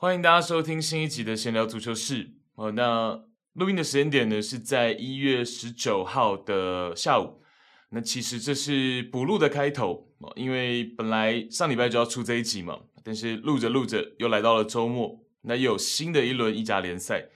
[0.00, 2.30] 欢迎大家收听新一集的闲聊足球室。
[2.54, 7.42] 哦，那录音的时间点呢是在一月十九号的下午。
[7.90, 17.26] 那其实这是补录的开头，因为本来上礼拜就要出这一集嘛，但是录着录着又来到了周末，那又有新的一轮意甲联赛，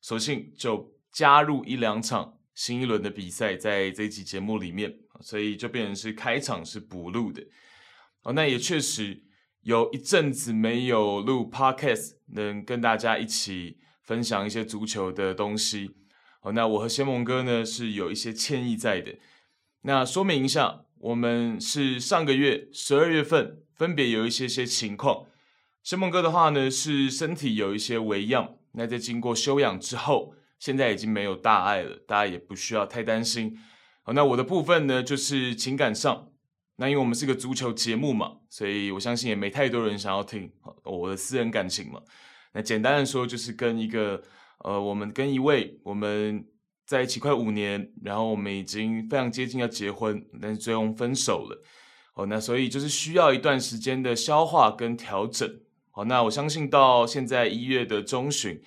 [0.00, 7.42] 索性就加入一两场新一轮的比赛在这一集节目里面，所以就变成是开场是补录的。
[8.22, 9.24] 哦，那也确实。
[9.64, 15.92] 有一阵子没有录 Podcast，能跟大家一起分享一些足球的东西。
[16.40, 19.14] 好，那我和先蒙哥呢是有一些歉意在的。
[19.80, 25.28] 那说明一下，我们是上个月十二月份分别有一些些情况。
[25.82, 33.58] 先蒙哥的话呢是身体有一些微恙，那在经过休养之后，现在已经没有大碍了，大家也不需要太担心。
[34.02, 36.28] 好，那我的部分呢就是情感上。
[36.76, 40.50] 那因为我们是个足球节目嘛，所以我相信也没太多人想要听
[40.82, 42.02] 我的私人感情嘛。
[42.52, 44.20] 那简单的说，就是跟一个
[44.58, 46.44] 呃，我们跟一位我们
[46.84, 51.62] 在一起快五年，然后我们已经非常接近要结婚，但是最后分手了。
[52.14, 55.48] 哦，那所以就是需要一段时间的消化跟调整。
[55.92, 58.60] 好，那我相信到现在一月的中旬，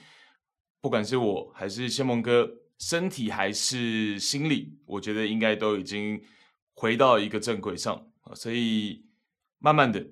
[0.80, 6.22] 不管是我还是先蒙哥，身体还是心理，我觉得应该都已经。
[6.80, 9.04] 回到一个正轨上啊，所以
[9.58, 10.06] 慢慢的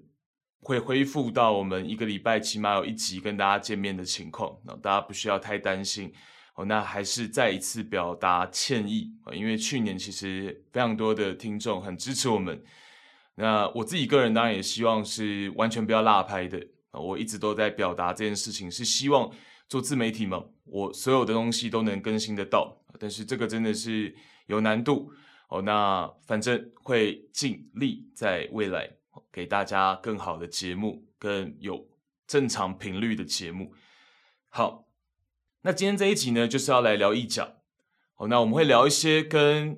[0.61, 6.11] 会恢复到我们一个礼拜起码有一集跟大家见面的情况，那大家不需要太担心
[6.55, 6.66] 哦。
[6.66, 12.59] 那还是再一次表达歉意啊，因为去年其实非常多的听众很支持我们，
[13.36, 16.58] 那我自己个人当然也希望是完全不要落拍的
[16.89, 16.99] 啊。
[16.99, 19.31] 我一直都在表达这件事情，是希望
[19.69, 24.16] 做自媒体嘛，我所有的东西都能更新得到，但是这个真的是
[24.47, 25.13] 有难度。
[25.50, 28.90] 哦，那反正会尽力在未来
[29.32, 31.88] 给大家更好的节目，更有
[32.26, 33.73] 正常频率的节目。
[34.50, 34.88] 好，
[35.62, 37.58] 那今天这一集呢，就是要来聊意甲。
[38.16, 39.78] 好，那我们会聊一些跟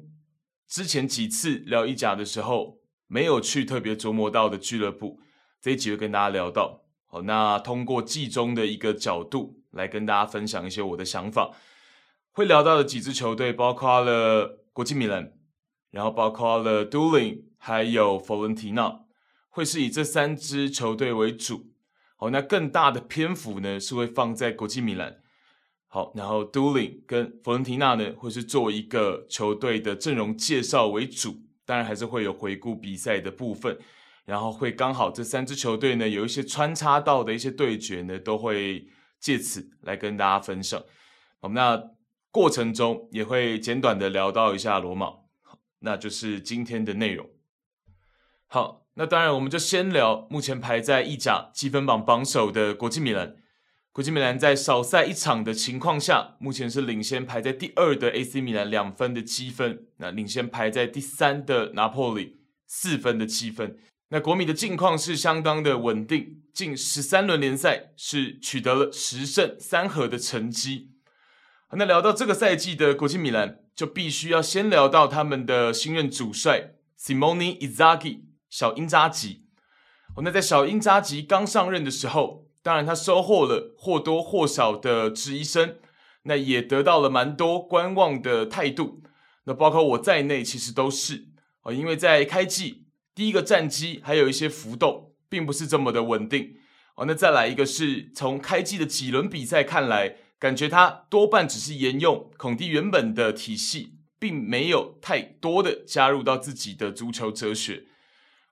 [0.67, 5.19] 之前几次聊意甲的时候没有去特别琢磨到的俱乐部，
[5.61, 6.83] 这一集会跟大家聊到。
[7.07, 11.53] 好，那通过季中的一个角度来跟大家分享一些我的想法。
[12.31, 15.36] 会聊到的几支球队包括了国际米兰。
[15.91, 19.01] 然后包括了都灵，还有佛伦提纳，
[19.49, 21.71] 会是以这三支球队为主。
[22.15, 25.17] 好，那更大的篇幅呢是会放在国际米兰。
[25.87, 33.77] 好，然后都灵跟佛伦提纳呢会是做一个球队的阵容介绍为主，当然还是会有回顾比赛的部分。
[34.25, 38.85] 然后会刚好这三支球队呢有一些穿插到的一些对决呢，都会
[39.19, 40.83] 借此来跟大家分享。
[41.39, 41.81] 好，那
[42.29, 45.13] 过程中也会简短的聊到一下罗马。
[45.79, 47.29] 那就是今天的内容。
[48.47, 53.35] 好，那当然我们就先聊目前排在意甲积分榜榜首的国际米兰。
[53.91, 63.77] 国际米兰在少赛一场的情况下，目前是领先排在第二的 AC 米兰两分的积分，那领先排在第三的拿破里四分的积分。
[64.09, 70.91] 那国米的近况是相当的稳定，近十三轮联赛是取得了十胜三和的成绩。
[71.71, 73.66] 那聊到这个赛季的国际米兰。
[73.77, 79.45] 就必须要先聊到他们的新任主帅 Simone Inzaghi 小英扎吉。
[80.15, 85.75] 哦，那在小英扎吉刚上任的时候，当然他收获了或多或少的质疑声，
[86.23, 89.03] 那也得到了蛮多观望的态度。
[89.43, 91.27] 那包括我在内，其实都是
[91.61, 96.55] 啊，因为在开季第一个战绩还有一些浮动，并不是这么的稳定。
[96.95, 100.15] 哦，那再来一个是从开季的几轮比赛看来。
[100.39, 107.85] 感觉他多半只是沿用孔蒂原本的体系，并没有太多的加入到自己的足球哲学。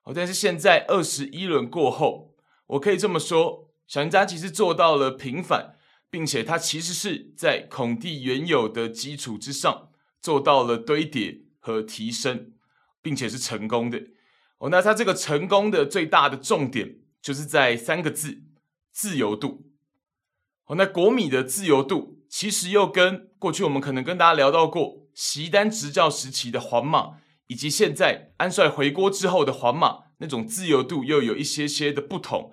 [0.04, 2.36] 哦，但是现在二十一轮过后，
[2.68, 5.76] 我可以这么说，小因扎其实做到了平反，
[6.10, 12.54] 并且他其实是在孔蒂原有的基础之上做到了堆叠和提升，
[13.02, 14.02] 并且是成功的。
[14.58, 18.42] 哦，那他这个成功的最大的重点就是在三个字：
[18.92, 19.72] 自由度。
[20.68, 27.18] 哦，那国米的自由度其实又跟过去我们可能跟大家聊到过，席丹执教时期的皇马，
[27.48, 32.52] 以及现在安帅回国之后的皇马那种自由度又有一些些的不同。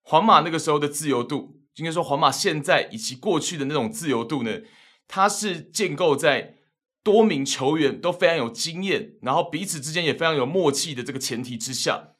[0.00, 4.60] 皇马那个时候的自由度，应该说皇马现在以及过去的那种自由度呢，
[5.06, 6.56] 它是建构在
[7.02, 12.14] 多名球员都非常有经验，然后彼此之间也非常有默契的这个前提之下。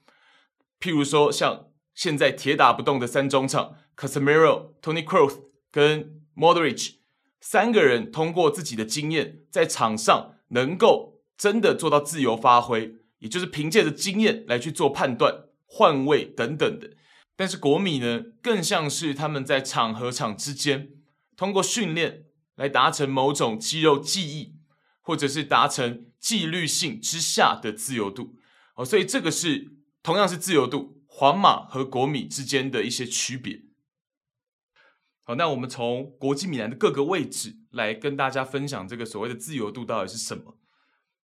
[0.78, 3.76] 譬如说，像现在铁打不动的三中场。
[3.96, 6.94] Casemiro、Tony Kroos 跟 Modric
[7.40, 16.90] 三个人通过自己的经验，在场上能够真的做到自由发挥，也就是凭借着经验来去做判断、换位等等的。
[17.36, 20.90] 但是国米呢，更像是他们在场和场之间，
[21.36, 24.54] 通过训练来达成某种肌肉记忆，
[25.00, 28.36] 或者是达成纪律性之下的自由度。
[28.76, 33.63] 哦，所以这个是同样是自由度，皇马和国米之间的一些区别。
[35.24, 40.58] 好，那我们从国际米兰的各个位置来跟大家分享这个所谓的自由度到底是什么。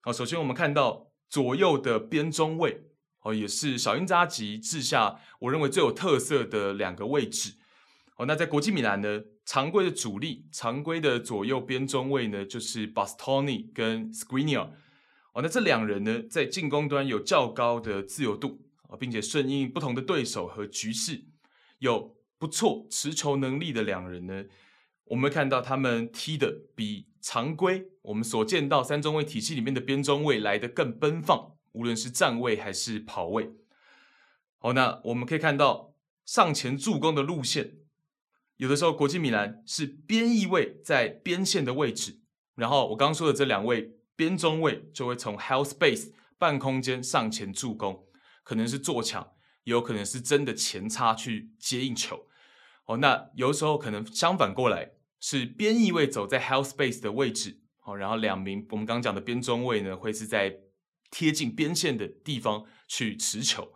[0.00, 2.86] 好，首先我们看到左右的边中卫。
[3.22, 7.56] 哦，也是小因扎吉治下我认为最有特色的两个位置。
[8.16, 14.72] 哦，那在国际米兰呢，常规的主力，常规的左右边中卫呢，就是 Bastoni 跟 s q u i n i e r。
[15.34, 21.26] 哦，那这两人呢，在进攻端有较高的自由度，啊，并且顺应不同的对手和局势，
[21.80, 24.46] 有不错持球能力的两人呢，
[25.04, 31.52] 我们看到他们踢的比常规我们所见到三中卫体系里面的边中卫来的更奔放。
[31.72, 33.52] 无论是站位还是跑位，
[34.58, 35.94] 好，那我们可以看到
[36.24, 37.74] 上前助攻的路线，
[38.56, 42.18] 有的时候国际米兰是边翼位在边线的位置，
[42.56, 48.04] 然后我刚刚说的这两位边中卫就会从 half space 半空间上前助攻，
[48.42, 52.26] 可能是做抢，有可能是真的前插去接应球。
[52.90, 54.90] 哦，那有时候可能相反过来，
[55.20, 60.60] 是边翼位走在 half space 的位置，好，然后两名我们刚刚讲的边中卫呢会是在。
[61.12, 63.72] 贴近边线的地方去持球，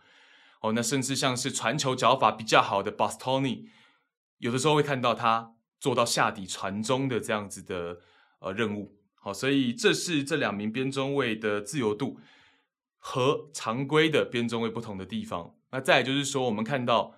[0.60, 3.64] 哦，那甚至像是传球脚法比较好的 Bastoni，
[4.38, 7.98] 有的时候会看到他做到下底传中的这样子的
[8.38, 12.20] 呃任务，好，所以这是这两名边中卫的自由度
[12.98, 15.56] 和常规的边中卫不同的地方。
[15.72, 17.16] 那再来就是说，我们看到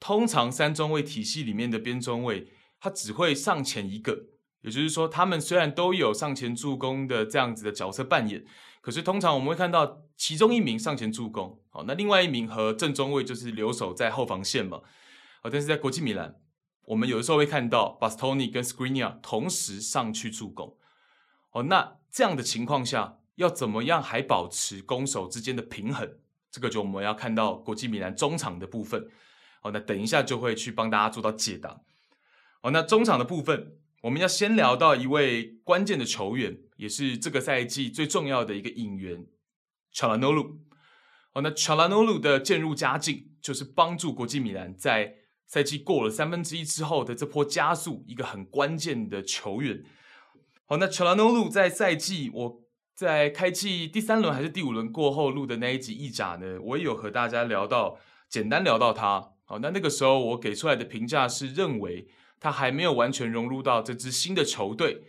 [0.00, 2.48] 通常三中卫体系里面的边中卫，
[2.78, 4.26] 他只会上前一个，
[4.62, 8.44] 也就是说，他们虽然都有上前助攻的这样子的角色扮演。
[8.80, 14.82] 可是通常我们会看到其中一名上前助攻，好，那另外一名和正中卫就是留守在后防线嘛，
[15.40, 16.36] 好，但是在国际米兰，
[16.82, 20.76] 我们有的时候会看到 Bastoni 跟 Skriniar 同时上去助攻，
[21.52, 26.18] 哦，那这样的情况下要怎么样还保持攻守之间的平衡？
[26.50, 29.08] 这个就我们要看到国际米兰中场的部分，
[29.64, 31.80] 好，那等一下就会去帮大家做到解答，
[32.60, 33.78] 好，那中场的部分。
[34.02, 39.24] 我们要先聊到一位关键的球员，也是这个赛季最重要的一个引援
[39.94, 40.58] ，Calhanoglu。
[41.32, 45.14] 哦，那 c h a l a n o l u 的渐入佳境，就是帮助国际米兰在
[45.46, 49.82] 赛季过了三分之一之后的这波加速，一个很关键的球员。
[50.66, 52.60] 好，那 c h a l a n o l u 在赛季我
[52.94, 59.33] 在开季第三轮还是第五轮过后录的那一集意甲呢，我也有和大家聊到，简单聊到他。
[59.44, 62.08] 好，那那个时候我给出来的评价是认为。
[62.40, 65.04] 他还没有完全融入到这支新的球队，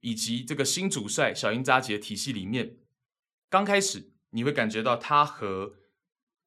[0.00, 2.76] 以及这个新主帅小因扎吉的体系里面。
[3.48, 5.76] 刚开始你会感觉到他和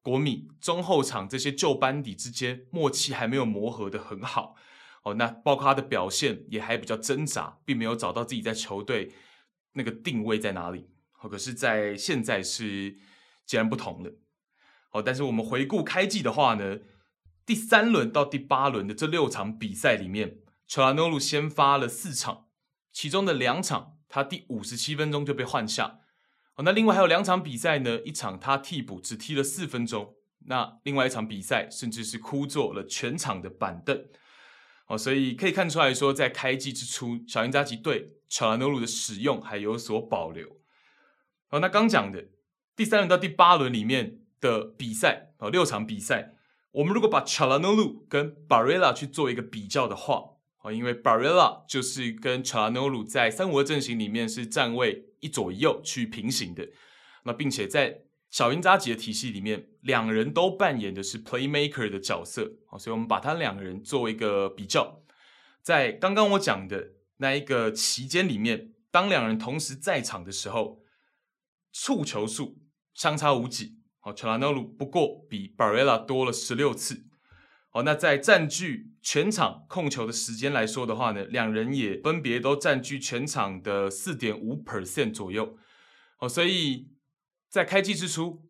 [0.00, 4.54] 国米中后场这些旧班底之间默契还没有磨合的很好。
[5.02, 9.12] 哦，那包括他的表现也还比较挣扎，并没有找到自己在球队
[9.72, 10.88] 那个定位在哪里。
[11.20, 12.96] 哦，可是，在现在是
[13.44, 14.12] 截然不同的。
[14.92, 16.78] 哦，但是我们回顾开季的话呢，
[17.44, 22.46] 第三轮到第八轮的这六场比赛里面，Calhanoglu 先发了四场，
[22.92, 25.98] 其中的两场他第五十七分钟就被换下。
[26.54, 30.14] 好，那另外还有两场比赛呢，一场他替补只踢了四分钟，
[30.46, 34.04] 那另外一场比赛甚至是枯坐了全场的板凳。
[34.84, 40.60] 好，所以可以看出来说，在开季之初，小因扎吉对 Calhanoglu 的使用还有所保留。
[41.48, 42.28] 好，那刚讲的
[42.76, 46.36] 第三轮到第八轮里面的比赛，哦，六场比赛。
[46.72, 50.22] 我们如果把 c h a l a n o l u 跟 Barilla 去做一个比较的话，
[50.58, 56.68] 啊，因为 Barilla 就是跟 c h a l a n o l u 在三五二阵型里面是站位一左一右去平行的，
[57.24, 65.02] 那并且在小因扎吉的体系里面，两人都扮演的是 Playmaker 的角色，啊，所以我们把他两个人做一个比较，
[65.60, 70.80] 在刚刚我讲的那一个期间里面，当两人同时在场的时候，
[71.70, 72.62] 触球数
[72.94, 73.81] 相差无几。
[74.04, 77.06] 好，Calhanoglu 不过比 Barella 多了十六次。
[77.70, 85.56] 好，那在占据全场控球的时间来说的话呢，两人也分别都占据全场的四点五 percent 左右。
[86.16, 86.88] 好，所以
[87.48, 88.42] 在开季之初，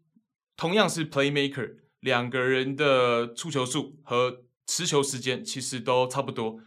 [0.56, 6.61] 同样是 Playmaker，两个人的出球数和持球时间其实都差不多。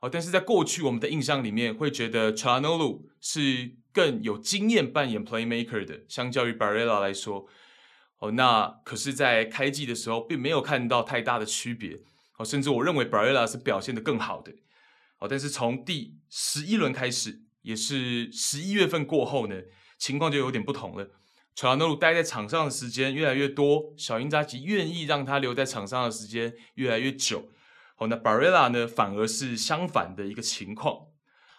[0.00, 7.46] 哦，但是在过去我们的印象里面，会觉得 Calhanoglu 是更有经验扮演 Playmaker 的，相较于 Barella 来说。
[8.22, 11.98] 哦，那可是，在开季的时候，并没有看到太大的区别。
[12.38, 14.52] 哦，甚至我认为 Barella 是表现得更好的。
[15.18, 19.56] 哦，但是从第十一轮开始，也是十一月份过后呢，
[19.98, 21.10] 情况就有点不同了。
[21.56, 27.48] 乔纳鲁待在场上的时间越来越多，小英扎吉愿意让他留在场上的时间越来越久。
[27.96, 31.08] 好，那 Barilla 呢，反而是相反的一个情况。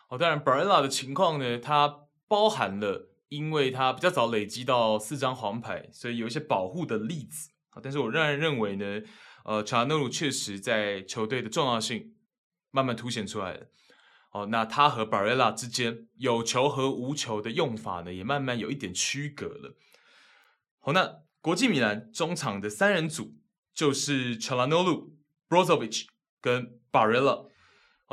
[0.08, 1.94] 好，当然，Barilla 的情况呢，它
[2.30, 7.50] 包含了因为他比较早累积到四张黄牌，所以有一些保护的例子。
[7.72, 9.02] 啊，但是我仍然认为呢，
[9.44, 12.14] 呃，乔纳鲁确实在球队的重要性
[12.70, 13.66] 慢慢凸显出来了。
[14.32, 19.76] 哦，那他和巴瑞拉之间有球和无球的用法呢，也慢慢有一点区隔了。
[20.80, 23.34] 好，那国际米兰中场的三人组
[23.74, 25.10] 就是 Calhanoglu、
[25.50, 26.06] Brozovic
[26.40, 27.50] 跟 Barella。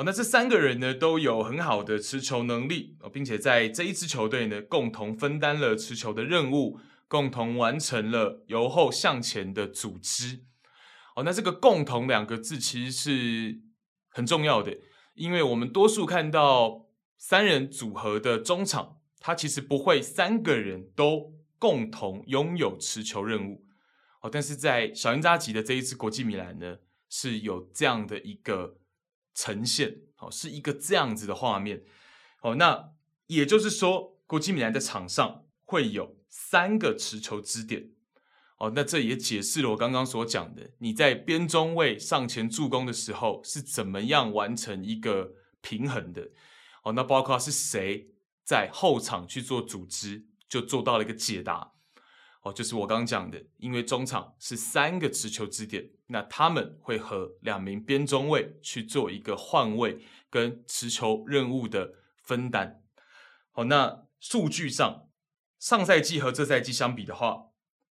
[0.01, 10.41] 好，那这三个人呢都有很好的持球能力，并且在这一支球队呢共同分担了持球的任务，共同完成了由后向前的组织。
[11.15, 13.61] 哦，那这个“共同”两个字其实是
[14.09, 14.75] 很重要的。
[15.13, 16.87] 因为我们多数看到
[17.19, 23.67] 三人组合的中场，他其实不会三个人都共同拥有持球任务
[24.23, 24.31] 哦。
[24.33, 26.79] 但是在小因扎吉的这一支国际米兰呢，
[27.11, 28.79] 是有这样的一个
[29.35, 31.85] 呈现哦，是一个这样子的画面
[32.43, 32.57] 哦。
[32.57, 32.93] 那
[33.27, 37.91] 也就是说，国际米兰的场上会有三个持球支点。
[38.59, 45.33] 哦，那这也解释了我刚刚所讲的，你在边中卫上前助攻的时候是怎么样完成一个
[45.63, 46.29] 平衡的。
[46.83, 48.11] 哦，那包括是谁
[48.45, 51.73] 在后场去做组织，就做到了一个解答。
[52.43, 62.83] 哦，就是我刚刚讲的，因为中场是三个持球支点，那他们会和两名边中卫去做一个换位跟持球任务的分担。
[63.53, 65.09] 好，那数据上，
[65.59, 67.47] 上赛季和这赛季相比的话。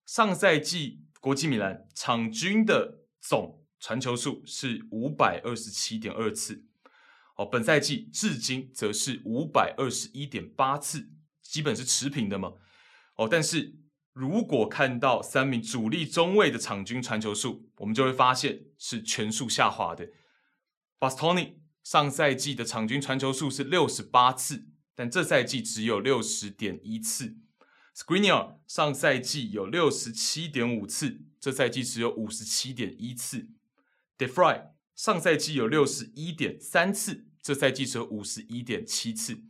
[0.05, 6.65] 上赛季国际米兰场均的总传球数是五百二十七点二次，
[7.35, 11.11] 哦，本赛季至今则是五百二十一点八次，
[11.41, 12.53] 基本是持平的嘛，
[13.15, 13.75] 哦，但是
[14.13, 20.09] 如果看到三名主力中卫的场均传球数，我们就会发现是全数下滑的。
[20.99, 27.37] Bastoni 上赛季的场均传球数是六十八次，但这赛季只有六十点一次。
[27.95, 33.49] Skriniar 上赛季有六十七点五次，这赛季只有五十七点一次。
[34.17, 39.43] De Vrij 上赛季有六十一点三次，这赛季只有五十一点七次。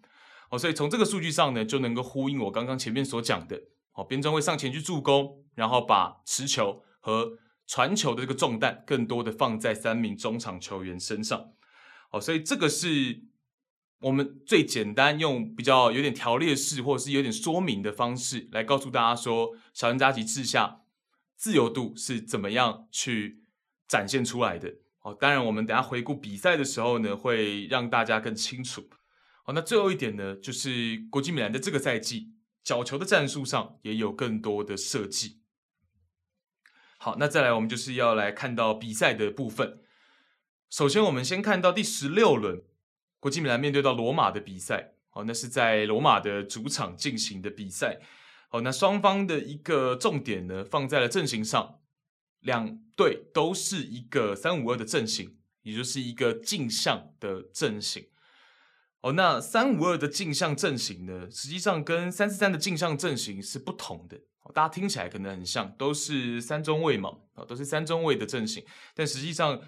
[0.51, 3.63] 哦，所以从这个数据上呢，就能够呼应我刚刚前面所讲的。
[3.99, 7.37] 哦，边中卫上前去助攻，然后把持球和
[7.67, 11.51] 传球的这个重担更多的放在三名中场球员身上。
[12.11, 13.23] 哦，所以这个是。
[14.01, 20.83] 我们最简单用比较有点条列式或者是有点说明的方式来告诉大家说，小恩扎吉治下
[21.35, 23.43] 自由度是怎么样去
[23.89, 24.73] 展现出来的。
[25.01, 28.87] 哦，当然我们等下回顾比赛的时候呢，会让大家更清楚。
[29.43, 32.31] 好，那最后一点呢，就是国际米兰的这个赛季
[32.69, 35.39] 角球的战术上也有更多的设计。
[36.99, 39.81] 好，那再来我们就是要来看到比赛的部分。
[40.69, 42.61] 首先，我们先看到第十六轮。
[43.19, 48.01] 国际米兰面对到罗马的比赛，哦，那是在罗马的主场进行的比赛，
[48.51, 51.79] 哦，那双方的一个重点呢，放在了阵型上，
[52.41, 58.07] 两队都是一个三五二的阵型，也就是一个镜像的阵型，
[59.01, 64.19] 哦，那三五二的镜像阵型呢，实际上跟三四三的镜像阵型是不同的，
[64.53, 68.63] 大家听起来可能很像，都是三中卫嘛，啊，都是三中卫的阵型，
[68.93, 69.61] 但实际上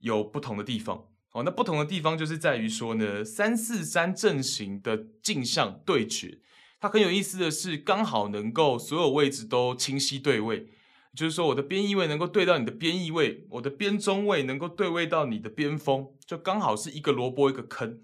[0.00, 1.06] 有不同的地方。
[1.32, 6.40] 哦，那不同的地方就是在于说呢，三四三阵型的镜像对决，
[6.78, 10.66] 它很有意思的是，刚好能够所有位置都清晰对位，
[11.14, 18.00] 就是说我的边翼位能够对到你的边翼位，我的边中卫能够对位到你的边锋，就刚好是一个萝卜一个坑。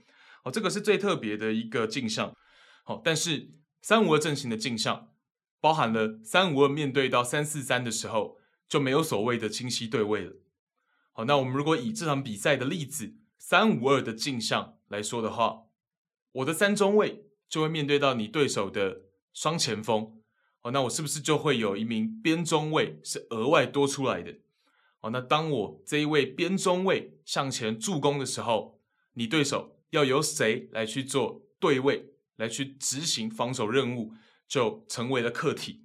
[0.50, 2.34] 这个是最特别的一个镜像。
[2.84, 3.50] 好，但是
[3.82, 5.08] 三五二阵型的镜像，
[5.60, 8.38] 包含了三五二面对到三四三的时候，
[8.68, 10.32] 就没有所谓的清晰对位了。
[11.12, 15.64] 好，那我们如果以这场比赛的例子三五二的镜像来说的话，
[16.32, 19.02] 我的三中卫就会面对到你对手的
[19.32, 20.20] 双前锋。
[20.60, 24.38] 好，那我是不是就会有一名边中卫是额外多出来的？
[25.00, 28.80] 好，那当我这一位边中卫向前助攻的时候，
[29.14, 34.12] 你对手要由谁来去做对位，来去执行防守任务，
[34.46, 35.84] 就成为了课题。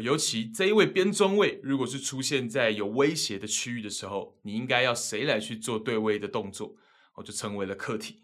[0.00, 6.76] 尤其这一位边中卫，如果是出现在有威胁的区域的时候，你应该要谁来去做对位的动作，
[7.14, 8.22] 哦，就成为了课题。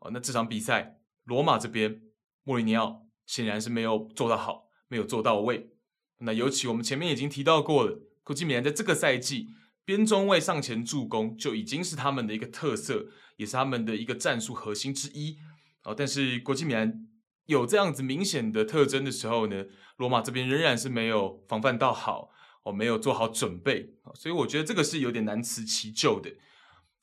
[0.00, 2.02] 哦，那这场比赛，罗马这边
[2.42, 5.70] 莫里尼奥显然是没有做到好，没有做到位。
[6.18, 9.50] 那尤其我们前面已经提到过了，国际米兰在这个赛季
[9.84, 13.06] 边中卫上前助攻就已经是他们的一个特色，
[13.38, 15.38] 也是他们的一个战术核心之一。
[15.84, 17.08] 哦，但是国际米兰
[17.46, 19.64] 有这样子明显的特征的时候呢，
[19.96, 22.30] 罗马这边仍然是没有防范到好，
[22.64, 26.34] 哦，没有做好准备，所以我觉得这个是有点难辞其咎的。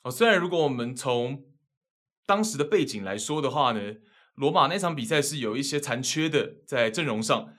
[0.03, 1.45] 哦，虽然如果我们从
[2.27, 3.95] 当时的背景来说的话呢，
[4.35, 7.55] 罗马那场比赛是有一些残缺的，在阵容上，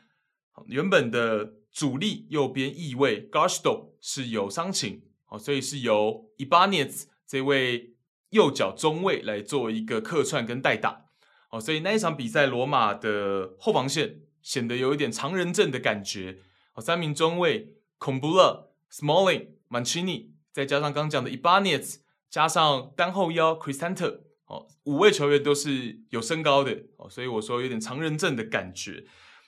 [0.66, 7.95] 原本的主力右边翼卫 Gazdo 是有伤情，哦，所以是由 Ibanez 这位
[8.36, 11.06] 右脚中卫来做一个客串跟代打，
[11.50, 16.38] 哦，所以那一场比赛罗马的后防线显得有一点常人阵的感觉，
[16.74, 21.96] 哦，三名中卫孔布勒、Smalling、Mancini，再加上刚讲的 Ibanez，
[22.30, 24.20] 加上单后腰 Crisante。
[24.48, 29.04] 哦，五位球员都是有身高的哦，所以我说有点常人阵的感觉。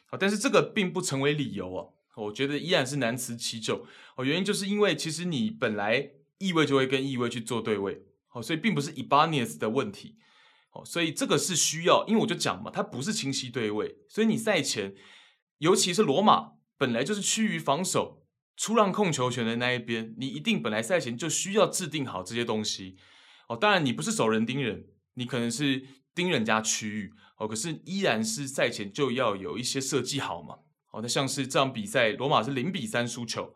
[0.06, 3.86] 好但是这个并不成为理由啊，我觉得依然是难辞其咎。
[4.16, 8.02] 哦，原因就是因为其实你本来翼位就会跟翼位去做对位，
[8.38, 10.16] 哦，所以并不是 Ibanez 的问题。
[10.70, 14.94] 哦，所以这个是需要，因为我就讲嘛，它不是清晰对位，所以你赛前，
[15.58, 18.26] 尤其是罗马本来就是趋于防守、
[18.56, 22.96] 出让控球权的那一边，你一定本来赛前就需要制定好这些东西。
[23.48, 30.58] 哦，当然你不是守人盯人，你可能是盯人家区域哦，可是依然是赛前就要有一些设计好嘛。
[30.90, 33.54] 哦，那像是这场比赛，罗马是零比三输球，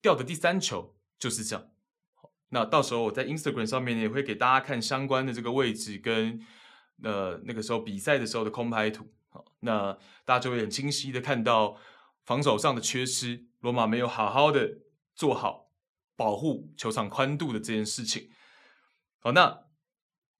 [0.00, 1.69] 掉的第三球就是这样。
[2.50, 6.40] 那到时候我在 Instagram 上面也会给大家看相关的这个位置跟
[7.02, 9.12] 呃那个时候比赛的时候的空拍图。
[9.30, 11.76] 好，那大家就会很清晰的看到
[12.24, 14.78] 防守上的缺失，罗马没有好好的
[15.14, 15.70] 做好
[16.16, 18.30] 保护球场宽度的这件事情。
[19.20, 19.60] 好，那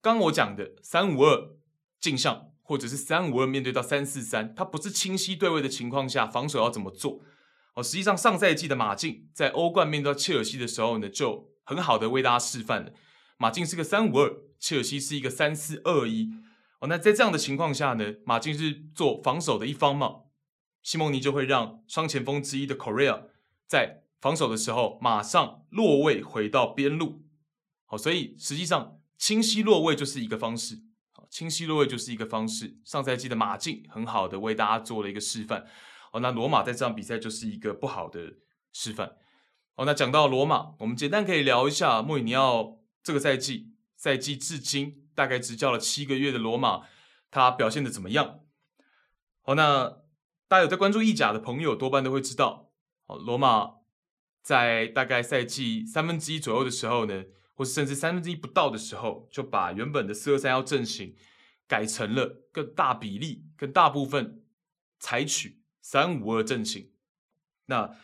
[0.00, 1.56] 刚我讲的三五二
[2.00, 7.20] 镜像，或者是三五二面对到三四三，它不是清晰对位的情况下，防守要怎么做？
[7.74, 12.92] 哦，实际上上赛季的马竞在欧冠面对到切尔西的时候呢，就很好的为大家示范了。
[13.38, 16.28] 马竞是个三五二，切尔西是一个三四二一。
[16.80, 20.22] 哦，那在这样的情况下呢，马竞是做防守的一方嘛，
[20.82, 23.26] 西蒙尼就会让双前锋之一的 Correa
[23.68, 27.22] 在防守的时候马上落位回到边路。
[27.86, 30.80] 好，所以实际上清晰落位就是一个方式。
[31.12, 32.80] 好，清晰落位就是一个方式。
[32.84, 35.64] 上赛季的马竞很好的为大家做了一个示范。
[36.12, 38.34] 哦，那罗马在这场比赛就是一个不好的
[38.72, 39.12] 示范。
[39.74, 46.82] 好，那讲到罗马，我们简单可以聊一下莫里尼奥这个赛季，赛季至今大概执教了七个月的罗马，
[47.30, 48.40] 他表现的怎么样？
[49.42, 50.02] 好，那
[50.48, 52.70] 大家有在关注意甲的朋友，多半都会知道，
[53.06, 53.76] 哦，罗马
[54.42, 57.24] 在大概赛季三分之一左右的时候呢。
[57.52, 61.14] 或是甚至三分之一不到的时候，就把原本的四二三幺阵型
[61.68, 64.42] 改成了更大比例、更大部分
[64.98, 66.90] 采取三五二阵型。
[67.66, 67.94] 那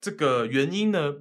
[0.00, 1.16] 这个原因呢？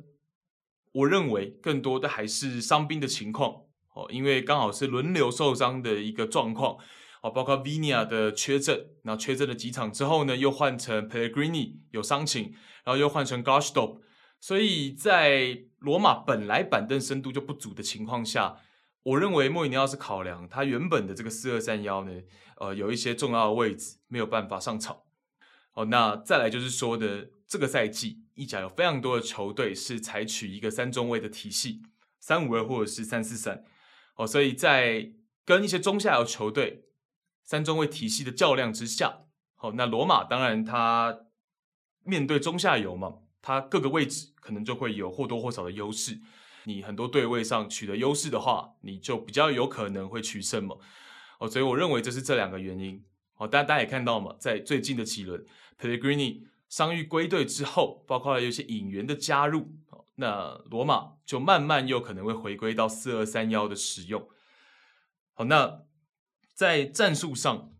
[0.94, 6.78] 我认为更多的还是伤兵的情况哦，因为刚好是轮流受伤的一个状况
[7.22, 14.00] 哦，包括 Viña 的缺阵，那缺阵了几场之后呢，又换成 Pellegrini 有伤情，然后又换成 Gazdo
[14.40, 18.58] 所以在罗马本来板凳深度就不足的情况下，
[19.04, 22.12] 我认为莫里尼奥是考量他原本的这个四二三幺呢，
[22.60, 24.98] 呃，有一些重要的位置没有办法上场。
[25.74, 31.82] 哦，那再来就是说的这个赛季，意甲有非常多的球队是采取一个三中卫的体系，
[32.20, 33.64] 三五二或者是三四三。
[34.16, 35.14] 哦，所以在
[35.46, 36.86] 跟一些中下游球队
[37.44, 39.22] 三中卫体系的较量之下，
[39.56, 41.22] 好，那罗马当然他
[42.04, 43.20] 面对中下游嘛。
[43.40, 46.20] 它各个位置可能就会有或多或少的优势，
[46.66, 50.76] 你很多对位上取得优势的话，你就比较有可能会取胜嘛。
[51.40, 53.02] 哦，所以我认为这是这两个原因。
[53.38, 55.46] 哦，大家大家也看到嘛，在最近的几轮
[55.80, 59.74] ，Pellegrini 伤愈归队之后，包括有些引援的加入，
[60.16, 64.28] 那罗马就慢慢又可能会回归到四二三幺的使用。
[65.34, 65.84] 好，那
[66.54, 67.72] 在战术上，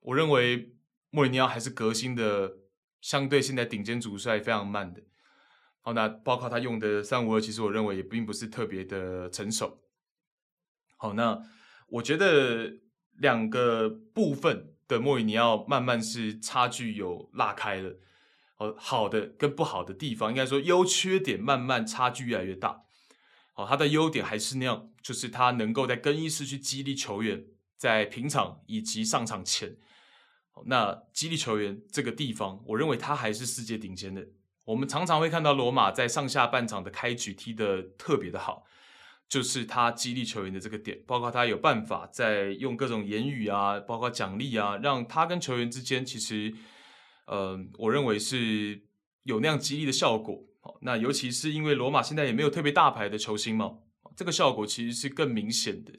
[0.00, 0.74] 我认为
[1.10, 2.58] 莫里尼奥还是革新的，
[3.00, 5.02] 相对现在顶尖主帅非常慢的。
[5.80, 9.82] 好，那包括他用的三五二，其实我认为也并不是特别的成熟。
[10.96, 11.42] 好，那
[11.88, 12.78] 我觉得
[13.18, 17.96] 两个部分的莫里尼奥慢慢是差距有拉开了。
[18.60, 22.82] 哦，好的跟不好的地方，应该说优缺点慢慢差距越来越大。
[23.54, 27.46] 好，他的优点还是那样，就是他能够在更衣室去激励球员，
[27.78, 29.78] 在平场以及上场前。
[30.66, 34.26] 那激励球员这个地方，我认为他还是世界顶尖的。
[34.66, 38.64] 我们常常会看到罗马在上下半场的开局踢得特别的好，
[39.26, 46.54] 就是他激励球员的这个点，包括他有办法在用各种言语啊，包括奖励啊，让他跟球员之间其实，
[47.30, 48.82] 呃，我认为是
[49.22, 50.48] 有那样激励的效果。
[50.82, 53.78] 那尤其是因为罗马现在也没有特别大牌的球星嘛，
[54.16, 55.92] 这个效果其实是更明显的。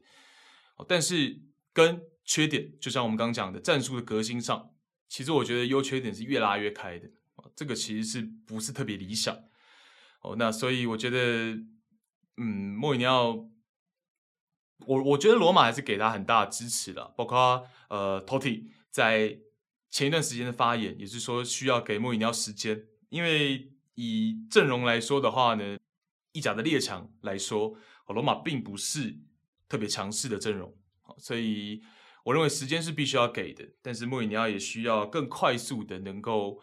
[0.89, 1.41] 但是
[1.71, 4.71] 跟缺点，就像我们刚讲的战术的革新上，
[5.07, 7.09] 其实我觉得优缺点是越拉越开的，
[7.55, 9.33] 这个其实是不是特别理想？
[10.21, 11.57] 哦，那所以我觉得，
[12.37, 13.49] 嗯，莫里尼奥，
[14.85, 19.39] 我我觉得罗马还是给他很大的支持的，包括呃，Totti 在
[19.91, 25.77] 前一段时间的发言也是说需要给莫里尼奥时间，因为以阵容来说的话呢，
[26.31, 27.77] 意甲的列强来说，
[28.07, 29.19] 罗马并不是
[29.67, 30.73] 特别强势的阵容，
[31.17, 31.81] 所以
[32.23, 36.61] 我认为时间是必须要给的，但是莫里尼奥也需要更快速的能够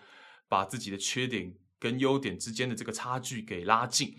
[0.48, 4.16] 把自己的缺点跟优点之间的这个差距给拉近。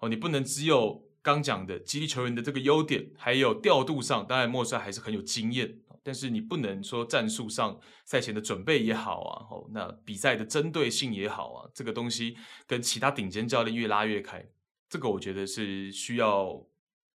[0.00, 14.48] 哦，你不能只有刚讲的激励球员的这个优点，还有调度上，当然莫帅还是很有经验，但是你不能说战术上赛前的准备也好啊，哦，那比赛的针对性也好啊，这个东西跟其他顶尖教练越拉越开，
[14.88, 16.66] 这个我觉得是需要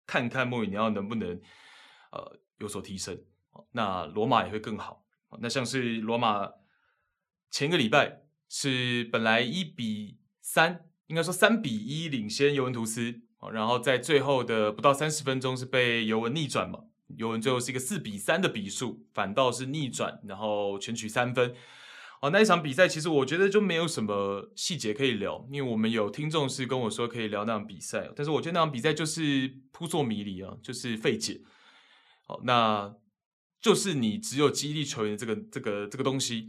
[0.06, 1.40] 看看莫里尼奥能不能
[2.10, 3.22] 呃有所提升，
[3.72, 5.04] 那罗马也会更好。
[5.40, 6.50] 那像是罗马
[7.50, 8.20] 前个礼拜。
[8.54, 16.80] 是本来一比三，应该说三比一领先尤文图斯，然后在最后的不到三十分钟是被尤文逆转嘛，
[17.16, 21.54] 尤文最后是一个四比三的比数，反倒是逆转，然后全取三分。
[22.20, 31.40] 哦，那一场比赛其实我觉得就没有什么细节可以聊，因为我们有听众是跟我说可以聊那场比赛，但是我觉得那场比赛就是扑朔迷离啊，就是费解。
[32.28, 32.94] 好，那
[33.60, 36.48] 就是你只有激励球员这个这个这个东西。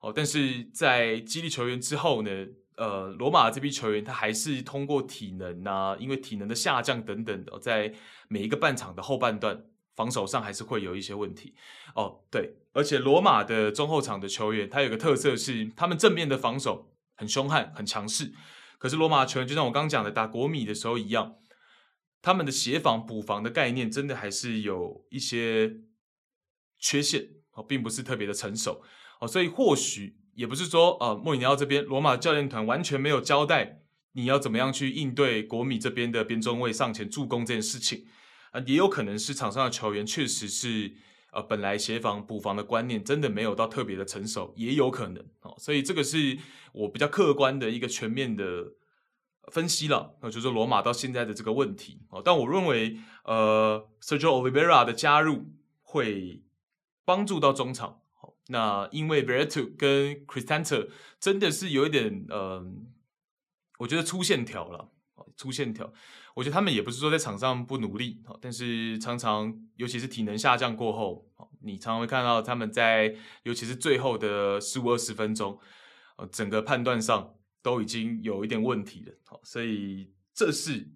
[0.00, 2.30] 哦，但是在激励球员之后呢，
[2.76, 7.94] 呃，罗马这批球员他还是通过体能啊，因为体能的下降等等的，在
[8.28, 11.54] 每一个半场的后半段防守上还是会有一些问题。
[11.94, 18.32] 哦，对，而且罗马的中后场的球员他有个特色是，他们正面的防守很凶悍、很强势，
[18.78, 21.36] 可是罗马球员就像我刚讲的打国米的时候一样，
[22.20, 25.76] 他们的协防补防的概念真的还是有一些
[26.78, 28.82] 缺陷哦，并不是特别的成熟。
[29.20, 33.82] 哦，所以或许也不是说，呃，莫里尼奥这边罗马教练团完全没有交代
[34.14, 38.06] 你要怎么样去应对国米这边的边中卫上前助攻这件事情，
[38.54, 40.94] 啊、也有可能是场上的球员确实是，
[41.32, 46.38] 呃，本来协防补防的观念真的没有到特别的成熟，也有可能，哦，所以这个是
[46.72, 48.72] 我比较客观的一个全面的
[49.50, 55.50] 分析了，那就是罗马到现在的这个问题，哦，但我认为，呃，Sergio Oliveira 的加入
[55.82, 56.44] 会
[57.04, 58.02] 帮助到中场。
[58.46, 62.66] 那因为 Veretu 跟 Cristante 真的是有一点，嗯、呃，
[63.78, 64.92] 我觉得粗线条了，
[65.36, 65.92] 粗线条。
[66.34, 71.26] 我觉得他们也不是说在场上不努力，但是常常，尤其是体能下降过后，
[71.62, 75.58] 你常常会看到他们在，尤其是最后的十五二十分钟，
[76.30, 79.12] 整个判断上都已经有一点问题了。
[79.24, 80.88] 好，所以这是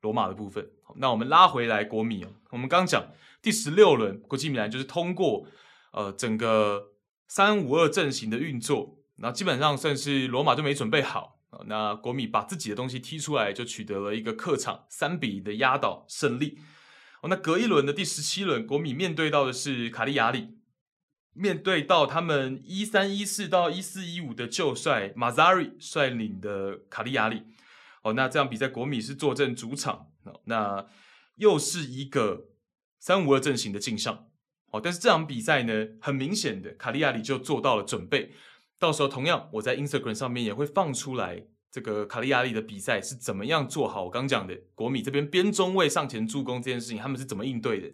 [0.00, 0.70] 罗马的部分。
[0.96, 3.10] 那我们拉回来国米哦，我们刚讲
[3.42, 5.46] 第十六轮国际米兰就是通过。
[5.94, 6.94] 呃，整个
[7.28, 11.41] 三五二阵型的运作，那基本上算是罗马就没准备好。
[11.66, 16.58] 那国米把自己的东西踢出来，就取得了一个客场三比的压倒胜利。
[17.20, 20.56] 哦，那隔一轮的第十七轮，国米面对到的是卡利亚里，
[21.34, 27.44] 面对到他们一三一四到一四一五的旧帅马扎瑞率领的卡利亚里。
[28.02, 30.08] 哦，那这场比赛国米是坐镇主场，
[30.46, 30.86] 那
[31.36, 32.48] 又是一个
[32.98, 34.26] 三五二阵型的镜像。
[34.72, 38.32] 哦，但是这场比赛呢，很明显的，卡利亚里就做到了准备。
[38.82, 44.02] 到时候同样，我在 Instagram 上面也会放出来，这个卡利亚里的比赛是怎么样做好。
[44.06, 47.92] 我刚讲的国米这边边中卫上前助攻这件事情，他们是怎么应对的，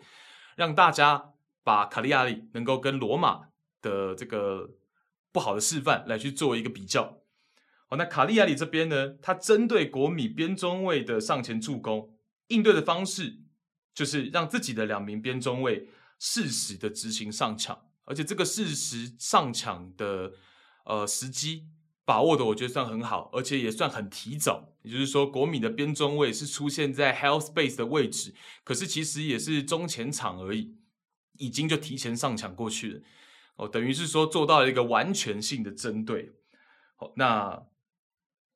[0.57, 3.49] 让大家把卡利亚里能够跟罗马
[3.83, 4.71] 的这个
[5.31, 7.19] 不好的示范来去做一个比较。
[7.91, 13.41] 好，那卡利亚里这边呢，他针对国米边中卫的上前助攻应对的方式，
[13.93, 15.91] 就是让自己的两名边中卫。
[16.21, 20.33] 适时的执行上抢，而且这个适时上抢的
[20.89, 21.69] 呃时机
[22.05, 24.73] 把握的，我觉得算很好，而且也算很提早。
[24.83, 30.75] 也就是说，国米的边中卫是出现在 half space 的位置，可是其实也是中前场而已，
[31.37, 33.01] 已经就提前上抢过去了。
[33.57, 36.33] 哦，等于是说做到了一个完全性的针对。
[36.97, 37.67] 好，那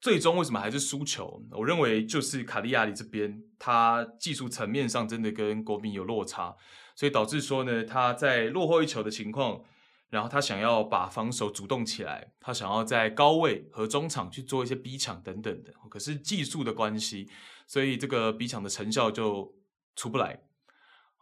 [0.00, 1.44] 最终为什么还是输球？
[1.50, 6.56] 我认为就是卡利亚里这边，他技术层面上真的跟国米有落差。
[6.96, 9.62] 所以导致说呢，他在落后一球的情况，
[10.12, 17.30] 然后他想要把防守主动起来，他想要在高位和中场去做一些逼抢等等的，可是技术的关系，
[17.66, 19.56] 所以这个逼抢的成效就
[19.96, 20.42] 出不来。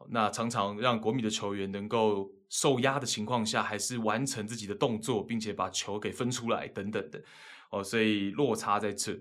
[0.09, 7.23] 那常常让国米的球员能够受压的情况下，还是完成自己的动作，并且把球给分出来等等的。
[7.71, 9.17] 哦，所以落差在这。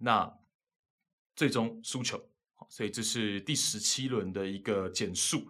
[0.00, 0.30] 那
[1.34, 2.22] 最终输球。
[2.68, 5.48] 所以这是第十七轮的一个简述。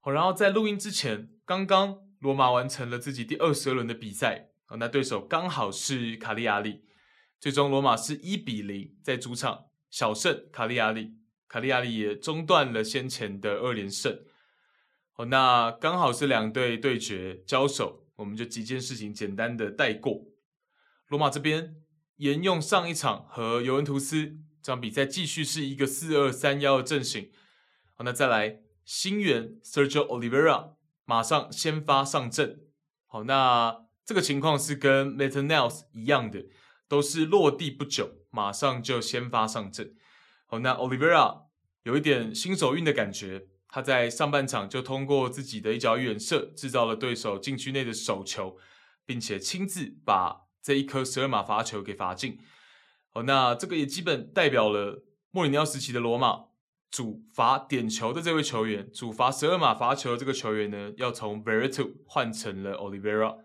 [0.00, 6.84] 好，然后在录音之前，刚刚罗马完成了自己第二十二轮的比赛，好，那对手刚好是卡利亚里，
[7.40, 11.16] 最终罗马是一比零在主场小胜卡利亚里，
[11.48, 14.22] 卡利亚里也中断了先前的二连胜。
[15.10, 20.24] 好，那刚好是两队对决交手，我们就几件事情简单的带过。
[21.08, 21.74] 罗马这边
[22.18, 24.28] 沿用上一场和尤文图斯
[24.62, 27.32] 这场比赛，继续是一个四二三幺的阵型。
[27.94, 28.60] 好，那再来。
[28.84, 30.74] 新援 Sergio Oliveira
[31.12, 32.58] 马上先发上阵，
[33.06, 36.46] 好，那这个情况是跟 Maitland Niles 一样的，
[36.88, 39.94] 都是落地不久，马上就先发上阵。
[40.46, 41.42] 好，那 Olivera
[41.82, 48.56] 有一点新手运的感觉，他在上半场就通过自己的一脚远射，制造了对手禁区内的手球，
[49.04, 52.38] 并且亲自把这一颗十二码罚球给罚进。
[53.10, 56.44] 好，那这个也基本代表了莫里尼奥时期的罗马。
[56.92, 63.38] 主罚点球的这位球员，主罚十二码罚球的这个球员呢，要从 Veretout 换成了 Olivera。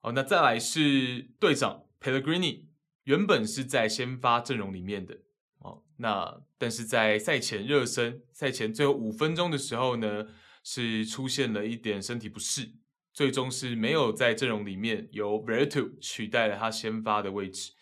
[0.00, 2.64] 好，那再来是队长 Pellegrini，
[3.04, 5.20] 原本是在先发阵容里面的。
[5.58, 10.26] 哦，那但是在赛前热身，赛前最后五分钟的时候呢，
[10.64, 12.72] 是出现了一点身体不适，
[13.12, 17.74] 最终是没有在阵容里面，由 v e r t u 取代了他先发的位置。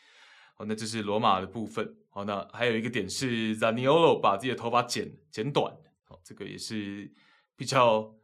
[0.57, 1.97] 好，那这是罗马的部分。
[2.17, 5.75] 好，那还有一个点是 Zaniolo 把自己的头发剪剪短，
[6.05, 7.13] 好，这个也是
[7.57, 8.15] 比较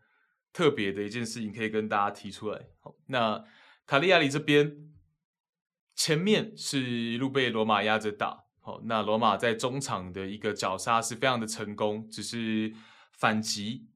[0.53, 2.69] 特别的一件事情，可以跟大家提出来。
[2.79, 3.45] 好，那
[3.85, 4.93] 卡利亚里这边
[5.97, 12.73] 前面是一路被罗马压着打，好，那罗马在中场的一个绞杀是非常的成功，只是
[13.19, 13.89] 反击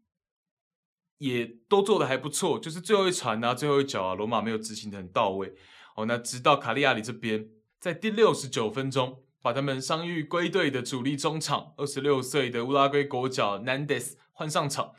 [1.19, 5.55] 也都做的还不错，就是最后一传啊，最后一脚啊，罗马没有执行的很到位。
[5.95, 9.24] 哦，那直到卡利亚里这边在第六十九分钟。
[9.45, 14.93] 把他们伤愈归队的主力中场，二十六岁的乌拉圭国脚 Nandez 换上场。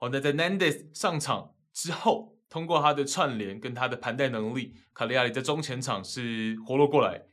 [0.00, 7.26] 好，那在 Nandez 上场之后，通过他的串联跟他的盘带能力，卡利亚里在中前场是活络过来。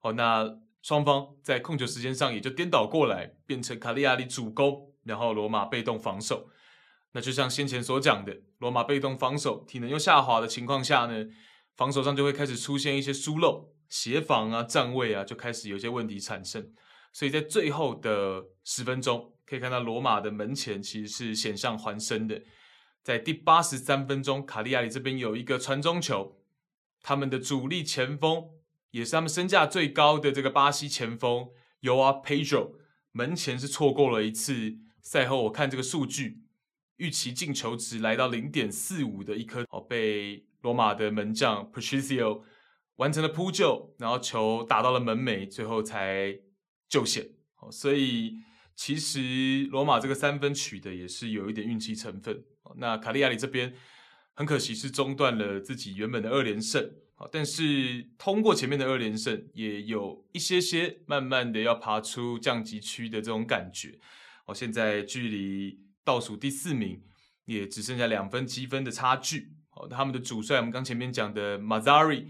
[0.00, 6.48] 好，那双方在控球时间上也就颠倒过来，变成卡利亚里主攻，然后罗马被动防守。
[7.12, 11.26] 那就像先前所讲的，罗马被动防守，体能又下滑的情况下呢，
[11.76, 13.68] 防守上就会开始出现一些疏漏。
[13.92, 16.72] 协防啊，站位啊，就开始有些问题产生，
[17.12, 22.42] 所以在最后的十分钟，可以看到罗马的门前其实是险象环生的。
[23.02, 26.38] 在第八十三分钟，卡利亚里这边有一个传中球，
[27.02, 28.48] 他们的主力前锋，
[28.92, 31.50] 也是他们身价最高的这个巴西前锋
[31.82, 32.76] Joao Pedro，
[33.10, 34.78] 门前是错过了一次。
[35.02, 36.40] 赛后我看这个数据，
[36.96, 42.40] 预期进球值来到零点四五的一颗，哦，被罗马的门将 Patricio。
[42.96, 46.38] 完成了扑救，然后球打到了门楣，最后才
[46.88, 47.26] 救险。
[47.70, 48.34] 所以
[48.74, 52.44] 其实罗马这个三分取的也是有一点运气成分。
[52.76, 53.72] 那卡利亚里这边
[54.34, 56.92] 很可惜是中断了自己原本的二连胜，
[57.30, 63.98] 但是通过前面的二连胜，也有一些些慢慢的要爬出降级区的这种感觉。
[64.46, 67.00] 哦，现在距离倒数第四名
[67.44, 69.54] 也只剩下两分积分的差距。
[69.70, 72.28] 哦，他们的主帅我们刚前面讲的马扎里。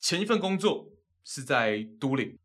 [0.00, 0.92] 前一份工作
[1.24, 2.38] 是在都灵，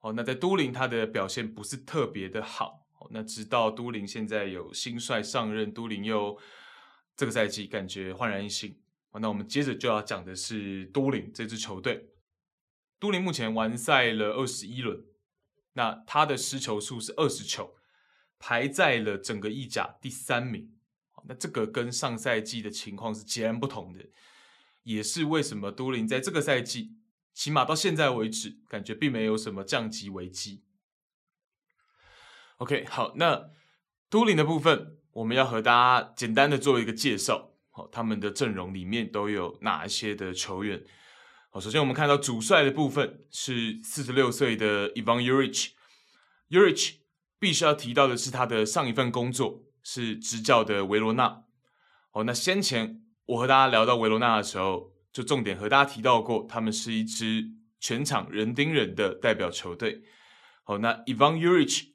[0.00, 6.38] 哦，那在都灵他的表现不是特别的好，哦，那直到都灵现在有新帅上任，都灵又
[7.16, 12.10] 这个赛季感觉焕然一新，哦，那我们接着就要讲的是都灵这支球队，
[12.98, 15.02] 都灵目前完赛了二十一轮，
[15.72, 17.74] 那他的失球数是二十球，
[18.38, 20.70] 排在了整个意甲第三名，
[21.24, 24.04] 那这个跟上赛季的情况是截然不同的。
[24.84, 26.96] 也是为什么都灵在这个赛季，
[27.32, 30.64] 起码到现在为止，感觉并没有什么降级危机。
[32.56, 33.50] OK，好，那
[34.08, 37.52] 都灵的部分，我们要和大家简单的做一个介绍。
[37.70, 40.84] 好，他们的阵容里面都有哪一些的球员？
[41.50, 45.70] 好，首先我们看到主帅的部分是四十六岁的 Ivan Juric。
[46.50, 46.94] Juric
[47.38, 51.44] 必须要提到的是他的上一份工作是执教的维罗纳。
[52.10, 53.01] 好，那先前。
[53.26, 57.44] 我和大家聊到维罗纳的时候，就重点和大家提到过，他们是一支
[57.78, 60.02] 全场人盯人的代表球队。
[60.64, 61.90] 好，那 Ivan Juric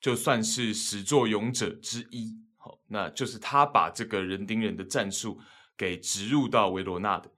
[0.00, 2.40] 就算是始作俑者之一。
[2.56, 5.40] 好，那就是他把这个人盯人的战术
[5.76, 7.30] 给植入到维罗纳的。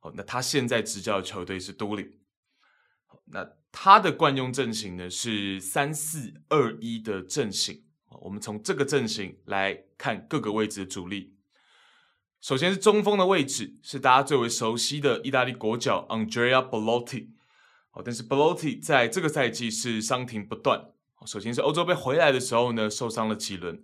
[0.00, 2.18] 好，那他现在执教的球队是都灵。
[3.06, 7.84] 好，那他的惯用阵型呢是三四二一的阵型。
[8.20, 11.31] 我们从这个阵型来看各个位置的主力。
[12.42, 17.28] 首先是中锋的位置，是大家最为熟悉的意大利国脚 Andrea Belotti。
[17.92, 20.90] 哦，但是 Belotti 在这个赛季是伤停不断。
[21.24, 23.80] 首先是欧洲杯回来的时候呢，受伤了几轮。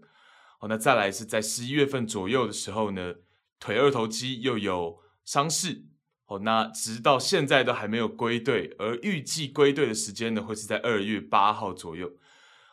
[0.58, 3.14] 哦，那再来是在十一月份左右的时候呢，
[3.60, 5.84] 腿二头肌又有伤势。
[6.26, 12.10] 哦，那直到现在都还没有归队，而预计归队的时间呢，会是在二月八号左右。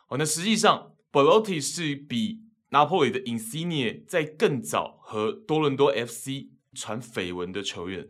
[0.08, 2.41] 哦，那实际上，Belotti 是比
[2.75, 8.05] 拿坡里的 Insigne 在更早和多伦多 FC 传绯闻的球员。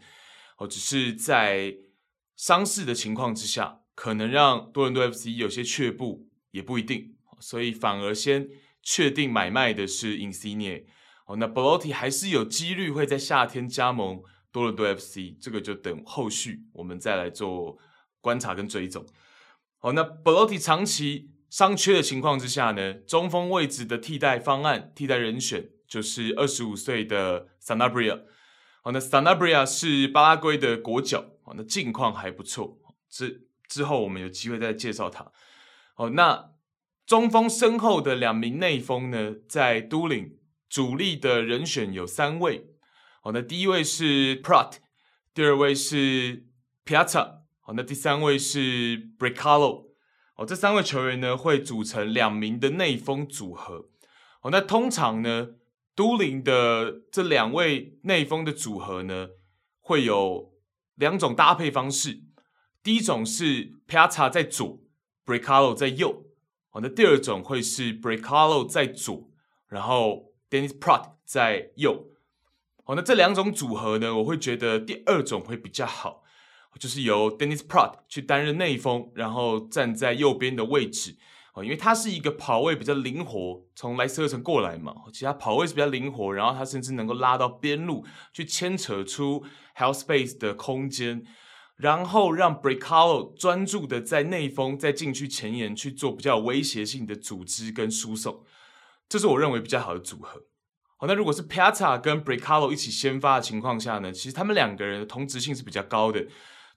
[0.58, 1.76] 哦，只是在
[2.36, 7.16] 伤势的情况之下，可能让多伦多 FC 有些却步，也不一定。
[7.40, 8.50] 所以反而先
[8.82, 10.86] 确定买卖的是 Insigne。
[11.28, 14.24] 哦，那 Belotti 还是有几率会在夏天加盟。
[14.52, 17.78] 多伦多 FC 这个就等后续我们再来做
[18.22, 19.06] 观察跟追踪。
[19.78, 28.24] 好，那 Belotti 长期伤缺的情况之下呢，中锋位置的替代方案、替代人选就是二十五岁的 Sanabria。
[28.84, 32.78] 好，那 Sanabria 是巴拉圭的国脚，好，那近况还不错。
[33.10, 35.32] 之之后我们有机会再介绍他。
[35.94, 36.52] 好，那
[37.06, 40.38] 中锋身后的两名内锋呢，在都灵
[40.68, 42.68] 主力的人选有三位。
[43.22, 44.74] 好，那第一位是 Prat，
[45.34, 46.48] 第二位是
[46.86, 49.85] Piazza，好，那第三位是 Bricalo
[50.36, 53.88] 哦，这三位球员呢会组成两名的内锋组合。
[54.42, 55.50] 哦，那通常呢，
[55.96, 59.30] 都灵的这两位内锋的组合呢
[59.80, 60.54] 会有
[60.96, 62.22] 两种搭配方式。
[62.84, 64.80] 第一种是 Piazza 在左
[65.26, 66.26] ，Brecalo 在右。
[66.72, 69.32] 哦，那第二种会是 Brecalo 在左，
[69.70, 72.10] 然后 Dennis Prat 在右。
[72.84, 76.22] 哦，那这两种组合呢，我会觉得第二种会比较好，
[76.80, 81.18] 就是由 Dennis Pratt 去担任内锋，然后站在右边的位置。
[81.54, 89.42] 哦，因为他是一个跑位比较灵活，从莱斯特城过来嘛，其他跑位是比较灵活，然后他甚至能够拉到边路去牵扯出
[89.78, 91.24] half space 的空间，
[91.78, 98.44] 然后让 Brecalo 专注的在内锋在禁区前沿去做比较有威胁性的组织跟输送，
[99.08, 100.42] 这是我认为比较好的组合。
[100.98, 106.26] 好，那如果是 Piazza 跟 Brecalo 一起先发的情况下呢，其实他们两个人的同质性是比较高的，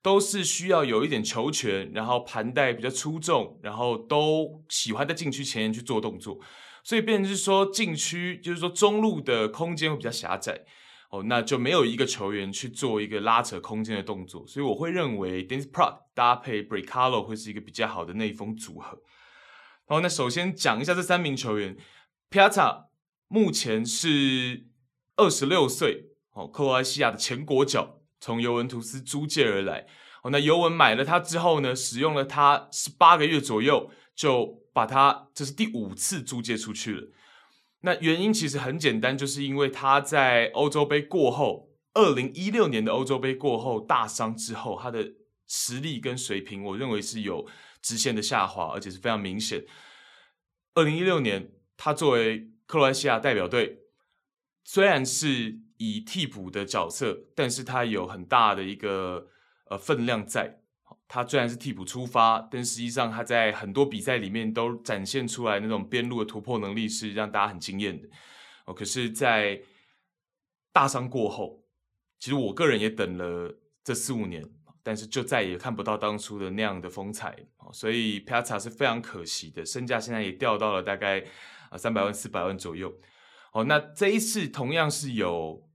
[0.08, 6.40] 都是需要有一点球权，然后盘带比较出众，然后都喜欢在禁区前沿去做动作，
[6.82, 10.64] 所以变成是说禁区就是说中路的空间会比较狭窄，
[11.10, 19.02] 哦，那就没有一个球员去做一个拉扯空间的动作，所以我会认为 Dennis Pratt 搭配 Brecalo 会是一个比较好的内锋组合。
[19.86, 21.76] 好，那首先讲一下这三名球员
[22.30, 22.86] ，Piazza。
[23.30, 24.68] 目前是
[25.16, 29.86] 二十六岁，哦，克罗埃西亚的前国脚，从尤文图斯租借而来。
[30.22, 37.08] 哦，那尤文买了他之后呢，使用了他十八个月左右，就把他这是第五次租借出去了。
[37.82, 45.12] 那原因其实很简单，就是因为他在欧洲杯过后，二零一六年的欧洲杯过后大伤之后，他的
[45.46, 47.46] 实力跟水平，我认为是有
[47.80, 49.64] 直线的下滑，而且是非常明显。
[50.74, 53.78] 二零一六年，他作为克罗埃西亚代表队
[54.64, 59.26] 虽然是以替补的角色，但是他有很大的一个
[59.70, 60.60] 呃分量在。
[61.08, 68.06] 他虽然是替补出发，但实际上他在很多比赛里面都展现出来那种边路的突破能力，是让大家很惊艳的。
[68.66, 69.60] 哦，可是，在
[70.70, 71.64] 大伤过后，
[72.18, 74.44] 其实我个人也等了这四五年，
[74.82, 77.34] 但是就再也看不到当初的那样的风采。
[77.72, 81.24] 所以 Piazza 是非常可惜的，身价现在也掉到了大概。
[81.70, 82.90] 啊，三百万、四百万左右。
[83.52, 85.67] 好，那这一次同样是有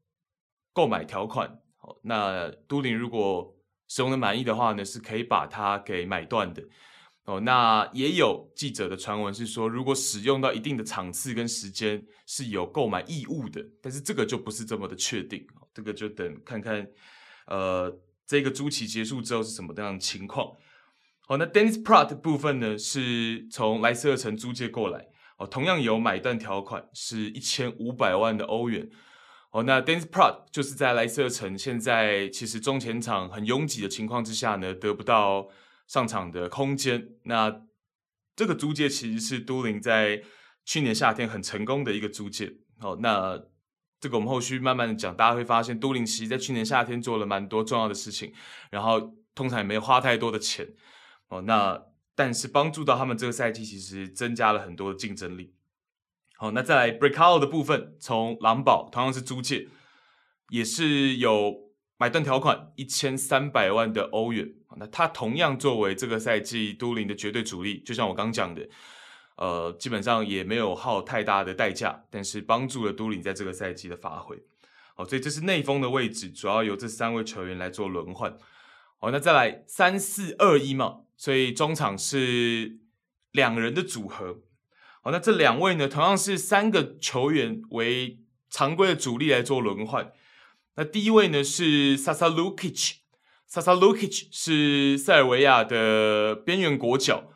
[0.74, 1.48] 购买条款。
[1.78, 3.56] 好，那都灵如果
[3.88, 6.64] 使用的满意的话呢，是可以把它给买断的。
[7.26, 13.66] 哦，那也有记者的传闻是说，如果使用到一定的场次跟时间，是有购买义务的。
[13.82, 15.46] 但是这个就不是这么的确定。
[15.74, 16.86] 这个就等看看，
[17.48, 20.52] 呃，这个租期结束之后是什么样的情况。
[21.26, 25.08] 好，那 Dennis Pratt 的部分呢，是从莱斯特城租借过来。
[25.38, 28.90] 哦，同样有买断条款，是一千五百万的欧元。
[29.54, 35.48] 哦，那 Dennis Pratt 就是在莱斯特城，现在其实中前场很拥挤的情况之下呢，得不到
[35.88, 37.10] 上场的空间。
[37.26, 37.62] 那
[38.36, 40.24] 这个租借其实是都灵在
[40.66, 42.58] 去年夏天很成功的一个租借。
[42.82, 43.40] 哦，那
[44.00, 48.34] 这个我们后续慢慢的讲，大家会发现都灵其实在去年夏天做了蛮多重要的事情，
[48.72, 50.68] 然后通常也没花太多的钱。
[51.30, 51.82] 哦，那。
[52.16, 55.56] 但是帮助到他们这个赛季，其实增加了很多的竞争力。
[56.44, 59.70] 好，那再来 Brecalo 的部分，从狼堡同样是租借，
[60.50, 64.54] 也是有买断条款，一千三百万的欧元。
[64.76, 68.68] 那他同样作为这个赛季都灵的绝对主力，就像我刚讲的，
[69.38, 74.38] 呃，基本上也没有耗太大的代价，但是帮助了都灵在这个赛季的发挥。
[74.96, 78.38] 好，所以这是内锋的位置，主要由这三位球员来做轮换。
[79.00, 81.04] 好，那再来三四二一嘛。
[81.16, 82.80] 所以中场是
[83.32, 84.40] 两人的组合，
[85.06, 90.14] 好，那这两位呢，同样是三个球员为常规的主力来做轮换。
[90.78, 97.32] 那第一位呢是 Sasa Lukic，Sasa Lukic 是塞尔维亚的边缘国脚。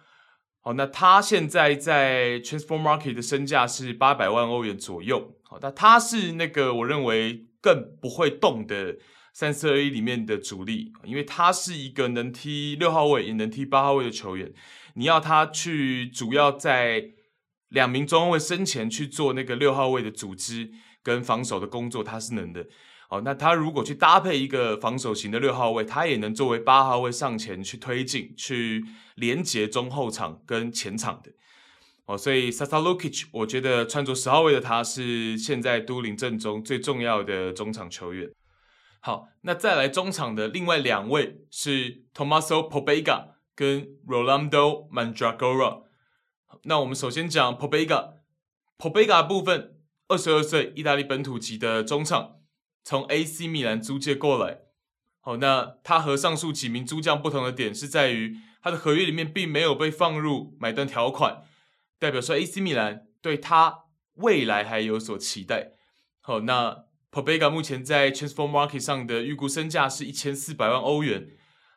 [0.61, 5.35] 好，那他现在在 Transfer Market 的身价是八百万欧元左右。
[5.43, 8.95] 好，那他是那个我认为更不会动的
[9.33, 14.53] 三四二一里面的主力，因为他是一个能踢六号位也能踢八号位的球员。
[14.93, 17.11] 你要他去主要在
[17.69, 20.71] 两名中卫生前去做那个六号位的组织
[21.03, 22.65] 跟防守的工作，他是能的。
[23.09, 28.83] 哦，那他如果去搭配一个防守型的六号位，他也能作为八号位上前去推进、去
[29.15, 31.31] 连接中后场跟前场的。
[32.05, 38.29] 哦，所以 Sasa Lukic，我觉得穿着十号位的他是现在都灵阵中最重要的中场球员。
[38.99, 45.86] 好，那再来中场的另外两位是 Tomaso Pobega 跟 Rolando Mandragora。
[46.63, 49.77] 那我们首先讲 Pobega，Pobega 部分，
[50.07, 52.37] 二十二岁，意大利本土籍的中场，
[52.83, 54.59] 从 AC 米兰租借过来。
[55.21, 61.43] 好，那他和上述几名租将不同的点是在于，他的合约里面并没有被放入买断条款，
[61.99, 63.85] 代表说 AC 米兰对他
[64.15, 65.73] 未来还有所期待。
[66.21, 71.29] 好，那 Pobega 目前在 Transfer Market 上的预估身价是一千四百万欧元。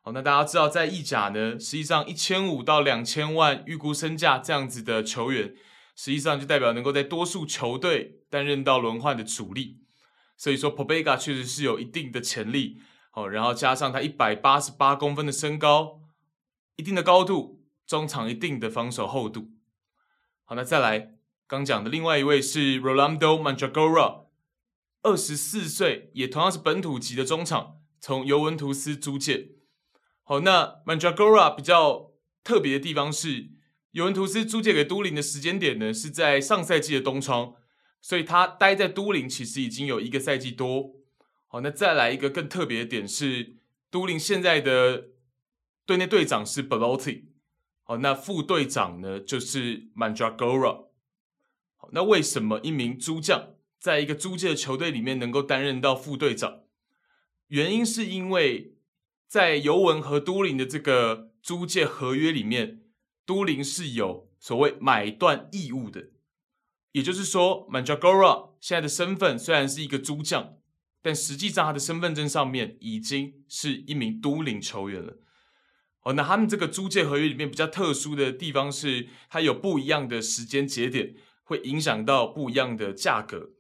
[0.03, 5.55] 好，那大家知道，在意甲呢，实际上一千五到两千万预估身价这样子的球员，
[5.95, 9.81] 实际上就代表能够在多数球队担任到轮换的主力。
[10.39, 12.81] 所以说，Pobega 确实是有一定的潜力。
[13.11, 16.01] 好，然后加上他一百八十八公分的身高，
[16.77, 19.51] 一定的高度，中场一定的防守厚度。
[20.45, 24.25] 好，那再来刚讲的另外一位是 Rolando Mandragora，
[25.03, 29.60] 二十四岁，也同样是本土籍的中场，从尤文图斯租借。
[30.31, 32.13] 好，那 Mandragora 比较
[32.45, 33.49] 特别的地方是，
[33.91, 37.57] 尤文图斯租借给都灵的时间点呢，是在上赛季的冬窗，
[38.01, 40.93] 所以他待在都灵其实已经有一个赛季多。
[41.49, 43.57] 好，那再来一个更特别的点是，
[43.91, 45.09] 都灵现在的
[45.85, 47.25] 队内队长是 Belotti，
[47.83, 50.85] 好，那副队长呢就是 Mandragora。
[51.75, 56.61] 好，那为什么一名租将在一个租借的球队里面能够担任到副队长？
[57.49, 58.77] 原因是因为。
[59.31, 62.81] 在尤文和都灵的这个租借合约里面，
[63.25, 66.09] 都灵是有所谓买断义务的，
[66.91, 70.57] 也就是说，Mandragora 现在的身份虽然是一个租将，
[71.01, 75.19] 但实际上他的身份证上面已经是一名都灵球员了。
[76.03, 81.15] 哦，那他们这个租借合约里面比较特殊的地方是，它有不一样的时间节点，
[81.45, 83.51] 会影响到不一样的价格。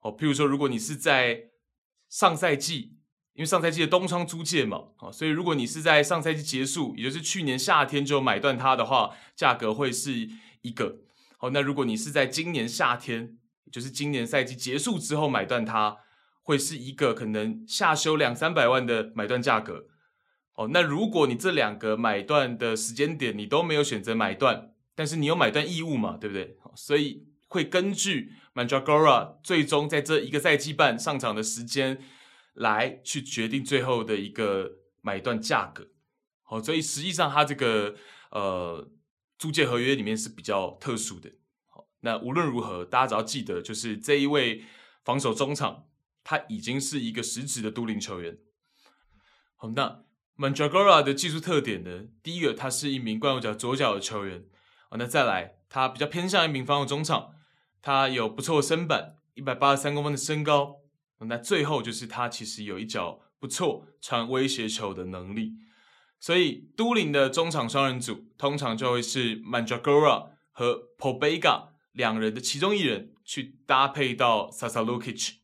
[0.00, 1.50] 哦，譬如说，如果你是在
[2.08, 2.94] 上赛季。
[3.38, 10.28] 因为上赛季的东窗租借嘛，啊，所以如果你是在上赛季结束，也就是去年夏天就买断它的话，价格会是
[10.62, 11.02] 一个。
[11.36, 15.98] 好，那如果你是在今年夏天，也就是今年赛季结束之后买断它，
[16.42, 19.84] 会是一个可能下修两三百万的买断价格。
[20.54, 26.56] 哦，那如果你这两个买断的时间点你都没有选择买断，但是你有买断义务嘛，对不对？
[26.74, 32.00] 所以会根据 Mandragora 最终在这一个赛季半上场的时间。
[32.58, 35.86] 来去决定最后的一个买断价格，
[36.42, 37.94] 好，所以实际上它这个
[38.30, 38.90] 呃
[39.38, 41.30] 租借合约里面是比较特殊的。
[41.68, 44.64] 好，那无论如何，大家只要记得，就是这一位
[45.04, 45.86] 防守中场，
[46.24, 48.38] 他已经是一个实质的都灵球员。
[49.54, 50.04] 好，那
[50.36, 52.06] Mandragora 的技术特点呢？
[52.22, 54.44] 第一个，他是一名惯用脚左脚的球员。
[54.90, 57.34] 好，那再来，他比较偏向一名防守中场，
[57.80, 60.80] 他有不错的身板，一百八十三公分的身高。
[61.26, 65.54] 那最后就是他其实有一脚不错传威胁球的能力，
[66.20, 75.34] 所以都灵的中场双人组通常就会是 Mandragora 和 Pobega 两人的其中一人去搭配到 Sasa Lukic。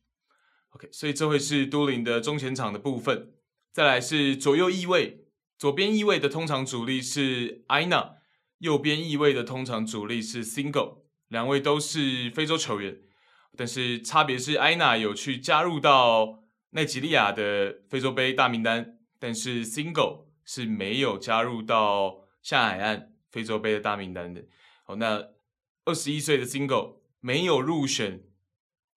[0.69, 3.33] OK，所以这会是都灵的中前场的部分。
[3.73, 5.25] 再来是左右翼位，
[5.57, 8.15] 左边翼位的通常主力是 Ina，
[8.59, 13.04] 右边翼位的通常主力是 Single，两位都是非洲球员。
[13.57, 24.43] 但是差别是，埃纳有去加入到奈及利亚的非洲杯大名单，但是 Singo 是没有加入到下海岸非洲杯的大名单的。
[24.83, 25.29] 好，那
[25.85, 28.23] 二十一岁的 Singo 没有入选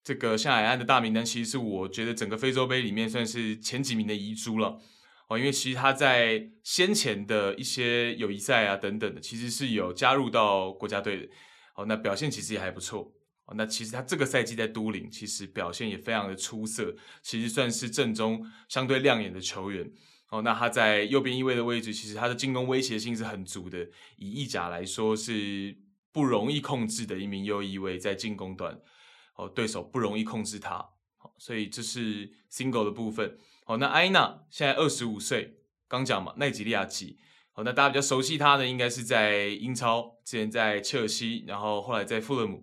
[0.02, 4.80] 这个下海岸的大名单，其实是我觉得整个非洲杯里面算是前几名的遗珠了。
[5.28, 11.28] 哦，因为其实他在先前的一些友谊赛啊等等的，其实是有加入到国家队的。
[11.74, 13.12] 好，那表现其实也还不错。
[13.56, 19.90] 那其实他这个赛季在都灵，其实表现也非常的出色，其实算是阵中相对亮眼的球员。
[20.30, 23.88] 哦，那他在右边翼位的位置，其实他的进攻威胁性是很足的。
[24.18, 25.74] 以意甲来说，是
[26.12, 28.78] 不容易控制的一名右翼卫，在进攻端，
[29.36, 30.86] 哦，对手不容易控制他，
[31.16, 33.38] 好，所以这是 single 的部分。
[33.64, 35.54] 好，那艾娜现在二十五岁，
[35.88, 37.18] 刚讲嘛，奈及利亚籍。
[37.52, 42.62] 好，那大家比较熟悉他的，应该是在英超，之前在切尔西，然后后来在富勒姆。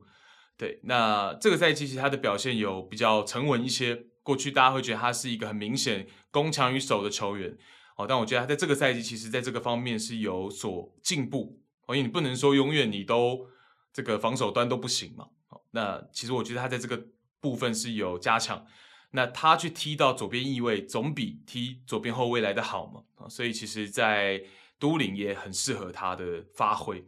[0.58, 4.06] 对，那这个赛季其实他的表现有比较沉稳一些。
[4.24, 7.56] 过去大家会觉得他是一个很明显攻强于守的球员，
[7.96, 11.62] 哦，但我觉得他在这个赛季其实在这个方面是有所进步。
[11.86, 13.46] 哦，因为你不能说永远你都
[13.94, 15.28] 这个防守端都不行嘛。
[15.50, 17.06] 哦，那其实我觉得他在这个
[17.40, 18.66] 部分是有加强。
[19.12, 23.04] 那他去踢到左边翼位，总比踢左边后卫来的好嘛。
[23.24, 24.42] 啊，所以其实，在
[24.80, 27.06] 都灵也很适合他的发挥。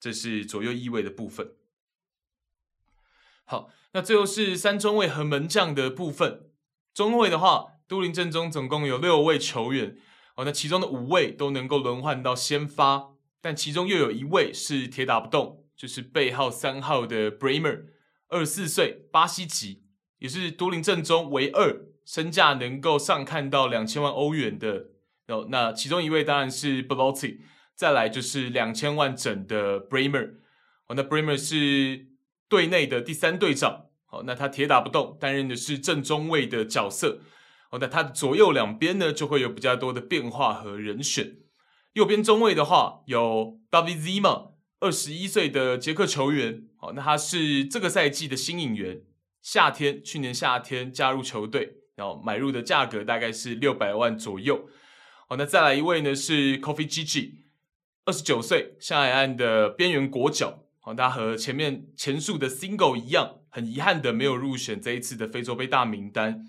[0.00, 1.48] 这是左右翼位的部分。
[3.46, 6.50] 好，那最后是三中卫和门将的部分。
[6.92, 9.96] 中卫的话，都灵阵中总共有六位球员
[10.34, 17.84] 哦，那其中的五位都能够轮换到先发，但其中又有一位是铁打不动，就是背号三号的 Bremer，
[18.28, 19.84] 二十四岁，巴西籍，
[20.18, 24.86] 也是都灵阵中唯二身价能够上看到两千万欧元的
[25.28, 25.46] 哦。
[25.50, 27.38] 那其中一位当然是 Belotti，
[27.76, 30.34] 再来就是两千万整的 Bremer
[30.88, 32.08] 哦，那 Bremer 是
[32.48, 33.86] 队内的第三队长。
[34.08, 37.20] 好，那他铁打不动，担任的是正中卫的角色。
[37.68, 41.38] 好，那他的左右两边呢，就会有比较多的变化和人选。
[41.94, 46.68] 右边中卫的话，有 David Zima，二十一岁的捷克球员。
[46.78, 49.00] 好，那他是这个赛季的新引援，
[49.42, 54.68] 夏天去年夏天加入球队，然后买入的价格大概是六百万左右。
[55.28, 57.32] 好，那再来一位呢是 Koffi Dzigyi，
[58.04, 60.65] 二十九岁，上海岸的边缘国脚。
[60.86, 63.40] 好，他和前面前述的 Single 一样。
[63.50, 66.44] 很遗憾的没有入选这一次的非洲杯大名单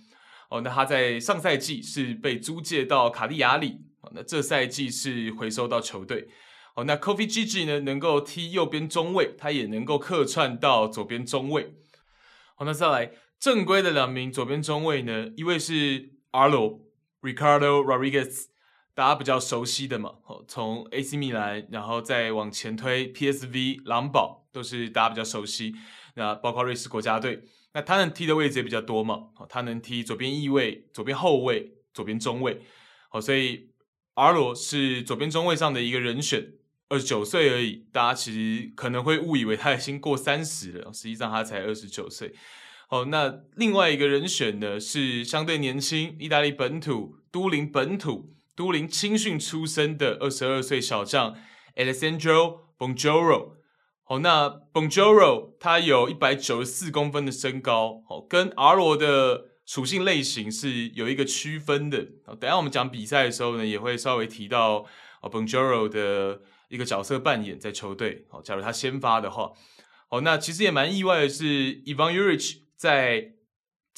[0.50, 0.62] 哦。
[0.62, 3.80] 那他在上赛季是被租借到卡利亚里，
[4.14, 6.28] 那这赛季是回收到球队。
[6.76, 11.74] 哦，那 Koffi Dzigyi 呢，能够踢右边中卫，他也能够客串到左边中卫。
[12.54, 16.82] 好，那再来正规的两名左边中卫呢，一位是 Arlo
[17.22, 18.48] Ricardo Rodriguez，
[18.98, 20.16] 大家比较熟悉的嘛。
[20.48, 25.76] 从 AC 米兰，然后再往前推 PSV 狼堡，都是大家比较熟悉。
[26.16, 27.43] 那包括瑞士国家队，
[27.76, 29.28] 那他能踢的位置也比较多嘛？
[29.36, 32.64] 好，他能踢左边翼位、左边后卫、左边中卫。
[33.10, 33.70] 好，所以
[34.16, 36.54] 阿罗是左边中卫上的一个人选，
[36.89, 37.86] 二十九岁而已。
[37.91, 42.34] 大家其实可能会误以为他已经过三十了，实际上他才二十九岁。
[42.88, 51.38] 好，那另外一个人选呢，是相对年轻，意大利本土、都灵本土、都灵青训出身的二十二岁小将
[51.76, 53.51] Alessandro Bonjoro。
[54.03, 62.03] 好，那 Bonjoro 他有一百九十四公分的身高，哦，跟 R 罗的属性类型是有一个区分的。
[62.39, 64.88] 等下我们讲比赛的时候呢，也会稍微提到
[65.22, 68.26] 哦 Bonjoro 的一个角色扮演在球队。
[68.28, 69.51] 好，假如他先发的话，
[70.10, 73.34] 好，那其实也蛮意外的是，Ivan Urich 在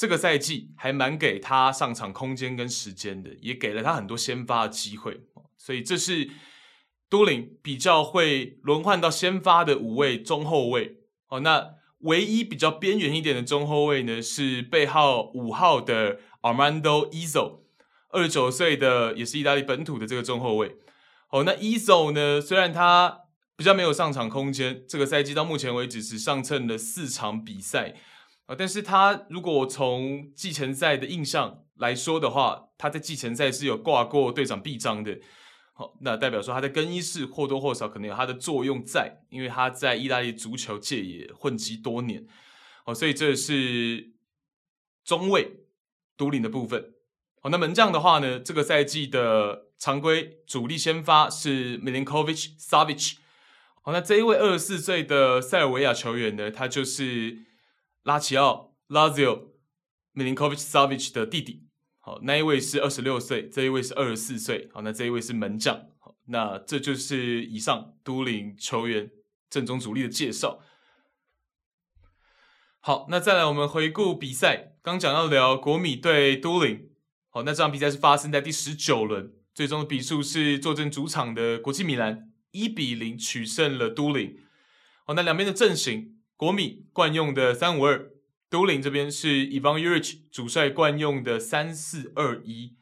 [0.00, 5.20] 这个赛季还蛮给他上场空间跟时间的，也给了他很多先发的机会。
[5.56, 6.30] 所以这是。
[7.10, 11.70] 都灵比较会轮换到先发的五位中后卫哦，那
[12.02, 17.62] 唯一比较边缘一点的中后卫呢，是背号五号的 Armando Izzo，
[18.10, 20.76] 二十九岁的也是意大利本土的这个中后卫
[21.30, 21.42] 哦。
[21.42, 23.22] 那 Izzo 呢，虽然他
[23.56, 27.96] 比较没有上场空间，这个赛季到目前为止只上阵了四场比赛
[28.50, 35.16] 啊，但是他如果从季前赛的印象来说的话，他在季前赛是有挂过队长臂章的。
[35.72, 42.26] 好那代表说他在更衣室或多或少可能有他的作用在，因为他在意大利足球界也混迹多年，
[42.84, 44.10] 哦，所以这是
[45.04, 45.60] 中卫
[46.16, 46.94] 都灵的部分。
[47.40, 53.14] 好，那门将的话呢，这个赛季的常规主力先发是 Milinkovic Savic。
[53.82, 57.38] 好，那这一位二十四岁的塞尔维亚球员呢，他就是
[58.02, 59.50] 拉齐奥 Lazio
[60.14, 61.64] Milinkovic Savic 的弟弟。
[61.98, 64.70] 好，那一位是二十六岁，这一位是二十四岁。
[64.72, 65.86] 好，那这一位是门将。
[65.98, 69.10] 好，那这就是以上都灵球员
[69.50, 70.60] 阵中主力的介绍。
[72.80, 74.78] 好，那再来我们回顾比赛。
[74.82, 76.88] 刚讲到聊国米对都灵。
[77.28, 84.38] 好，那这场比赛是发生在第十九轮，最终的比数是坐镇主场的国际米兰一比零取胜了都灵。
[85.04, 88.12] 好，那两边的阵型，国米惯用的三五二。
[88.48, 92.78] 都灵这边是 Ivan Juric 主帅惯用的三四二一，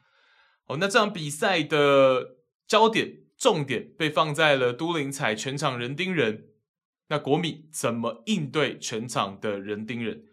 [0.65, 6.45] 哦，那这场比赛的焦点重点被放在了都灵踩全场人盯人，
[7.09, 10.23] 那国米怎么应对全场的人盯人？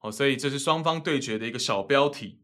[0.00, 2.40] 哦，所以这是双方对决的一个小标题。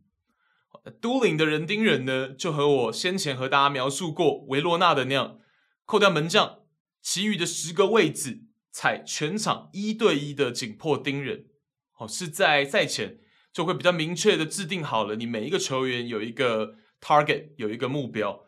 [1.01, 5.41] 都灵的人盯人呢，就和我先前和大家描述过维罗纳的那样，
[5.85, 6.61] 扣掉门将，
[7.03, 11.47] 其余的十个位置采全场一对一的紧迫盯人，
[11.99, 13.19] 哦，是在赛前
[13.53, 18.45] 就会比较明确的制定好了，你每一个球员有一个 target，有一个目标。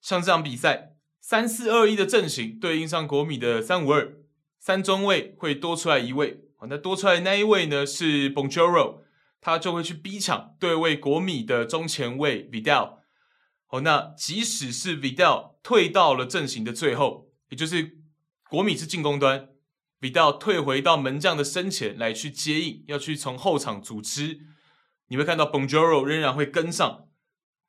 [0.00, 4.16] 像这场比赛，三四二一的阵型对应上国米的三五二，
[4.60, 9.00] 三中卫会多出来一位，那多出来那一位呢是 Bonjoro，
[9.40, 12.98] 他就会去逼抢对位国米的中前卫 Vidal。
[13.70, 17.97] 哦，那即使是 Vidal 退到了阵型的最后，也就是
[18.50, 19.50] 国米是进攻端
[20.00, 24.40] ，Vidal 退回到门将的身前来去接应，要去从后场组织，
[25.08, 27.08] 你会看到 Bonjoro 仍然会跟上，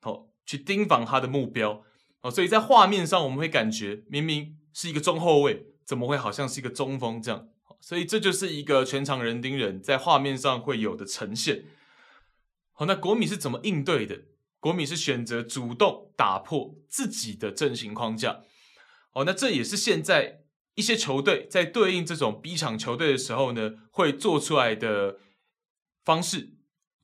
[0.04, 1.84] 哦，去盯防他的目标。
[2.22, 7.50] 哦，所以在画面上我们会感觉明明是一个中后卫，怎么会好像是一个中锋这样？
[7.82, 11.66] 所以这就是一个全场人盯人在画面上会有的呈现。
[12.74, 14.22] 好，那国米是怎么应对的？
[14.60, 18.42] 国米是选择主动打破自己的阵型框架。
[19.14, 20.39] 哦，那这也是现在
[20.80, 25.20] 一些球队在对应这种 B 场球队的时候呢，会做出来的
[26.06, 26.54] 方式。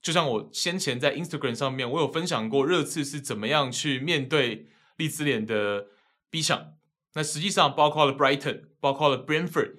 [0.02, 4.70] 就像我先前在 Instagram 上面，我有分享过热刺是怎么样去面对。
[4.98, 5.88] 利兹联的
[6.30, 6.76] B 场，
[7.16, 9.74] 那实际上包括了 Brighton，包括了 Brentford，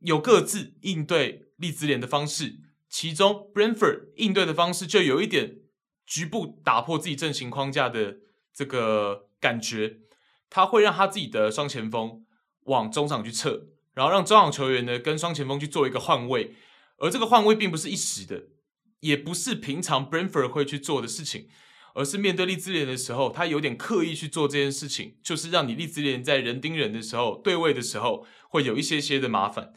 [0.00, 2.56] 有各自应对利兹联的方式。
[2.88, 5.60] 其中 Brentford 应对的方式就有一点
[6.04, 8.16] 局部打破自己阵型框架的
[8.52, 9.98] 这个感觉，
[10.50, 12.26] 他会让他自己的双前锋
[12.68, 16.54] 往中场去撤，然后让中场球员呢跟双前锋去做一个换位，
[16.98, 18.44] 而这个换位并不是一时的，
[19.00, 21.48] 也不是平常 brenford 会去做的事情。
[21.94, 29.72] 而是面对利兹联的时候，他有点刻意去做这件事情，就是让你利兹联在人盯人的时候对位的时候会有一些些的麻烦。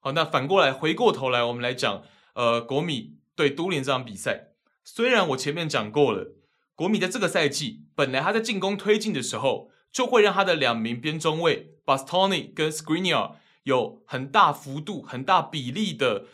[0.00, 2.02] 好，那反过来回过头来，我们来讲，
[2.34, 4.48] 呃，国米对都灵这场比赛，
[4.84, 6.34] 虽然我前面讲过了，
[6.74, 16.26] 国米在这个赛季本来他在进攻推进的时候，就会让他的两名边中卫 Bastoni 跟 Skriniar 有很大幅度、很大比例的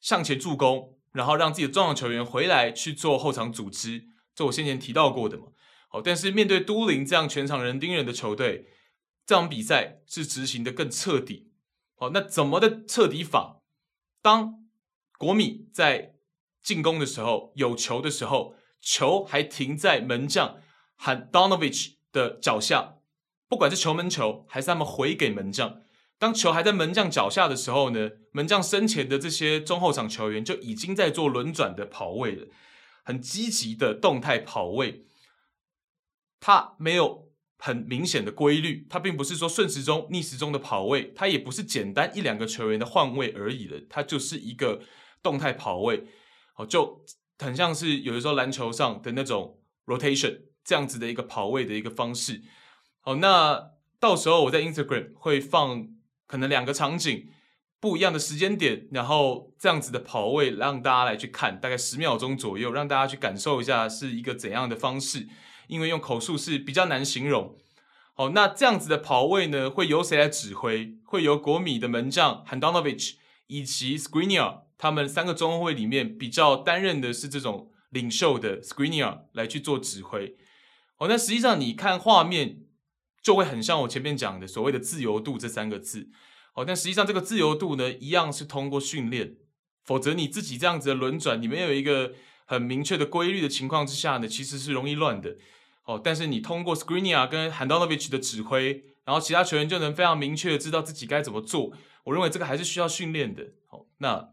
[0.00, 4.08] 向前助攻，然后让自己的中场球员回来去做后场组织。
[4.34, 5.44] 这我先前提到过的嘛，
[5.86, 8.66] 好，但是面对都灵这样全场人盯人的球队，
[9.24, 11.52] 这场比赛是执行的更彻底。
[11.94, 13.60] 好，那怎么的彻底法？
[14.20, 14.64] 当
[15.16, 16.16] 国米在
[16.60, 20.56] 进攻的时候，有球的时候，球还停在门将
[20.98, 22.93] Handanovic 的脚下，
[23.54, 25.82] 不管是球门球还是他们回给门将，
[26.18, 32.48] 当球还在门将脚下的时候呢，门将身前的这些中后场球员就已经在做轮转的跑位了。
[33.04, 35.04] 很积极的动态跑位，
[36.40, 44.82] 它没有很明显的规律，它并不是说顺时钟逆时钟的跑位，它也不是简单一两个球员的换位而已了，它就是一个
[45.22, 46.08] 动态跑位，
[46.56, 47.04] 哦，就
[47.38, 52.42] 很像是有的时候篮球上的那种 rotation 这样子的一个跑位的一个方式。
[53.06, 55.86] 好，那到时候我在 Instagram 会放
[56.26, 57.28] 可能两个场景。
[57.78, 65.28] 不一样的时间点，然后这样子的跑位让大家来去看，大概十秒钟左右，让大家去感受一下是一个怎样的方式。
[65.66, 67.54] 因为用口述是比较难形容。
[68.14, 70.94] 好，那这样子的跑位呢，会由谁来指挥？
[71.04, 73.16] 会由国米的门将 Handanovich
[73.48, 80.38] 以及 Skriniar 他们三个中后卫里面比较担任的是这种领袖的 Skriniar 来去做指挥。
[80.96, 82.60] 好，那实际上你看画面
[83.24, 86.10] 就会很像我前面讲的所谓的自由度这三个字。
[86.52, 89.36] 好，但实际上这个自由度呢，一样是通过训练，
[89.82, 92.12] 否则你自己这样子的轮转，你没有一个
[92.44, 95.36] 很明确的规律的情况之下呢，其实是容易乱的。
[95.86, 101.72] 哦，但是你通过 Skriniar 跟 Handanovic 的指挥，然后其他球员就能非常明确的知道自己该怎么做。
[102.04, 103.52] 我认为这个还是需要训练的。
[103.66, 104.28] 好，那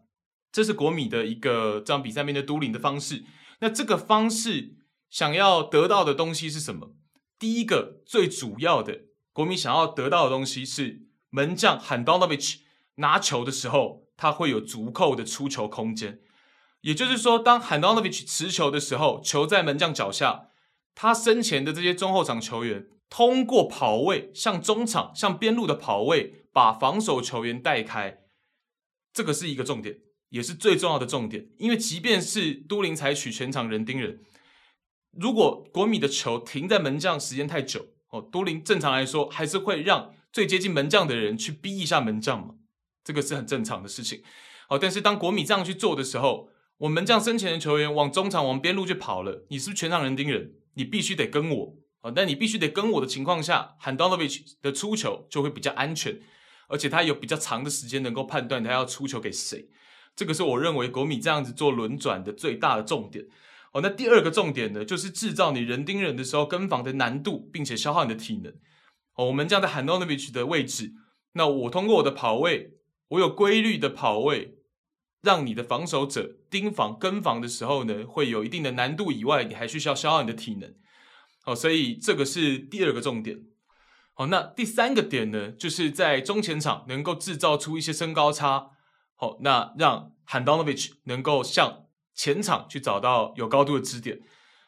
[0.51, 3.23] 这是国米的一个这场比赛面对都灵的方式。
[3.61, 4.75] 那这个方式
[5.09, 6.93] 想要得到的东西是什么？
[7.41, 11.07] 第一个最主要的，国米想要得到的东西是。
[11.33, 12.57] 门将 Handanovic
[12.95, 16.19] 拿球的时候，他会有足够的出球空间。
[16.81, 20.49] 也就是说，当 Handanovic 持球的时候，球在门将脚下，
[20.93, 28.19] 他身前的这些中后场球员通过跑位向中场、向边路的跑位，把防守球员带开。
[29.13, 31.47] 这个是一个重点，也是最重要的重点。
[31.57, 34.19] 因为即便是都灵采取全场人盯人，
[35.11, 40.13] 如果国米的球停在门将时间太久，哦，都灵正常来说还是会让。
[40.33, 42.55] 最接近门将的人去逼一下门将嘛，
[43.03, 44.23] 这个是很正常的事情。
[44.69, 46.47] 好，但是当国米这样去做的时候，
[46.77, 50.53] 我们门将身前的球员往中场、往边路去跑了，你是不是全场人盯人？
[50.75, 52.09] 你必须得跟我啊！
[52.15, 56.21] 但你必须得跟我的情况下，Handanovic 的出球就会比较安全，
[56.69, 59.67] 而且他有比较长的时间能够判断他要出球给谁。
[60.15, 63.25] 这个是我认为国米这样子做轮转的最大的重点。
[63.71, 68.53] 哦，那第二个重点呢，就是制造你人盯人的时候跟防的难度，并且消耗你的体能。
[69.15, 70.93] 哦，我们这样在 Handanovic 的位置，
[71.33, 74.57] 那我通过我的跑位我有规律的跑位，
[75.21, 80.73] 让你的防守者盯防跟防的时候呢，会有一定的难度以外，你还需要消耗你的体能。
[81.43, 83.37] 好，所以这个是第二个重点。
[84.13, 88.71] 好，那第三个点呢，就是在中前场能够制造出一些身高差。
[89.15, 94.19] 好，那让 Handanovic 能够向前场去找到有高度的支点。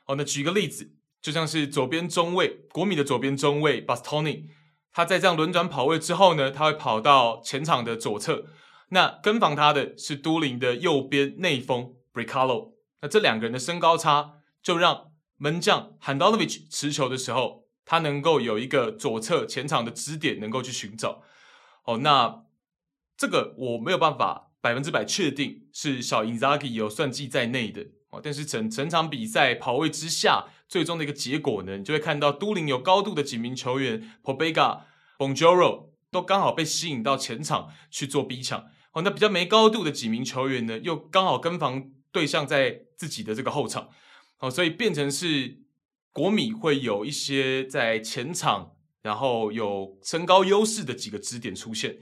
[0.05, 0.91] 好，那举一个例子，
[1.21, 4.45] 就像是左边中卫国米的左边中卫 Bastoni，
[4.91, 8.45] 他在这样轮转跑位之后呢，他会跑到前场的左侧。
[8.89, 12.73] 那跟防他的是都灵的右边内锋 Bricalo。
[13.01, 21.23] 那这两个人的身高差，就让门将 Handanovic 持球的时候，他能够有一个左侧前场的支点，能够去寻找。
[21.85, 22.43] 哦，那
[23.17, 27.85] 这个我没有办法百分之百确定是小 Inzaghi 有算计在内的。
[28.11, 34.83] 哦，但是整整场比赛跑位之下，最终的一个结果呢，你就会看到都灵有高度的几名球员 Pobega、
[35.17, 38.67] Bonjoro 都刚好被吸引到前场去做逼抢。
[38.93, 43.89] 哦，那比较没高度的几名球员呢，又刚好跟防对象在自己的这个后场。
[44.39, 45.57] 哦，所以变成是
[46.13, 51.97] 国米会有一些在前场，然后有身高优势的几个支点出现。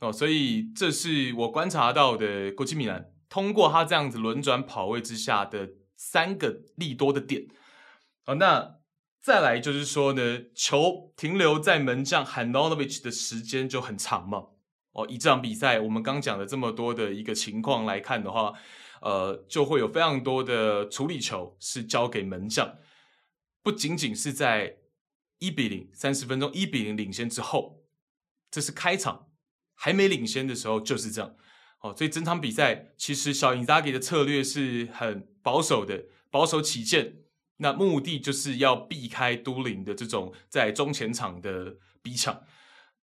[0.00, 7.48] 哦，所以这是我观察到的国际米兰通过他这样子轮转跑位之下的三个利多的点。
[8.26, 8.76] 哦，那
[9.20, 14.46] 再来就是说呢，球停留在门将 Handanovic 的时间就很长嘛。
[14.92, 18.54] 哦，以这场比赛我们刚讲的这么多的一个情况来看的话。
[19.00, 22.78] 呃，就会有非常多的处理球是交给门将，
[23.62, 24.78] 不仅仅是在
[25.38, 27.84] 一比零三十分钟一比零领先之后，
[28.50, 29.27] 这是开场
[29.78, 31.34] 还没领先的时候就是这样。
[31.80, 37.18] 哦，所以整场比赛其实小因扎吉的策略是很保守的，保守起见，
[37.58, 42.42] 那目的就是要避开都灵的这种在中前场的逼抢。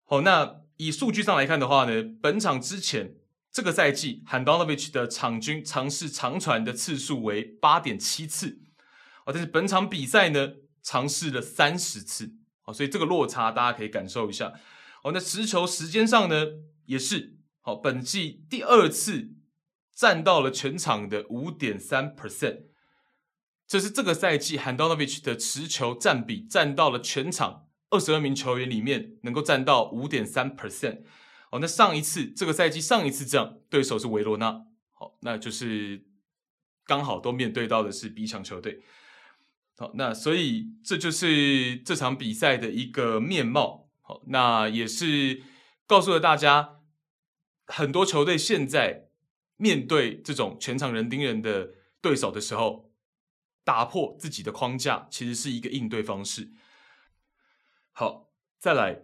[0.05, 3.15] 好，那以数据上来看的话呢，本场之前。
[3.55, 8.59] 这个赛季，Handanovic 的场均尝试长传的次数为八点七次，
[9.27, 12.33] 哦，但是本场比赛呢，尝试了三十次，
[12.65, 14.51] 哦，所以这个落差大家可以感受一下，
[15.03, 16.47] 哦，那持球时间上呢，
[16.85, 19.35] 也是，哦，本季第二次
[19.93, 22.63] 占到了全场的五点三 percent，
[23.67, 31.03] 这是这个赛季 Handanovic 的持球占比占到了全场二十二名球员里面能够占到五点三 percent。
[31.51, 36.03] 哦，那上一次这个赛季上一次这样，对手是维罗纳，好，那就是
[36.85, 38.81] 刚好都面对到的是 B 强球队，
[39.77, 43.82] 好，那所以这就是这场比赛的一个面貌，
[44.27, 45.41] 那也是
[45.87, 46.81] 告诉了大家，
[47.65, 49.09] 很多球队现在
[49.57, 52.91] 面对这种全场人盯人的对手的时候，
[53.63, 56.51] 打破自己的框架，其实是一个应对方式。
[57.91, 59.03] 好，再来。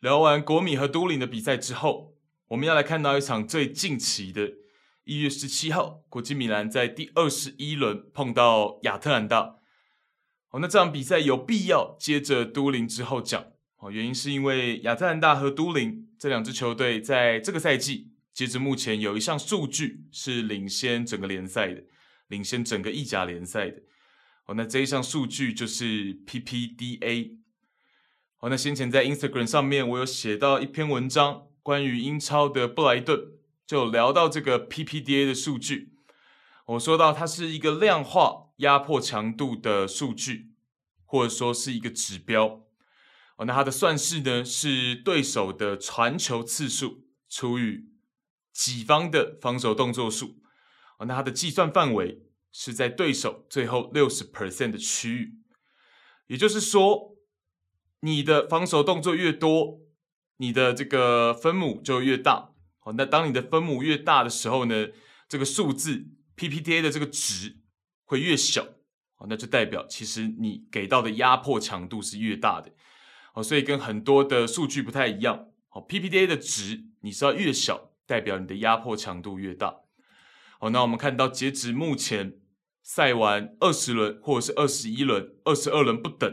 [0.00, 2.18] 聊完国米和都灵的比赛之后，
[2.48, 4.52] 我们要来看到一场最近期的，
[5.04, 9.56] 一月十七号，国际米兰在第二十一轮碰到亚特兰大。
[10.50, 13.46] 哦，那这场比赛有必要接着都灵之后讲
[13.90, 21.84] 原因是因为亚特兰大和都灵这两支球队在这个赛季，截至目前有一项数据是领先整个联赛的，
[22.28, 23.82] 领先整个意甲联赛的。
[24.46, 27.36] 哦，那这一项数据就是 PPDA。
[28.36, 33.18] 好，那先前在 Instagram 上面，我有写到一篇文章，关于英超的布莱顿，
[33.66, 35.94] 就聊到这个 PPDA 的数据。
[36.66, 40.50] 我说到它是一个量化压迫强度的数据，
[41.04, 42.65] 或者说是一个指标。
[43.36, 47.86] 哦，那它的算式呢是对手的传球次数除以
[48.52, 50.42] 己方的防守动作数。
[50.98, 52.22] 哦，那它的计算范围
[52.52, 55.38] 是在对手最后六十 percent 的区域，
[56.26, 57.14] 也就是说。
[58.00, 59.80] 你的防守动作越多，
[60.36, 62.52] 你的这个分母就越大。
[62.82, 64.88] 哦，那当你的分母越大的时候呢，
[65.26, 66.06] 这个数字
[66.36, 67.56] PPDA 的这个值
[68.04, 68.62] 会越小。
[69.16, 72.70] 哦，那就代表其实你给到的压迫强度是越大的。
[73.36, 75.50] 好，所以跟很多的数据不太一样。
[75.68, 79.80] 好，PPDA 的值你是要越小，代表你的压迫强度越大。
[80.58, 82.38] 好，那我们看到截止目前
[82.82, 86.32] 赛完二十轮或者是二十一轮、二十二轮不等。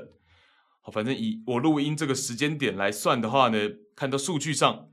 [0.80, 3.58] 好，反正以我录音这个时间点来算的话呢，
[3.98, 4.90] 看到数据上，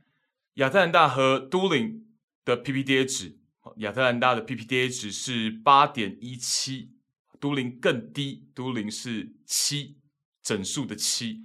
[0.54, 2.08] 亚特兰大和都灵
[2.44, 3.38] 的 PPDA 值，
[3.76, 6.90] 亚特兰大的 PPDA 值是八点一七，
[7.38, 9.98] 都灵更低，都灵是七，
[10.42, 11.44] 整数的七。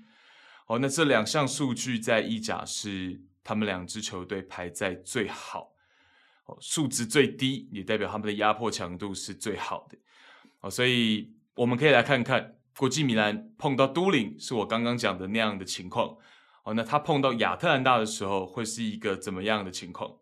[0.65, 5.71] 好，那这两项数据在意甲是他们两支球队排在最好，
[6.45, 9.97] 哦，数值最低也代表他们的压迫强度是最好的。
[10.61, 12.51] 哦，所以我们可以来看看。
[12.77, 16.17] 国际米兰碰到都灵，是我刚刚讲的那样的情况。
[16.65, 20.17] 哦，那他碰到亚特兰大的时候，会是一个怎么样的情况？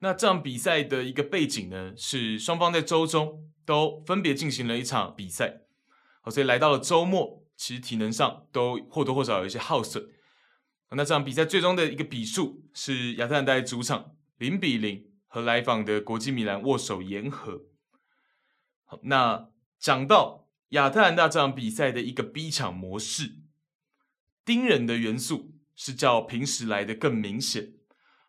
[0.00, 5.62] 那这场比赛的一个背景呢，是双方在周中都分别进行了一场比赛，
[6.20, 10.10] 好，所以来到了周末，其实体能上都或多或少有一些耗损。
[10.90, 17.66] 那这场比赛最终的一个比数是亚特兰大主场零比零和来访的国际米兰握手言和。
[18.82, 19.48] 好，那
[19.78, 23.36] 讲到亚特兰大这场比赛的一个逼抢模式，
[24.44, 27.74] 盯人的元素是较平时来的更明显。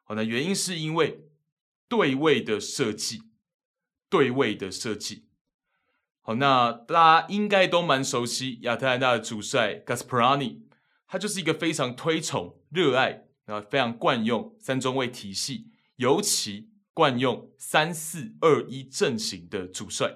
[0.03, 1.29] 好，那原因是因为。
[1.89, 3.21] 对位的设计，
[4.09, 5.27] 对位的设计。
[6.25, 10.61] 好，那大家应该都蛮熟悉亚特兰大的主帅 Gasparani，
[11.05, 15.67] 他就是一个非常推崇、热爱啊，非常惯用三中卫体系，
[15.97, 20.15] 尤其惯用三四二一阵型的主帅。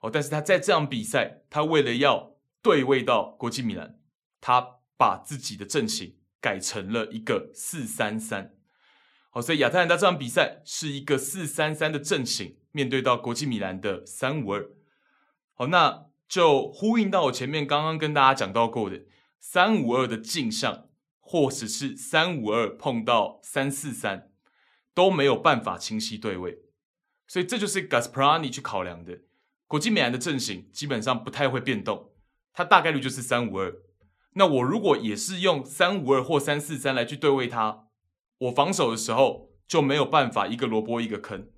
[0.00, 3.96] 哦，但是他在这场比赛，他为了要对位到国际米兰，
[4.40, 4.60] 他
[4.96, 8.56] 把自己的阵型改成了一个四三三。
[9.30, 14.68] 好，所以亚特兰大这场比赛是一个四三三的阵型，面对到国际米兰的三五二。
[15.58, 19.02] 好，那就呼应到我前面刚刚跟大家讲到过的
[19.40, 20.86] 三五二的镜像，
[21.18, 24.30] 或者是三五二碰到三四三
[24.94, 26.60] 都没有办法清晰对位，
[27.26, 29.22] 所以这就是 Gasparani 去考量的。
[29.66, 32.12] 国际米兰的阵型基本上不太会变动，
[32.52, 33.82] 它大概率就是三五二。
[34.34, 37.86] 那我如果也是用三五二或三四三来去对位它。
[38.38, 41.48] 我防守的时候就没有办法一个萝卜一个坑，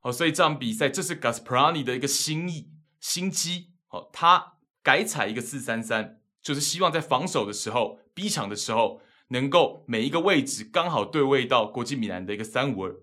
[0.00, 12.96] 好，所以这场比赛这是 Gasparani 的一个心意心机，好，他改采一个四三三，就是希望在防守的时候、逼抢的时候，能够每一个位置刚好对位到国际米兰的一个三五二。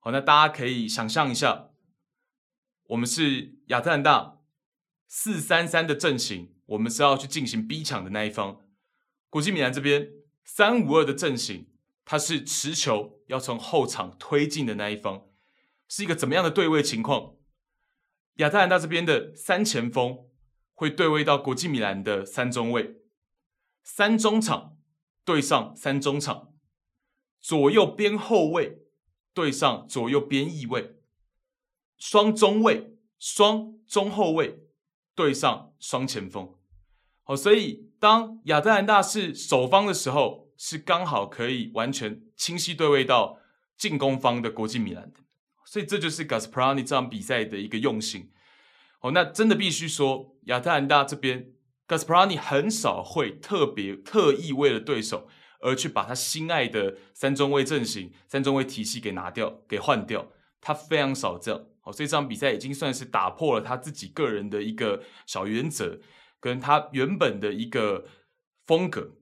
[0.00, 1.70] 好，那大家可以想象一下，
[2.88, 4.38] 我们是亚特兰大
[5.08, 8.60] 四三三的阵型，我们是要去进行逼抢的那一方，
[9.30, 10.10] 国际米兰这边
[10.44, 11.68] 三五二的阵型。
[12.08, 15.26] 他是持球要从后场推进的那一方，
[15.88, 17.34] 是一个怎么样的对位情况？
[18.36, 20.26] 亚特兰大这边的三前锋
[20.74, 22.96] 会对位到国际米兰的三中卫，
[23.82, 24.76] 三中场
[25.24, 26.54] 对上三中场，
[27.40, 28.86] 左右边后卫
[29.34, 30.96] 对上左右边翼卫，
[31.96, 34.60] 双中卫、双中后卫
[35.14, 36.54] 对上双前锋。
[37.22, 40.46] 好，所以当亚特兰大是守方的时候。
[40.58, 43.38] 是刚好可以完全清晰对位到
[43.76, 45.20] 进攻方的国际米兰的，
[45.76, 48.30] 所以这就是 Gasparani 这场比赛的一个用心。
[49.02, 51.52] 哦，那真的必须说，亚特兰大这边
[51.86, 55.28] Gasparani 很少会特别特意为了对手
[55.60, 61.60] 而去把他心爱的三中卫阵型、三中卫体系给拿掉、给换掉，他非常少这样。
[61.82, 66.00] 哦，所以这场比赛已经算是打破了他自己个人的一个小原则，
[66.40, 68.06] 跟他原本的一个
[68.64, 69.16] 风格。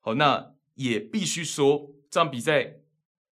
[0.00, 2.79] 好，那也必须说，这场比赛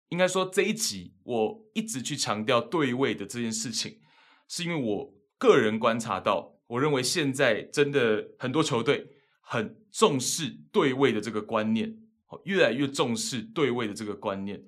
[0.08, 4.00] 应该说这一集我一直去强调对位的这件事情，
[4.48, 9.08] 是因为我个人观察到，我认为现在真的很多球队
[9.40, 11.98] 很重视对位的这个观念，
[12.44, 14.64] 越来越重视对位的这个观念。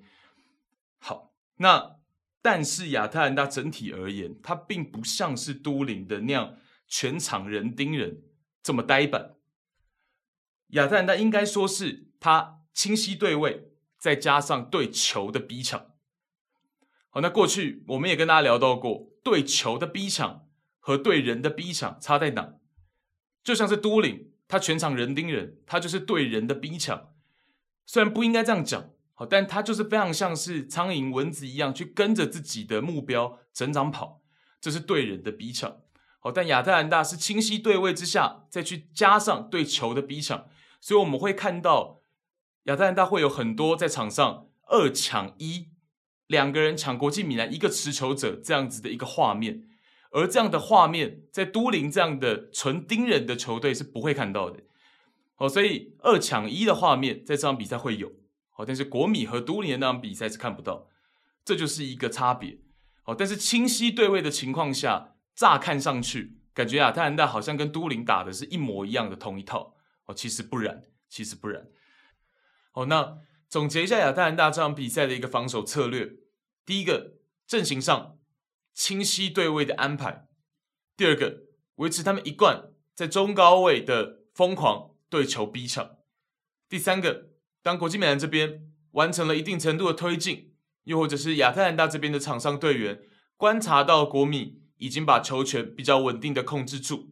[0.97, 1.97] 好，那
[2.41, 8.23] 但是亚特兰大整体而言，它并不像是都灵的那样全场人盯人
[8.61, 9.35] 这么呆板。
[10.69, 13.68] 亚特兰大应该说是他清晰对位，
[13.99, 15.91] 再加上对球的逼抢。
[17.09, 20.47] 好，那过去我们也跟大家聊到过，对球的逼抢
[20.79, 22.53] 和对人的逼抢差在哪？
[23.43, 27.13] 就像是都灵，他全场人盯人，他就是对人的逼抢。
[27.85, 34.21] 虽然不应该这样讲，好，但他就是非常像是苍蝇蚊子一样去跟着自己的目标整场跑，
[34.61, 35.81] 这是对人的逼抢。
[36.19, 40.47] 好，但亚特兰大是清晰对位之下，再去加上对球的逼抢。
[40.79, 41.98] 所以我们会看到
[42.69, 45.69] 亚特兰大会有很多在场上二抢一，
[46.27, 49.67] 两个人抢国际米兰一个持球者这样子的一个画面，
[50.11, 54.61] 而这样的画面在都灵这样的纯盯人的球队是不会看到的。
[55.37, 58.09] 哦，所以二抢一的画面在这场比赛会有，
[58.55, 60.87] 哦，但是国米和都灵的那场比赛是看不到，
[61.43, 62.59] 这就是一个差别。
[63.05, 69.73] 哦，但是清晰对位的情况下，乍看上去感觉亚特兰大好像跟都灵打的是一模一样的同一套。
[70.05, 71.65] 哦，其实不然，其实不然。
[72.71, 73.17] 好，那
[73.49, 76.17] 总结一下亚特兰大这场比赛的一个防守策略：
[76.65, 77.13] 第一个，
[77.47, 78.17] 阵型上
[78.73, 80.27] 清晰对位的安排；
[80.95, 81.43] 第二个，
[81.75, 85.97] 维持他们一贯在中高位的疯狂对球逼抢；
[86.67, 87.29] 第三个，
[87.61, 90.53] 当国际米兰这边完成了一定程度的推进，
[90.83, 93.01] 又或者是亚特兰大这边的场上队员
[93.35, 97.09] 观察到国米已经把球权比较稳定的控制住，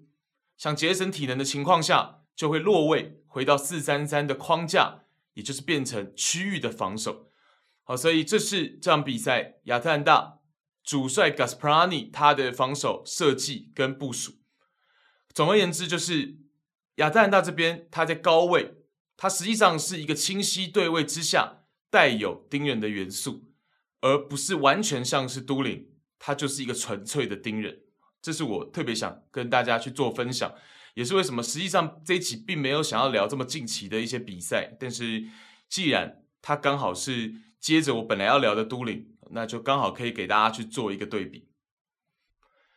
[0.55, 2.15] 想节省体能的情况下。
[2.37, 4.99] 就会落位回到四三三的框架，
[5.37, 7.31] 也就是变成区域的防守。
[7.83, 10.39] 好，所以这是这场比赛亚特兰大
[10.83, 14.33] 主帅 Gasparani 他的防守设计跟部署。
[15.33, 16.39] 总而言之，就是
[16.95, 18.73] 亚特兰大这边他在高位，
[19.15, 23.51] 他实际上是一个清晰对位之下带有盯人的元素，
[24.01, 27.83] 而不是完全像是都灵，他就是一个纯粹的盯人。
[28.19, 30.55] 这是我特别想跟大家去做分享，
[30.97, 35.25] 也是为什么实际上这一期并没有想要聊这么近期的一些比赛，但是
[35.69, 37.35] 既然他刚好是。
[37.59, 41.49] 接着我本来要聊的都灵，那就刚好可以给大家去做一个对比。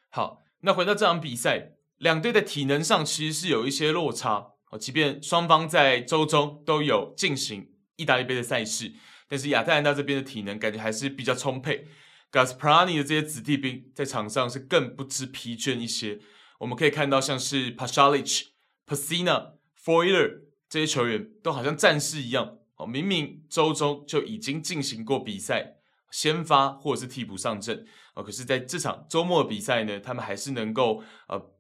[0.08, 4.54] 好，那回到这场比赛，两队的体能上其实是有一些落差。
[4.70, 8.94] 哦，即便双方在周中都有进行意大利杯的赛事，
[9.28, 11.86] 但是亚特兰大这边的体能感觉还是比较充沛。
[12.32, 16.18] Gasprani 的这些子弟兵在场上是更不知疲倦一些。
[16.60, 18.46] 我们可以看到，像是 p a s h a l i c
[18.86, 19.52] Pasina、
[19.82, 22.58] Foyer 这些球员都好像战士一样。
[22.76, 25.76] 哦明明周中就已经进行过比赛，
[26.10, 31.50] 先发或者是替补上阵，哦，可是在这场周末的比赛呢，他们还是能够呃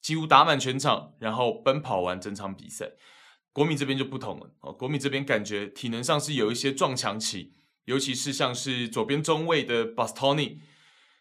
[0.00, 2.92] 几乎打满全场，然后奔跑完整场比赛。
[3.52, 7.54] 国米这边就不同了，哦，国米这边感觉体能上是有一些撞墙期，
[7.84, 10.60] 尤其是像是左边中卫的 Bastoni，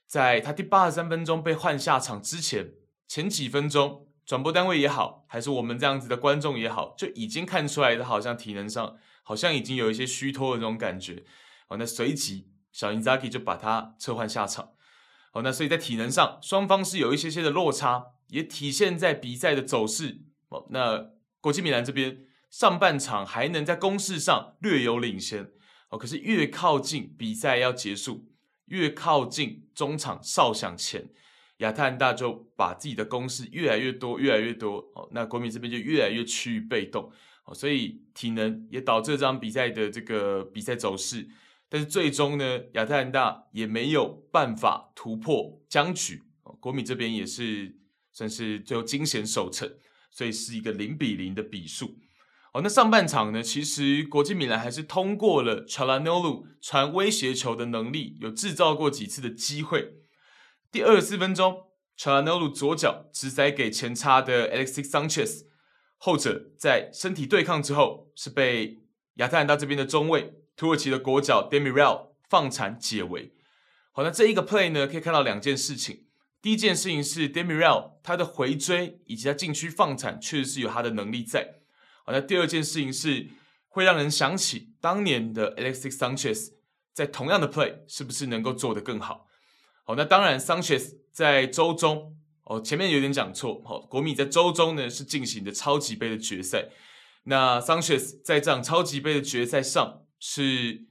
[0.05, 2.71] 在他第八十三分钟被换下场之前，
[3.09, 8.95] 前几分钟转播单位也好，还是我们这样子的观众也好，就已经看出来的好像体能上。
[9.21, 11.23] 好像已经有一些虚脱的这种感觉，
[11.67, 14.71] 哦，那随即小因扎基就把他撤换下场，
[15.33, 25.51] 哦，那所以在体能上双方是有一些些的落差，也体现在比赛的走势，哦，那国际米兰这边上半场还能在攻势上略有领先，
[25.89, 28.31] 哦，可是越靠近比赛要结束，
[28.65, 31.11] 越靠近中场哨响前，
[31.59, 37.11] 亚特兰大就把自己的攻势越来越多，越来越多，哦，那国米这边就越来越趋于被动
[37.45, 37.53] 哦。
[37.53, 41.27] 所以体能也导致这场比赛的这个比赛走势，
[41.67, 46.23] 但是最终呢，亚特兰大也没有办法突破僵局。
[46.59, 47.75] 国米这边也是
[48.11, 49.69] 算是最后惊险守城，
[50.09, 51.97] 所以是一个零比零的比数。
[52.53, 59.98] 哦，那上半场呢，其实国际米兰还是通过了 Calhanoglu 传威胁球的能力，有制造过几次的机会。
[60.71, 61.65] 第二十四分钟
[61.97, 65.47] ，Calhanoglu 左脚直塞给前插的 Alexis Sanchez。
[65.97, 68.83] 后者在身体对抗之后，是被
[69.15, 73.33] 亚特兰大这边的中卫土耳其的国脚 Demiral 放铲解围。
[73.91, 76.05] 好，那这一个 play 呢，可以看到两件事情。
[76.39, 81.55] 第一件事情是 Demiral 他的回追以及他禁区放铲，确实是有他的能力在。
[82.05, 83.27] 好，那第二件事情是
[83.67, 86.51] 会让人想起当年的 Alexis Sanchez
[86.93, 89.25] 在同样的 play 是不是能够做得更好？
[89.89, 92.15] 好，那当然 Sanchez 在周中。
[92.43, 93.59] 哦，前面有点讲错。
[93.65, 96.69] 好，国米在周中呢是进行的超级杯的决赛，
[97.23, 100.85] 那 Sanchez 在这场超级杯的决赛上是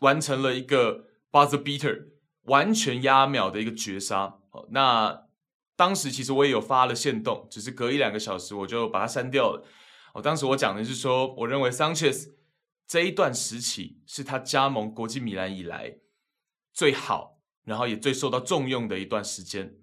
[0.00, 2.08] 完成了一个 buzzer beater，
[2.42, 4.38] 完全压秒的一个绝杀。
[4.50, 5.22] 好，那
[5.74, 9.66] 当时其实我也有发了限动，只是隔一两个小时我就把它删掉了。
[10.12, 12.34] 哦，当时我讲的是说，我认为 Sanchez
[12.86, 15.96] 这一段时期是他加盟国际米兰以来
[16.74, 17.33] 最好，
[17.64, 19.74] 然后也最受到重用的一段时间。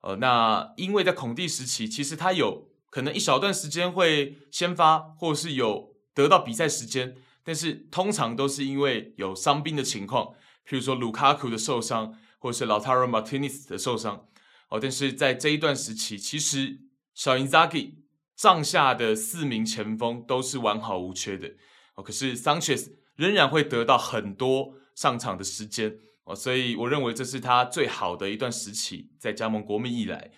[0.00, 10.26] 呃，那因为在孔蒂时期，其实他有可能一小段时间会先发，或是有得到比赛时间，但是通常都是因为有伤兵的情况，
[10.68, 14.26] 譬如说卢卡库的受伤，或者是老塔罗马蒂尼斯的受伤。
[14.68, 16.80] 哦，但是在这一段时期，其实
[17.14, 18.02] 小因扎基
[18.36, 21.52] 帐下的四名前锋都是完好无缺的。
[21.94, 25.96] 哦，可是桑切斯仍然会得到很多上场的时间。
[26.24, 30.30] 哦，所以我认为这是他最好的一段时期，在加盟国米以来。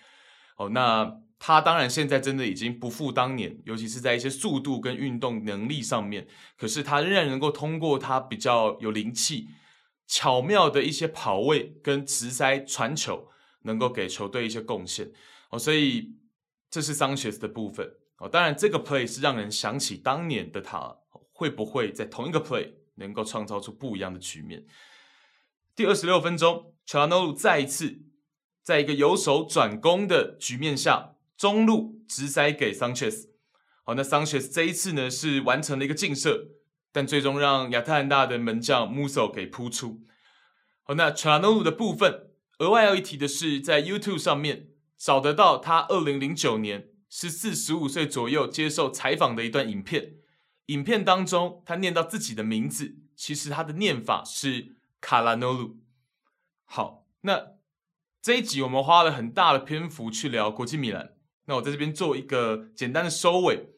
[0.57, 6.27] 哦，那他当然现在真的已经不复当年，尤其是在一些速度跟运动能力上面。
[6.57, 9.47] 可是他仍然能够通过他比较有灵气、
[10.07, 13.29] 巧妙的一些跑位跟直塞传球，
[13.61, 15.11] 能够给球队一些贡献。
[15.51, 16.15] 哦，所以
[16.69, 17.87] 这是桑切斯的部分。
[18.17, 20.97] 哦，当然这个 play 是让人想起当年的他，
[21.31, 24.65] 会不会在同一个 play 能够创造出不一样的局面？
[25.77, 27.99] 第二十六分钟，Chalanoz 再一次
[28.63, 33.27] 在一个由守转攻的局面下，中路直塞给 Sanchez。
[33.83, 36.47] 好，那 Sanchez 这一次呢是完成了一个劲射，
[36.91, 40.01] 但最终让亚特兰大的门将 Musso 给扑出。
[40.81, 50.15] 好，那 Chalanoz 的部分，额外要一提的是，在 YouTube 上面找得到他二零零九年是四十五岁左右接受采访的一段影片。
[50.65, 54.76] 影片当中，他念到自己的名字，其实他的念法是。
[54.99, 55.77] 卡拉诺鲁，
[56.65, 57.53] 好，那
[58.21, 63.73] 这一集我们花了很大的篇幅去聊国际米兰，那我在这边做一个简单的收尾。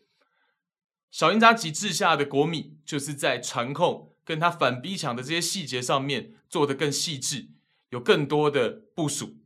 [1.12, 7.50] 小因扎吉治下的国米就是在传控跟他反逼抢的这些细节上面做得更细致，
[7.90, 9.38] 有更多的部署。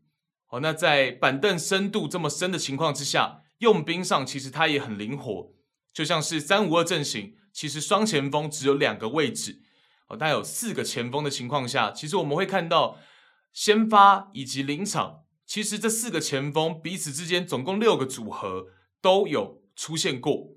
[0.45, 5.53] 好，那在板凳深度这么深的情况之下，用兵上其实他也很灵活，
[5.91, 9.62] 就像是三五二阵型，其实双前锋只有两个位置，
[10.13, 12.97] 哦，但有四个前锋的情况下，其实我们会看到
[13.51, 18.67] 先发以及临场，其实这四个前锋彼此之间总共六个组合
[19.01, 20.49] 都有出现过，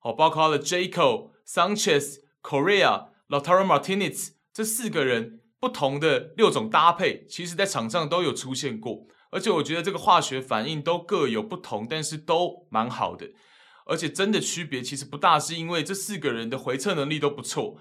[0.00, 9.06] 哦，包括了 Jaco、Sanchez、Corea、Lautaro Martinez 这四个人不同的六种搭配，其实在场上都有出现过。
[9.30, 13.30] 而且我觉得这个化学反应都各有不同，但是都蛮好的。
[13.86, 17.78] 而且真的区别其实不大，是因为这四个人的回撤能力都不错。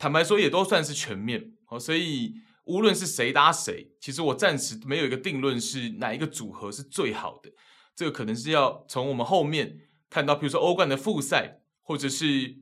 [0.00, 1.52] 坦白说，也都算是全面。
[1.68, 7.52] 哦，所以无论是谁搭谁，其实我暂时没有一个定论是哪一个组合是最好的。
[7.94, 9.78] 这个可能是要从我们后面
[10.08, 12.56] 看到，比如说欧冠的复赛，或者是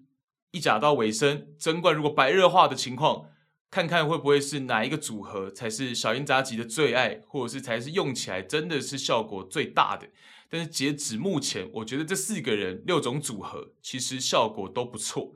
[0.51, 3.31] 意甲到尾声争冠，如果白热化的情况。
[3.71, 10.09] 看看会不会是哪一个组合才是小英扎吉的最爱，或者是才是用起来真的是效果最大的。
[10.49, 15.35] 但是截止目前，我觉得这四个人六种组合其实效果都不错。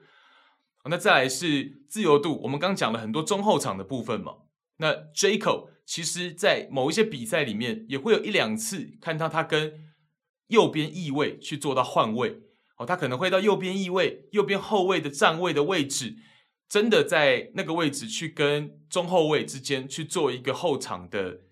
[0.89, 4.39] 那再来是自由度，我们刚讲了很多中后场的部分嘛。
[4.79, 9.73] 那 Jaco 其实在某一些比赛里面也会有一两次看到他跟
[10.49, 12.43] 右边翼位去做到换位，
[12.79, 16.17] 哦，他可能会到右边翼位、右边后卫的站位的位置。
[16.69, 21.43] 真的在那个位置去跟中后卫之间去做一个后场的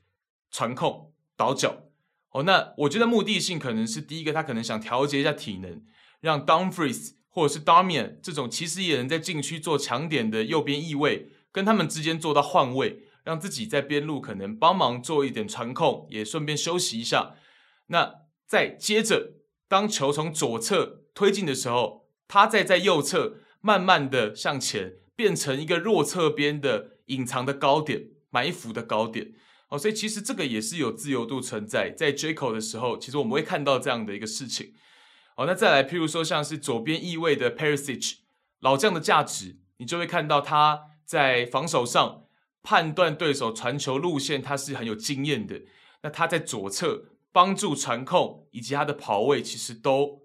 [0.51, 1.83] 传控倒脚
[2.31, 5.85] 哦，那我觉得目的性可能是第一个，他可能想调节一下体能，
[6.23, 17.37] 让 Dumfries 或者是 Darmian 这种其实也能在禁区做强点的右边翼位，跟他们之间做到换位，让自己在边路可能帮忙做一点传控，也顺便休息一下。
[17.87, 18.15] 那
[18.47, 19.35] 再接着，
[19.67, 24.97] 当球从左侧推进的时候，他再在右侧慢慢的向前。
[25.17, 29.35] 变成一个弱侧边的隐藏的高点，埋伏的高点
[29.69, 31.91] 哦，所以其实这个也是有自由度存在。
[31.91, 34.73] 在 Jaco 的时候，其实我们会看到这样的一个事情。
[35.41, 38.17] 好，那再来，譬如说像是左边翼位的 Perisic
[38.59, 42.25] 老将的价值，你就会看到他在防守上
[42.63, 45.63] 判断对手传球路线，他是很有经验的。
[46.03, 50.21] 那他在左侧帮助传控以及他的跑位，其实都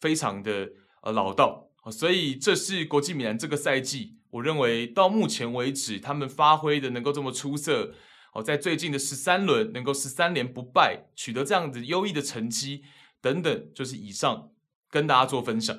[0.00, 0.70] 非常的
[1.02, 1.68] 呃老道。
[1.92, 4.16] 所以这是国际米兰这个赛季。
[4.30, 7.94] 我认为到目前为止，他们发挥的能够这么出色，
[8.34, 12.82] 哦，在最近的十三轮能够十三连不败，取得这样子优异的成绩，
[13.20, 14.52] 等等，就是以上
[14.90, 15.78] 跟大家做分享。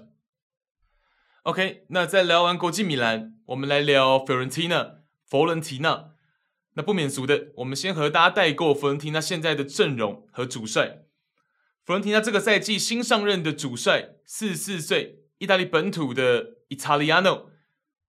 [1.43, 6.11] OK，那在聊完国际米兰，我们来聊 Fiorentina 佛伦提纳。
[6.73, 11.05] 那不免俗的，我们先和大家带过佛伦提纳现在的阵容和主帅。
[11.83, 17.47] 佛伦提纳这个赛季新上任的主帅，四十四岁，意大利本土的 Italiano。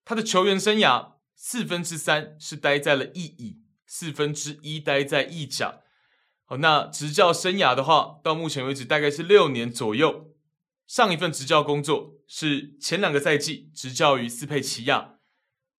[0.05, 5.79] 他的球员生涯四分之三是待在了意乙，四分之一待在意甲。
[6.45, 10.31] 好，那执教生涯的话，到目前为止大概是六年左右。
[10.85, 15.15] 上一份执教工作是前两个赛季执教于斯佩齐亚，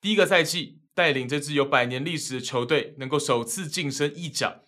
[0.00, 4.62] 第一个赛季带领这支有百年历史的球队能够首次晋升意甲，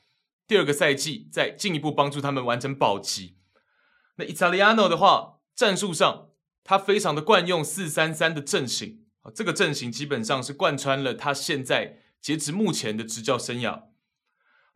[0.47, 3.38] 第二个赛季再进一步帮助他们完成保级。
[4.16, 6.28] 那 Italiano 的话，战术上
[6.62, 9.07] 他非常的惯用四三三的阵型。
[9.34, 13.84] 这个阵型基本上是贯穿了他现在截止目前的执教生涯。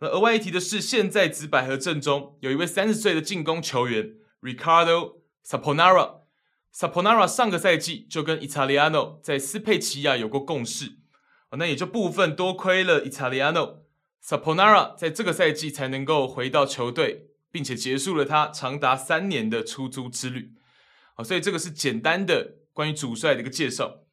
[0.00, 6.20] 那额外一提的是，现在紫百合阵中有一位三十岁的进攻球员 Ricardo Saponara。
[6.74, 10.96] Saponara 上个赛季就跟 Italiano 在斯佩齐亚有过共事，
[11.58, 13.80] 那也就部分多亏了 Italiano。
[14.24, 20.54] Saponara 在这个赛季才能够回到球队，并且结束了他长达三年的出租之旅。
[21.14, 24.04] 好，所以这个是简单的关于主帅的一个介绍。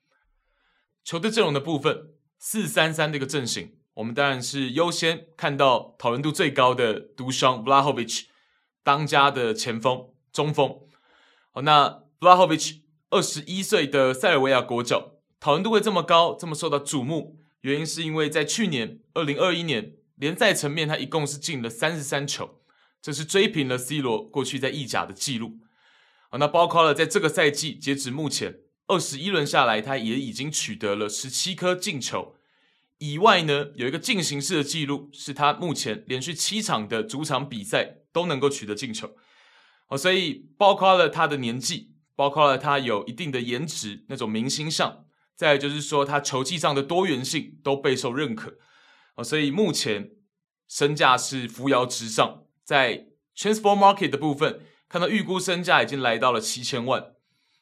[1.04, 2.10] 球队阵容的部分，
[2.40, 8.26] 四三三的一个阵型，我们当然是优先看到讨论度最高的 Dusan Vlahovic
[8.84, 10.82] 当家的前锋中锋。
[11.52, 22.62] 好，那 Vlahovic 二十一岁的塞尔维亚国脚，讨论度会这么高，这么受到瞩目，原因是因为在去年二零二一年联赛层面，他一共是进了三十三球，
[23.02, 25.58] 这是追平了 C 罗过去在意甲的记录。
[26.30, 28.60] 好，那包括了在这个赛季截止目前。
[28.90, 32.37] 二十一轮下来，他也已经取得了十七颗进球。
[33.00, 39.16] 以外呢，有一个进行式的记录，是他目前连续七场的主场比赛都能够取得进球。
[39.90, 45.06] 哦，所以包括了他的年纪，包括了他有一定的颜值，那种明星相，
[45.36, 48.56] 再就是说他球技上的多元性都备受认可。
[49.16, 50.12] 哦，所以目前
[50.68, 57.14] 身价是扶摇直上，在 Transfer Market 的部分看到预估身价已经来到了七千万。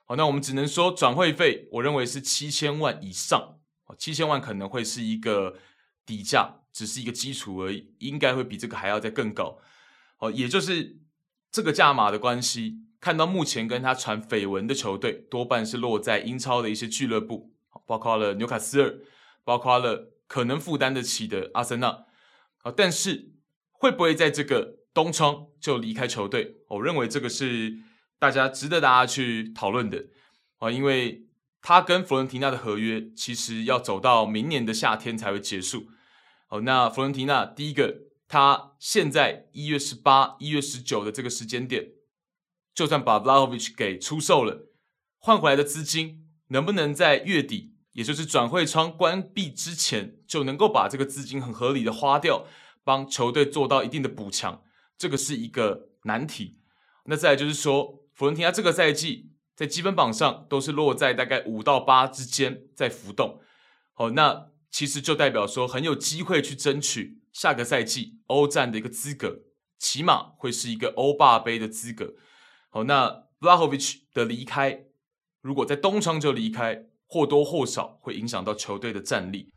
[0.05, 3.59] 好，那我们只能说转会费，我认为是七千万以上，
[3.97, 5.57] 七千万可能会是一个
[6.05, 9.59] 底价，只是一个基础而已，应该会比这个还要再更高。
[10.19, 10.97] 哦，也就是
[11.51, 17.53] 这个价码的关系，看到目前跟他传绯闻的球队，多半是落在英超的一些俱乐部，
[17.85, 18.99] 包括了纽卡斯尔，
[19.43, 22.05] 包括了可能负担得起的阿森纳。
[22.63, 23.33] 啊，但是
[23.71, 26.57] 会不会在这个冬窗就离开球队？
[26.69, 27.77] 我认为这个是。
[28.17, 30.05] 大家值得大家去讨论的
[30.57, 31.24] 啊，因为
[31.67, 35.87] 他跟佛伦提纳的合约其实要走到明年的夏天才会结束。
[36.49, 41.93] 哦，那佛伦提纳第一个，他现在一月十八、一月十九的这个时间点，
[42.75, 44.67] 就算把 Vlahovic 给出售了，
[45.17, 52.45] 换回来的资金能不能在月底，也就是转会窗关闭之前，就能够把这个资金很合理的花掉，
[52.83, 54.61] 帮球队做到一定的补强，
[54.99, 56.59] 这个是一个难题。
[57.05, 58.03] 那再就是说。
[58.15, 63.40] 佛伦提纳这个赛季在积分榜上都是落在大概五到八之间在浮动，
[63.94, 69.44] 好，那其实就代表说很有机会去争取下个赛季欧战的一个资格，
[69.80, 72.15] 起码会是一个欧霸杯的资格。
[72.69, 74.86] 好，那 Vlahovic 的离开，
[75.41, 79.53] 如果在冬窗就离开，或多或少会影响到球队的战力。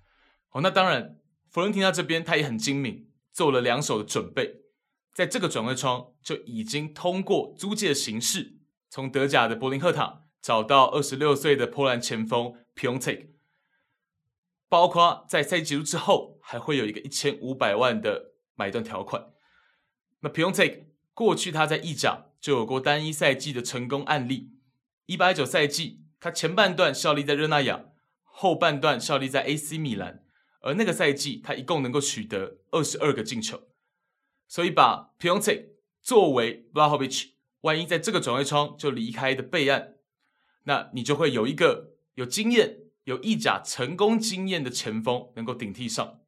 [0.49, 1.19] 好，那当然，
[1.51, 4.62] 弗伦提纳这边他也很精明，做了两手的准备。
[5.12, 8.57] 在这个转会窗就已经通过租借形式，
[8.89, 13.28] 从德甲的柏林赫塔找到二十六岁的波兰前锋 Piontek，
[14.69, 19.31] 包括在赛季结束之后还会有一个一千五百万的买断条款。
[20.20, 24.52] 那 Piontek 过去他在意甲就有过单一赛季的成功案例，
[25.06, 27.86] 一八一九赛季他前半段效力在热那亚，
[28.23, 30.24] 后半段效力在 AC 米兰，
[30.60, 33.69] 而那个赛季他一共能够取得二十二个进球。
[34.47, 35.66] 所以把 Piontek
[36.01, 37.32] 作为 Vlahovic
[37.62, 39.94] 万一在这个转会窗就离开的备案，
[40.64, 46.20] 那你就会有一个有经验、有意甲成功经验的前锋能够顶替上。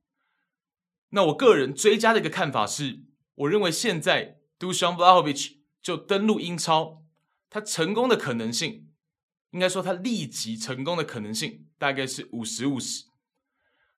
[1.10, 3.00] 那我个人追加的一个看法是，
[3.36, 7.04] 我认为现在 Dusan Vlahovic 就登陆英超，
[7.48, 8.88] 他成功的可能性，
[9.50, 13.04] 应该说他立即成功的可能性大概是五十五十。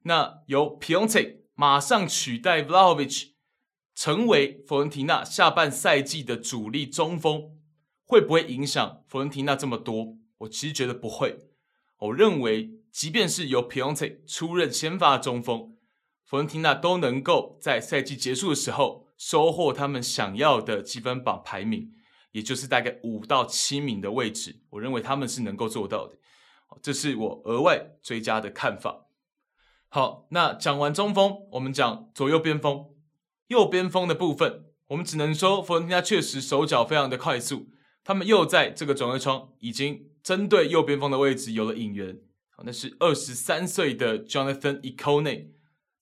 [0.02, 3.31] 那由 Piontek 马上取代 Vlahovic。
[4.02, 7.52] 成为佛伦提纳下半赛季的主力中锋，
[8.04, 10.16] 会不会影响佛伦提纳这么多？
[10.38, 11.38] 我其实觉得不会。
[11.98, 15.76] 我认为，即便是由皮奥特出任先发中锋，
[16.24, 21.92] 佛伦提纳都能够在赛季结束的时候收获他们想要的积分榜排名，
[22.32, 24.62] 也就是大概五到七名的位置。
[24.70, 26.16] 我认为他们是能够做到的。
[26.82, 29.06] 这是我额外追加的看法。
[29.88, 32.88] 好，那讲完中锋，我们讲左右边锋。
[33.52, 37.68] 右边锋的部分，我们只能说佛伦提纳确实手脚非常的快速。
[38.02, 42.18] 他们又在这个转会窗已经针对右边锋的位置有了引援。
[42.56, 45.48] 好，那是二十三岁的 Jonathan Ikone，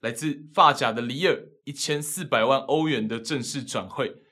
[0.01, 4.23] 来自法甲的里尔，一千四百万欧元的正式转会。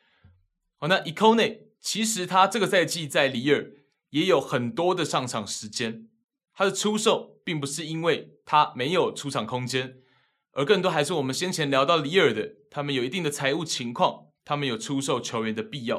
[0.77, 3.73] 好，那 Ikone 其实他这个赛季在里尔
[4.11, 6.09] 也有很多的上场时间。
[6.55, 9.99] 他的出售并不是因为他没有出场空间。
[10.53, 15.99] 而更多还是我们先前聊到里尔的，他们有一定的财务情况，他们有出售球员的必要。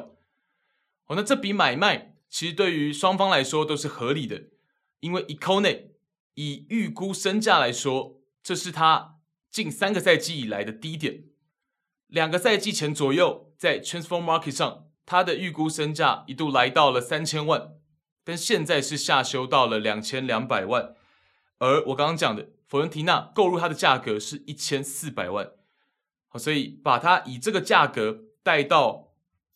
[1.06, 4.44] 哦，那这笔买卖其实对于双方来说都是合理的，
[5.00, 5.84] 因为 Econe
[6.34, 9.16] 以预估身价来说，这是他
[9.50, 11.24] 近三个赛季以来的低点。
[12.06, 17.72] 两个赛季前左右，在 Transfer Market 上，他的预估身价一度来到了三千万，
[18.24, 20.94] 但现在是下修到了两千两百万。
[21.58, 22.50] 而我刚刚讲的。
[22.70, 25.50] 佛伦提纳购入它的价格是一千四百万，
[26.28, 29.08] 好，所以把它以这个价格带到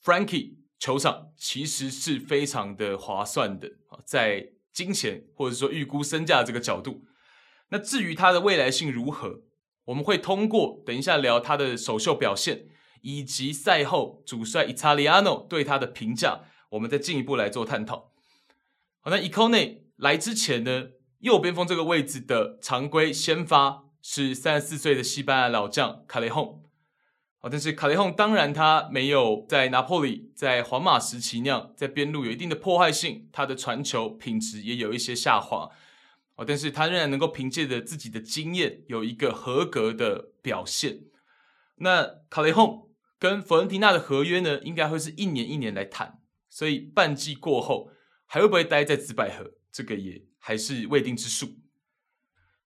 [0.03, 7.05] Frankie 球场，其实是非常的划算的啊，在金钱或者说预估身价这个角度。
[7.69, 9.43] 那至于它的未来性如何，
[9.85, 12.67] 我们会通过等一下聊它的首秀表现，
[13.03, 18.11] 以及赛后主帅 Italiano 对它的评价，我们再进一步来做探讨。
[19.03, 20.89] 好，那 Econe 来之前呢？
[21.25, 26.63] 右边锋这个位置的常规先发是三十四岁的西班牙老将卡雷洪，
[27.39, 35.71] 好，但是卡雷洪当然他没有在拿破里、在皇马时期那样在边路有一定的破坏性，他的传球品质也有一些下滑，
[36.37, 41.05] 哦，但是他仍然能够凭借着自己的经验有一个合格的表现。
[41.77, 46.19] 那卡雷洪跟佛伦提纳的合约呢，应该会是一年一年来谈，
[46.51, 47.89] 所以半季过后
[48.27, 50.23] 还会不会待在紫百合，这个也。
[50.47, 51.57] 还是未定之数。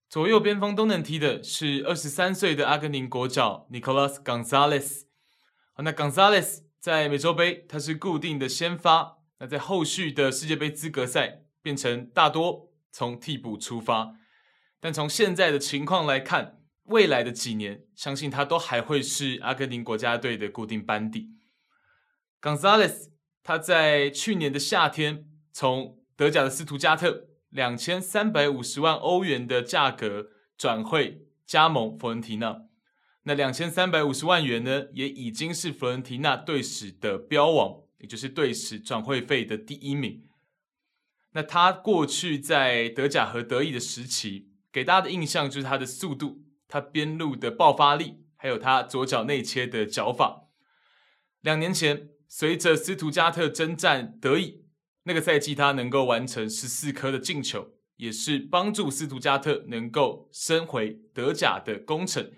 [0.08, 5.02] 左右边锋都能踢的是二十三岁的阿根廷国脚 Nicolas Gonzalez。
[5.76, 14.16] 那 Gonzalez 在美洲杯他是固定的先发，那在后续的世界杯资格赛变成大多从替补出发。
[14.80, 21.28] 但从现在的情况来看，未来的几年，相信他都还会是阿根廷国家队的固定班底。
[22.40, 23.10] Gonzalez，
[23.44, 32.62] 他在去年的夏天从德甲的斯图加特两千三百五十万欧元的价格转会加盟佛伦提纳，
[33.22, 40.24] 那两千三百五十万元呢，也已经是佛伦提纳队史的标王，也就是队史转会费的第一名。
[41.32, 46.44] 那他过去在德甲和德乙的时期，给大家的印象就是他的速度。
[46.70, 50.48] 他边路的爆发力，还有他左脚内切的脚法。
[51.40, 54.66] 两年前，随着斯图加特征战德乙，
[55.08, 62.30] 那个赛季他能够完成十四颗的进球，也是帮助斯图加特能够升回德甲的功臣。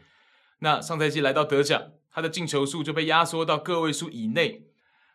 [0.60, 4.68] 那上赛季来到德甲，他的进球数就被压缩到个位数以内。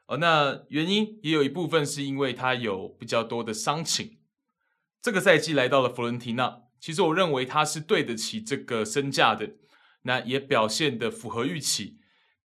[0.07, 4.17] 哦，那原因也有一部分是因为他有比较多的伤情。
[5.01, 6.63] 这个赛季来到了佛伦提纳。
[6.81, 9.51] 其实我认为他是对得起这个身价的，
[10.01, 11.99] 那也表现得符合预期。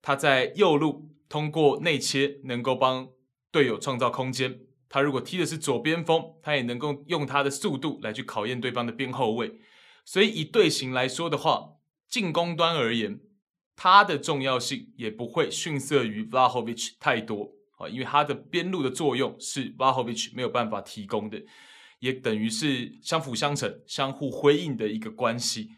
[0.00, 3.10] 他在右路通过内切能够帮
[3.52, 4.60] 队友创造空间。
[4.94, 9.58] 他如果踢的是左边锋，他也能够用他的速度来去考验对方的边后卫。
[10.04, 11.70] 所以以队形来说的话，
[12.08, 13.18] 进攻端而言，
[13.74, 21.42] 他的重要性也不会逊色于 Vlahovic 太多啊，因为他的边路的作用是 Vlahovic 没有办法提供的。
[21.98, 25.70] 也等于是相辅相成、相互辉映的一个关系。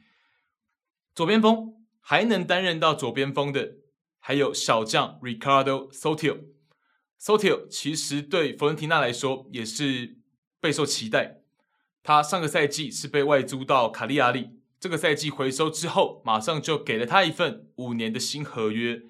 [1.14, 3.76] 左边锋还能担任到左边锋的，
[4.18, 6.55] 还有小将 Ricardo Sotil。
[7.20, 10.16] Sotil 其实对佛伦提纳来说也是
[10.60, 11.38] 备受期待。
[12.02, 19.02] 他上个赛季是被外租到卡利亚里，这个赛季回收之后，马上就给了他一份五年的新合约。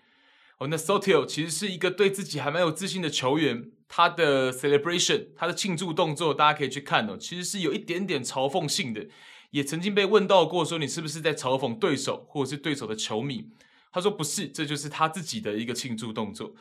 [0.59, 3.71] 哦，那 Sotil 其实是一个对自己还蛮有自信的球员。
[3.89, 7.17] 他的 celebration，他的庆祝动作，大家可以去看哦。
[7.17, 9.07] 其实是有一点点嘲讽性的，
[9.51, 13.49] 也曾经被问到过，说你是不是在嘲讽对手或者是对手的球迷？
[13.93, 16.55] 他说不是，这就是他自己的一个庆祝动作。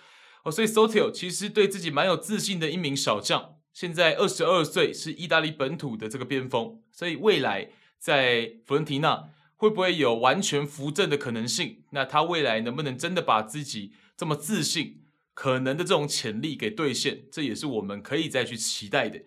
[0.46, 11.84] 哦，所以 Sotil 其实对自己蛮有自信的一名小将，现在二十二岁，是意大利本土的这个边锋，所以未来在佛伦提纳会不会有完全扶正的可能性？
[11.90, 15.02] 那他未来能不能真的把自己这么自信？
[15.34, 19.24] 可能的这种潜力给兑现，这也是我们可以再去期待的。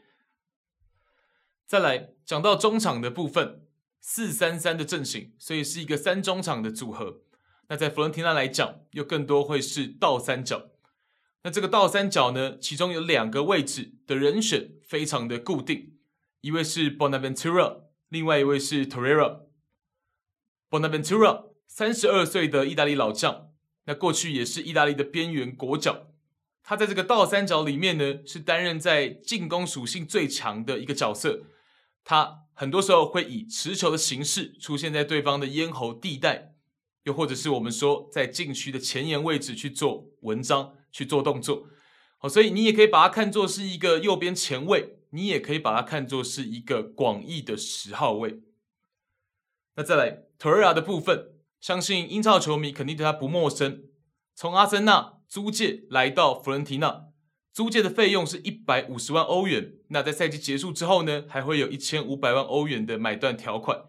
[1.66, 3.66] 再来讲到中场的部分，
[4.00, 7.22] 四三三的阵型，所以是一个三中场的组合。
[7.68, 10.70] 那在佛伦提纳来讲，又更多会是倒三角。
[11.42, 15.98] 那这个倒三角呢，其中有两个位置的人选非常的固定，
[16.40, 19.42] 一位是 Bonaventura，另外一位是 Torreira。
[20.68, 23.46] Bonaventura 三十二岁的意大利老将。
[23.84, 26.08] 那过去也是意大利的边缘国脚，
[26.62, 31.44] 他在这个倒三角里面呢，是担任在进攻属性最强的一个角色。
[32.04, 36.52] 他很多时候会以持球的形式出现在对方的咽喉地带，
[37.04, 41.68] 又或者是我们说在禁区的前沿位置去做文章、去做动作。
[42.18, 48.40] 好，所以你也可以把它看作是一个右边前卫，你也可以把它看作是一个广义的十号位。
[49.76, 51.34] 那再来 t o r r a 的部分。
[51.60, 53.82] 相信英超球迷肯定对他不陌生。
[54.32, 57.06] 从阿森纳租借来到佛伦提纳，
[57.52, 59.72] 租借的费用是一百五十万欧元。
[59.88, 63.86] 那在赛季结束之后呢，还会有一千五百万欧元的买断条款。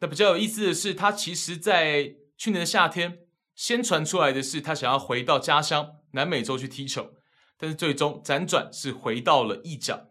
[0.00, 3.18] 那比较有意思的是，他其实在去年的夏天，
[3.54, 7.12] 先传出来的是他想要回到家乡南美洲去踢球，
[7.58, 10.06] 但是最终辗转是回到了意甲。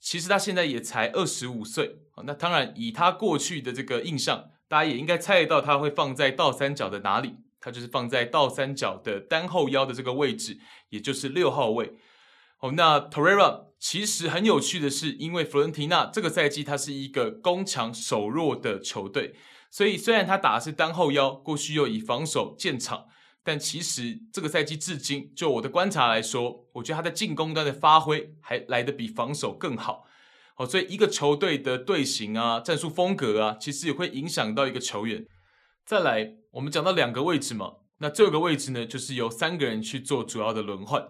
[0.00, 1.98] 其实他现在也才二十五岁。
[2.24, 4.48] 那当然以他过去的这个印象。
[4.68, 7.34] 大家也应该猜得到，他会放在倒三角的哪里？
[7.60, 10.58] 他就是放在倒三角的单后腰的这个位置，
[10.88, 11.92] 也就是六号位。
[12.60, 19.34] 哦，那 Torreira 其实很有趣的是，因为弗伦提纳这个赛季他是一个攻强守弱的球队，
[19.70, 23.08] 所以虽然他打的是单后腰，过去又以防守建场，
[23.44, 30.06] 但其实这个赛季至今，就我的观察来说，我觉得他在进攻端的发挥还来得比防守更好。
[30.56, 35.26] 哦，所以一个球队的队形啊、战术风格啊，其实也会影响到一个球员。
[35.84, 41.08] 再来，我们讲到两个位置嘛，那这个位置呢，就是由三个人去做主要的轮换。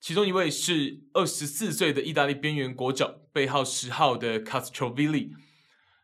[0.00, 5.30] 其中一位是二十四岁的意大利边缘国脚，背号十号的 Castrovilli。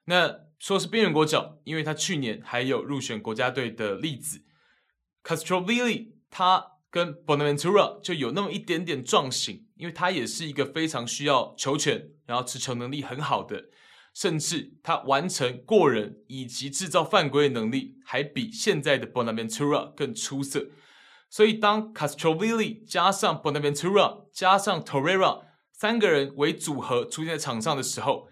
[0.07, 4.43] 那说是边缘国脚，因为他去年还有入选国家队的例子。
[5.25, 12.11] Castrovilli 他跟 Bonaventura 就有那么一点点撞型，因为他也是一个非常需要球权。
[12.27, 13.65] 然后持球能力很好的，
[14.15, 20.69] 甚至他完成过人以及制造犯规的能力，还比现在的 Bonaventura 更出色。
[21.29, 25.43] 所以当 Castrovilli 加上 Bonaventura 加上 Torreira
[25.73, 28.29] 三个人为组合出现在场上的时候，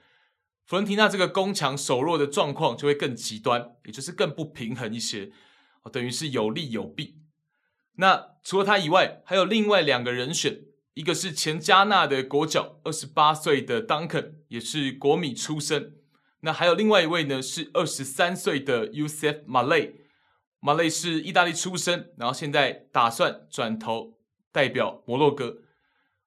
[0.65, 5.33] 佛伦提纳这个攻强守弱的状况就会更极端，也就是更不平衡一些，
[5.93, 7.17] 等于是有利有弊。
[7.97, 10.61] 那除了他以外，还有另外两个人选，
[10.95, 15.97] 一个是前加纳的国脚，二十八岁的 Duncan，也是国米出身。
[16.41, 19.95] 那还有另外一位呢，是二十三岁的 usef Malen。
[20.61, 24.19] Malen 是意大利出身，然后现在打算转头
[24.53, 25.59] 代表摩洛哥。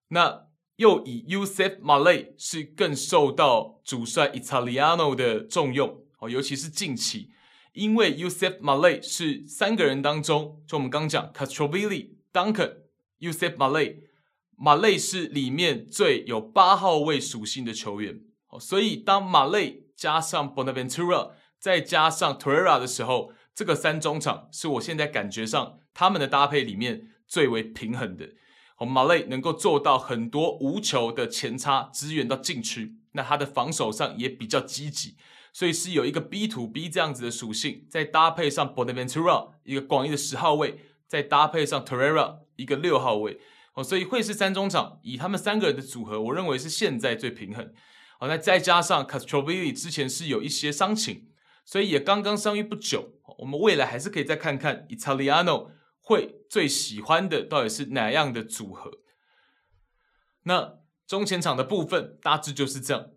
[0.09, 7.31] 那又以 usef Malen 是更受到主帅 Italiano 的重用哦，尤其是近期。
[7.73, 12.73] 因为 Youssef Malen 是三个人当中，就我们刚讲 Castrovilli、Duncan、
[13.19, 18.22] Youssef Malen，Malen 是里面最有八号位属性的球员。
[18.60, 28.31] 所以当马来加上 Bonaventura 再加上 Torreira 的时候，这个三中场是我现在感觉上他们的搭配里面最为平衡的。
[28.77, 35.15] Malen 能够做到很多无球的前插支援到禁区，那他的防守上也比较积极。
[35.53, 43.39] 所以是有一个 B to B 这样子的属性，再搭配上 Bonaventura 一个广义的十号位，再搭配上 Torreira 一个六号位，
[43.73, 47.73] 哦，所以会是三中场，以他们三个人的组合，我认为是现在最平衡。
[48.19, 51.27] 好，那再加上 Castrovilli 之前是有一些伤情，
[51.65, 58.91] 所以也刚刚伤愈不久，我们未来还是可以再看看 Italiano 会最喜欢的到底是哪样的组合。
[60.43, 63.07] 那中前场的部分大致就是这样。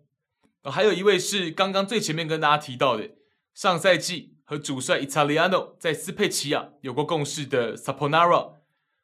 [0.71, 3.11] 还有一位是刚刚最前面跟大家提到的，
[3.53, 8.55] 上赛季和主帅 Italiano 在斯佩齐亚有过共事的 Saponara。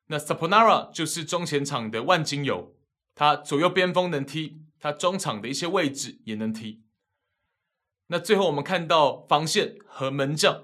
[0.08, 2.76] 那 Saponara 就是中前场的万金油，
[3.14, 6.82] 他左右边锋能踢，他中场的一些位置也能踢。
[8.08, 10.64] 那最后我们看到防线和门将，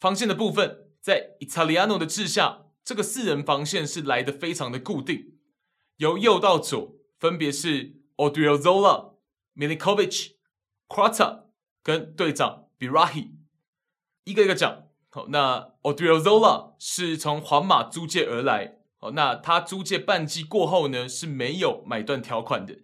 [0.00, 5.34] 防线的部分在 Italiano 的治下，这个四人防线是来得非常的固定，
[5.98, 9.09] 由右到左分别是 Odriozola。
[9.56, 10.32] Milinkovic、
[10.88, 11.44] Quarta
[11.82, 13.30] 跟队长 Birahi
[14.24, 14.84] 一个一个讲。
[15.12, 18.78] 好，那 Odriozola 是从皇马租借而来。
[18.98, 22.78] 好，那他租借半季过后呢，是没有买断条款的。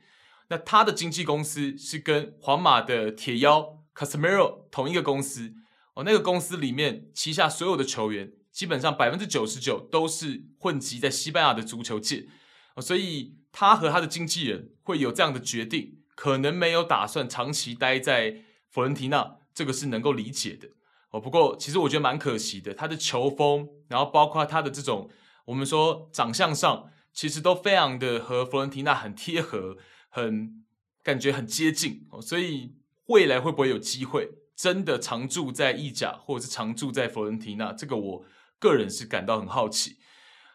[0.48, 5.54] 那他的经纪公司是跟皇马的铁腰 Casemiro 同一个公司。
[5.94, 12.26] 哦，那个公司里面旗下所有的球员，基本上百分之九十九都是混迹在西班牙的足球界。
[12.74, 16.00] 哦，所以他和他的经纪人会有这样的决定。
[16.16, 20.68] 可能没有打算长期待在佛伦提纳，这个是能够理解的
[21.10, 21.20] 哦。
[21.20, 25.10] 不过，其实我觉得蛮可惜的，他的球风，然后包括他的这种
[25.44, 29.76] 我们说长相上，其实都非常的和佛伦提纳很贴合，
[30.08, 30.64] 很
[31.02, 32.08] 感觉很接近。
[32.22, 32.74] 所以
[33.08, 37.74] 未来会不会有机会真的常驻在意甲，或者是常驻在佛伦提纳？
[37.74, 38.24] 这个我
[38.58, 39.98] 个人是感到很好奇。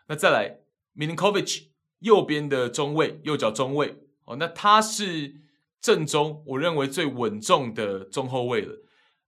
[0.08, 0.62] 那再来
[0.98, 1.68] ，Milinkovic
[2.00, 5.40] 右边的中卫，右脚中卫哦，那他是。
[5.82, 8.84] 正中，我认为最稳重的中后卫了，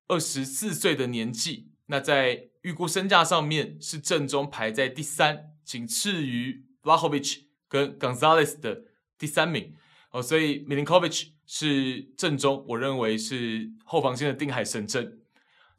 [0.07, 8.83] 二十四岁的年纪，那在预估身价上面是正中排在第三，仅次于 Vlahovic 跟 Gonzalez 的
[9.17, 9.73] 第三名
[10.11, 15.21] 哦，所以 Milinkovic 是正中，我认为是后防线的定海神针。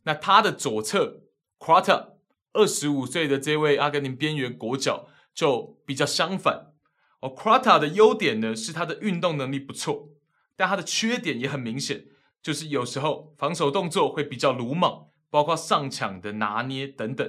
[0.02, 1.22] 那他的左侧
[1.58, 2.14] Quarta
[2.52, 6.72] 二十五岁的这位阿根廷边缘国脚就比较相反
[7.20, 10.10] 哦，Quarta 的优点呢是他的运动能力不错。
[10.56, 12.04] 但他的缺点也很明显，
[12.42, 17.26] 就是有时候防守动作会比较鲁莽，包括上抢的拿捏等等。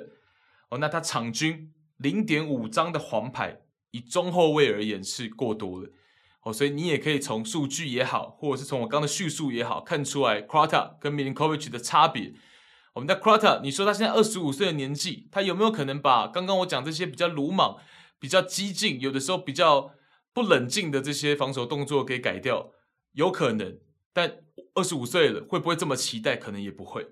[0.69, 3.61] 哦，那他场均零点五张的黄牌，
[3.91, 5.89] 以中后卫而言是过多了。
[6.41, 12.33] 哦，所以你也可以从数据也好，或者是从我刚的叙述也好，看出来 Krata 跟 Milinkovic 的差别。
[12.93, 17.77] 我们的 Krata，你说他现在二十五岁的年纪，他有没有可能把刚刚我讲这些比较鲁莽、
[18.19, 19.91] 比较激进，有的时候比较
[20.33, 22.71] 不冷静的这些防守动作给改掉？
[23.15, 23.79] 有可能，
[24.13, 24.43] 但
[24.75, 26.37] 二十五岁了，会不会这么期待？
[26.37, 27.07] 可能也不会。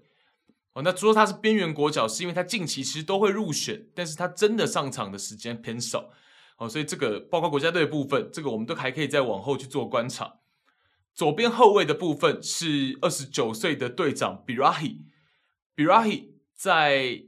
[0.73, 6.11] 哦，那除了他是边缘国脚，是因为他近期其实都会入选，但是他真的上场的时间偏少。
[6.57, 10.39] 哦，所以这个包括国家队的部分，这个我们都还可以再往后去做观察。
[11.13, 17.25] 左边后卫的部分是二十九岁的队长 Birahi，Birahi 在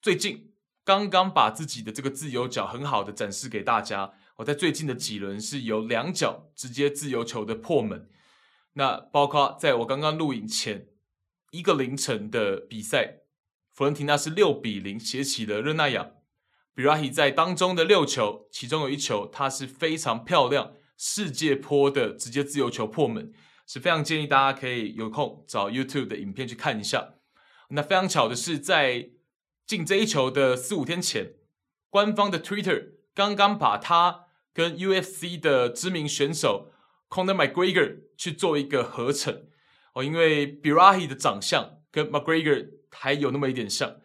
[0.00, 0.52] 最近
[0.84, 4.14] 刚刚把自己的这个自由脚很好的展示给大家。
[4.36, 8.10] 我在最近的几轮是有两脚直接自由球的破门，
[8.74, 10.88] 那包括在我刚刚录影前
[11.52, 13.20] 一个凌晨的比赛，
[13.72, 16.10] 佛伦提纳是六比零血洗了热那亚，
[16.74, 23.32] 比拉希在当中的六球，其中有一球他是非常漂亮世界波的直接自由球破门，
[23.66, 27.14] 是非常建议大家可以有空找 YouTube 的影片去看一下。
[27.70, 29.12] 那非常巧的是，在
[29.66, 31.36] 进这一球的四五天前，
[31.88, 34.25] 官方的 Twitter 刚刚把他。
[34.56, 36.72] 跟 UFC 的知名选手
[37.10, 39.44] Conor McGregor 去做一个合成
[39.92, 43.96] 哦，因为 Birahi 的长相跟 McGregor 还有那么一点像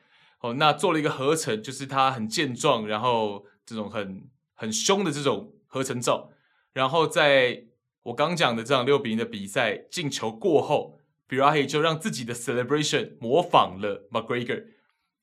[0.41, 6.33] 哦，那做了一个合成，就是他很健壮，然后这种很很凶的这种合成照，
[6.73, 7.67] 然后在
[8.03, 10.99] 我刚讲的这场六比零的比赛进球过后
[11.29, 14.65] ，Birahi 就让自己的 celebration 模仿了 McGregor。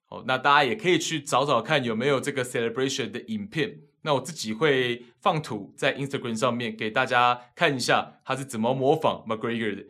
[0.08, 3.80] 哦，那大家也可以去找找看有没有这个 celebration 的影片。
[4.02, 9.84] 那我自己会放图在 Instagram 上面给大家看一下他是怎么模仿 McGregor 的。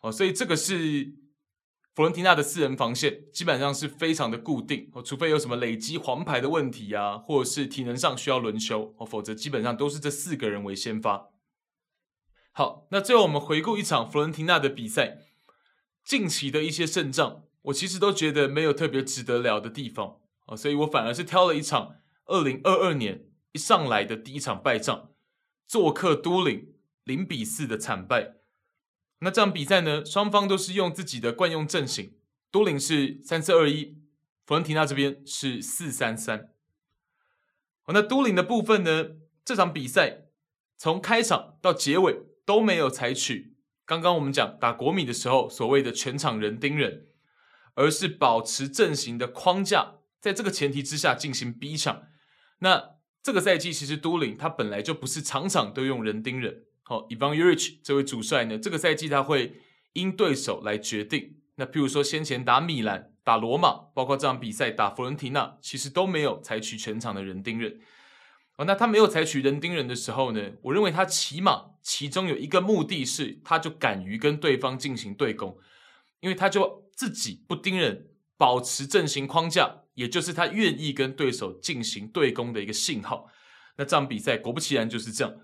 [0.00, 1.12] 哦，所以这个是
[1.94, 4.90] 佛伦提纳的四人防线，基本上是非常的固定。
[4.92, 11.28] 哦，除非有什么累积黄牌的问题啊，或者是体能上需要轮休，哦，否则基本上都是这四个人为先发。
[12.50, 15.18] 好，那最后我们回顾一场佛伦提纳的比赛，
[16.04, 17.44] 近期的一些胜仗。
[17.66, 20.16] 我其实都觉得没有特别值得聊的地方
[20.46, 21.94] 啊，所以我反而是挑了一场
[22.26, 25.10] 二零二二年一上来的第一场败仗，
[25.66, 26.74] 做客都灵
[27.04, 28.34] 零比四的惨败。
[29.20, 32.14] 那这场比赛呢，双方都是用自己的惯用阵型，
[32.50, 33.96] 都灵是三四二一，
[34.44, 36.50] 佛伦提纳这边是四三三。
[37.82, 39.12] 好，那都灵的部分呢，
[39.44, 40.24] 这场比赛
[40.76, 43.54] 从开场到结尾都没有采取
[43.84, 47.06] 刚刚我们讲打国米的时候所谓的全场人盯人。
[47.74, 52.02] 而是保持阵型的框架，在这个前提之下进行逼抢。
[52.58, 52.91] 那
[53.22, 56.64] 这个赛季其实都灵他本来就不是场场都用人盯人。
[56.82, 59.60] 好，Ivan Juric 这位主帅呢，这个赛季他会
[59.92, 61.36] 因对手来决定。
[61.56, 67.78] 那譬如说先前打米兰、打罗马，包括这场比赛打佛伦提纳，其实都没有采取全场的人盯人。
[68.56, 75.56] 哦，那他没有采取人盯人的时候呢，我认为他起码其中有一个目的是，他就敢于跟对方进行对攻，
[76.20, 76.82] 因为他就。
[76.94, 83.28] 自己不盯人，保持阵型框架，也就是他愿意跟对手进行对攻的一个信号。
[83.76, 85.34] 那这场比赛果不其然就是这样。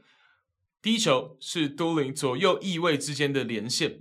[0.81, 4.01] 第一球是都灵左右翼位之间的连线，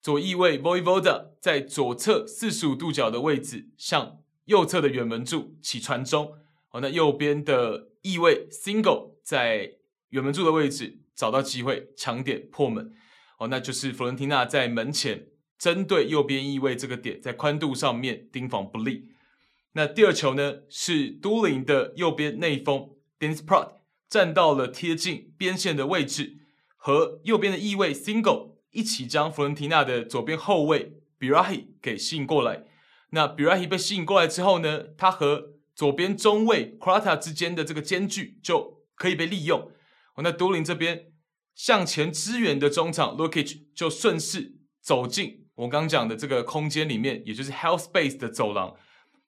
[0.00, 6.34] 左翼位 Voivoda 在左侧四十五度角的位置向右侧的远门柱起传中。
[6.70, 9.76] 哦，那右边的翼位 Single 在
[10.10, 12.92] 远门柱的位置找到机会抢点破门。
[13.38, 15.28] 哦，那就是佛伦提纳在门前。
[15.58, 19.08] 针对右边翼卫这个点，在宽度上面盯防不利。
[19.72, 23.72] 那第二球呢，是都灵的右边内锋 Dennis Praet
[24.08, 26.38] 站到了贴近边线的位置，
[26.76, 32.64] 和右边的翼卫 Single 一起将弗伦提纳的左边后卫 Birahi 给吸引过来。
[33.10, 39.72] 那 Birahi 被吸引过来之后呢，他和左边中卫 Krata 之间的这个间距就可以被利用。
[40.16, 41.12] 那都灵这边
[41.54, 45.47] 向前支援的中场 Lukic 就顺势走进。
[45.58, 48.76] 我刚讲的这个空间里面，也就是 health space 的走廊，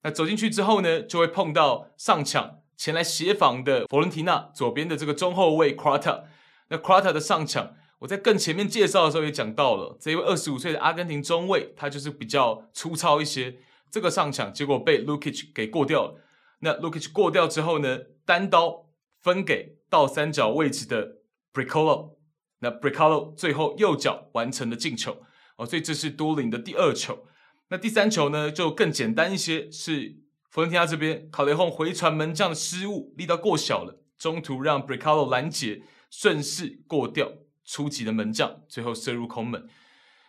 [0.02, 6.22] 那走进去之后呢，就会碰到上抢前来协防的佛伦提纳左边的这个中后卫 Krata。
[6.68, 13.56] 那 Krata 的上抢，我在更前面介绍的时候也讲到了，这一位二十五岁的阿根廷中卫，他就是比较粗糙一些。
[13.90, 16.20] 这个上抢结果被 Lukic 给过掉了。
[16.60, 18.86] 那 Lukic 过掉之后呢，单刀
[19.20, 21.16] 分给倒三角位置的
[21.52, 22.12] Bricolo。
[22.60, 25.16] 那 Bricolo 最后右脚完成了进球。
[25.60, 27.26] 哦，所以这是都灵的第二球。
[27.68, 30.16] 那第三球呢，就更简单一些，是
[30.48, 37.30] 佛伦提纳这边卡雷洪回传门将的失误，力道过小了，中途让 b r i c a l o 拦截，顺势过掉
[37.66, 39.68] 初级的门将，最后射入空门。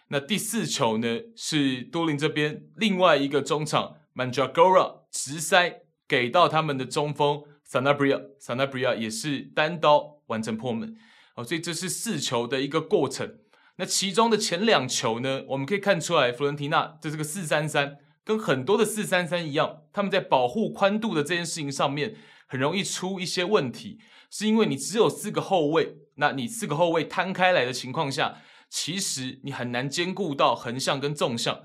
[0.09, 10.97] 那第四球呢，是都灵这边另外一个中场 Mandragora 直塞给到他们的中锋 Sanabria，Sanabria 也是单刀完成破门。
[11.35, 13.37] 哦，所以这是四球的一个过程。
[13.81, 23.97] 那其中的前两球呢，我们可以看出来，弗伦提纳的这个四三三跟很多的四三三一样，他们在保护宽度的这件事情上面很容易出一些问题，
[24.29, 28.37] 是因为你只有四个后卫，那你四个后卫摊开来的情况下，
[28.69, 31.61] 其实你很难兼顾到横向跟纵向，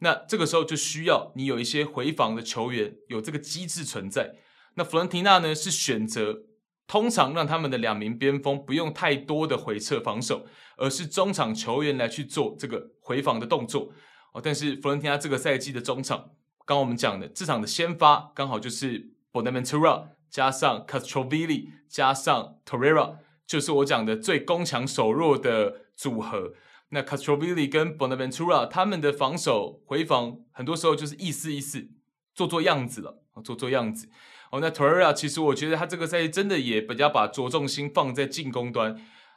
[0.00, 4.34] 那这个时候就需要你有一些回防的球员有这个机制存在。
[4.74, 6.42] 那弗伦提纳呢是选择。
[6.86, 10.46] 通常让他们的两名边锋不用太多的回撤防守，
[10.76, 13.92] 而是中场球员来去做这个回防的动作。
[14.32, 16.18] 哦，但是佛伦提纳这个赛季的中场，
[16.66, 26.54] 刚刚我们讲的这场的先发刚好就是 Bonaventura 加上 Castrovilli 加上 Torreira，就是我讲的最攻强守弱的组合。
[26.90, 31.88] 那 Castrovilli 跟 Bonaventura 他们的防守回防，很多时候就是意思意思，
[32.34, 34.08] 做做样子了，做做样子。
[34.52, 38.94] 哦，那 Torreira 其实我觉得他这个赛季真的也比较把着重心放在进攻端，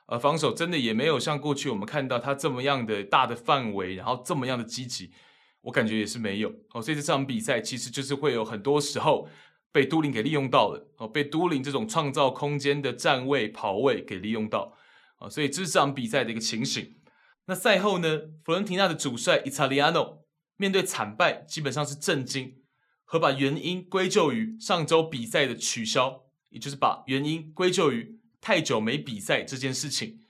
[0.08, 5.12] 呃，防守真的也没有像过去我们看到他这么样的大的范围，然后这么样的积极，
[5.62, 6.54] 我感觉也是没有。
[6.74, 9.30] 哦，所以这场比赛其实就是会有很多时候
[9.72, 14.74] 被都灵给利用到了哦，被都灵这种创造空间的站位跑位给利用到
[15.20, 16.94] 啊，所以这是这场比赛的一个情形。
[17.46, 20.26] 那赛后呢，佛伦提纳的主帅伊塔利亚诺
[20.58, 22.56] 面对惨败，基本上是震惊
[23.16, 30.26] 和把原因归咎于上周比赛的取消，也就是把原因归咎于太久没比赛这件事情。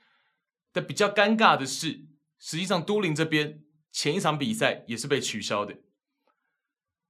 [0.72, 2.06] 但比较尴尬的是，
[2.38, 5.78] 实际上都灵这边前一场比赛也是被取消的。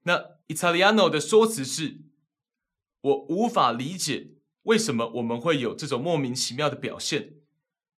[0.03, 2.05] 那 Italiano 的说辞是
[3.01, 7.33] ：“我无法理解为什么我们会有这种莫名其妙的表现，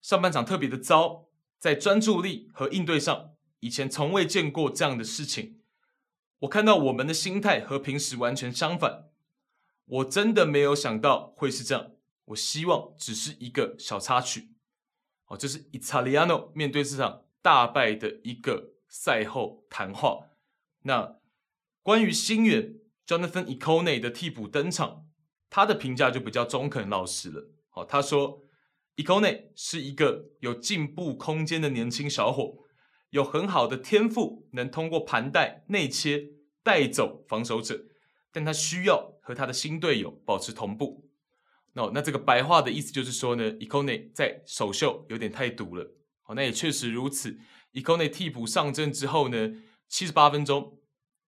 [0.01, 1.29] 上半场特别的糟。”
[1.61, 5.61] 在专注力和应对上，以前从未见过这样的事情。
[6.41, 9.11] 我看到我们的心态和平时完全相反。
[9.87, 11.93] 我真的没有想到会是这样。
[12.27, 14.51] 我希望只是一个小插曲。
[15.27, 20.31] 哦，这是 Italiano 面对这场大败的一个赛后谈话。
[20.83, 21.19] 那
[21.83, 22.75] 关于新援
[23.07, 25.07] Jonathan Ekone 的替补登场，
[25.49, 27.51] 他的评价就比较中肯老实了。
[27.69, 28.43] 好，他说。
[28.97, 32.65] Ekone 是一个有进步空间的年轻小伙，
[33.11, 36.31] 有很好的天赋，能通过盘带内切
[36.63, 37.87] 带走防守者，
[38.33, 41.09] 但他需要和他的新队友保持同步。
[41.73, 45.95] 那那这个白话的意思就是说呢，Ikone 在首秀有点太毒了。
[46.23, 47.39] 好，那也确实如此。
[47.73, 49.53] Ikone 替补上阵之后呢，
[49.89, 50.79] 七十八分钟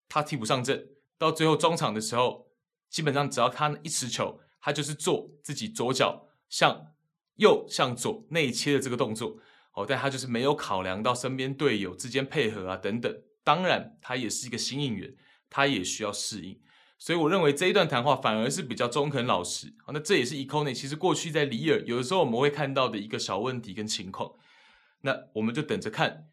[0.09, 2.47] 他替补上阵，到最后中场的时候，
[2.89, 6.93] 基本上只要他一持球，他就是做自己左脚向。
[7.37, 9.37] 右向左内切的这个动作，
[9.77, 13.15] 哦，但他就是没有考量到身边队友之间配合啊等等。
[13.43, 15.15] 当然，他也是一个新应援，
[15.51, 16.59] 他也需要适应。
[16.97, 19.75] 所以，我认为这一段谈话反而是比较中肯老实。
[19.85, 24.31] 好，那这也是 Econé 其实过去在里尔有的时候我们会看到的一个小问题跟情况。
[25.01, 26.25] 那我们就等着看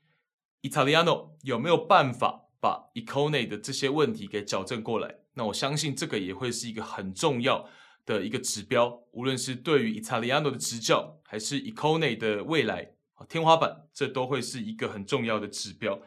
[0.63, 5.17] 伊塔利亚诺有没有办法把 Econé 的这些问题给矫正过来。
[5.35, 7.69] 那我相信这个也会是一个很重要
[8.07, 12.94] 的一个指标，无论是对于伊塔利亚诺的执教，还是 Econé 的未来
[13.29, 16.01] 天花板，这都会是一个很重要的指标。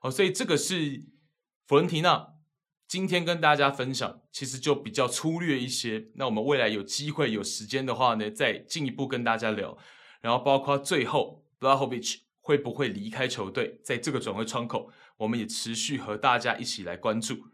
[0.00, 1.04] 好，所以这个是
[1.66, 2.34] 弗伦提纳
[2.86, 6.10] 今天跟大家分享，其实就比较粗略一些。
[6.16, 9.78] 那我们未来有机会有时间的话呢，再进一步跟大家聊。
[10.20, 17.46] 然后包括最后 Vlahovic 会不会离开球队，在这个转会窗口，我们也持续和大家一起来关注。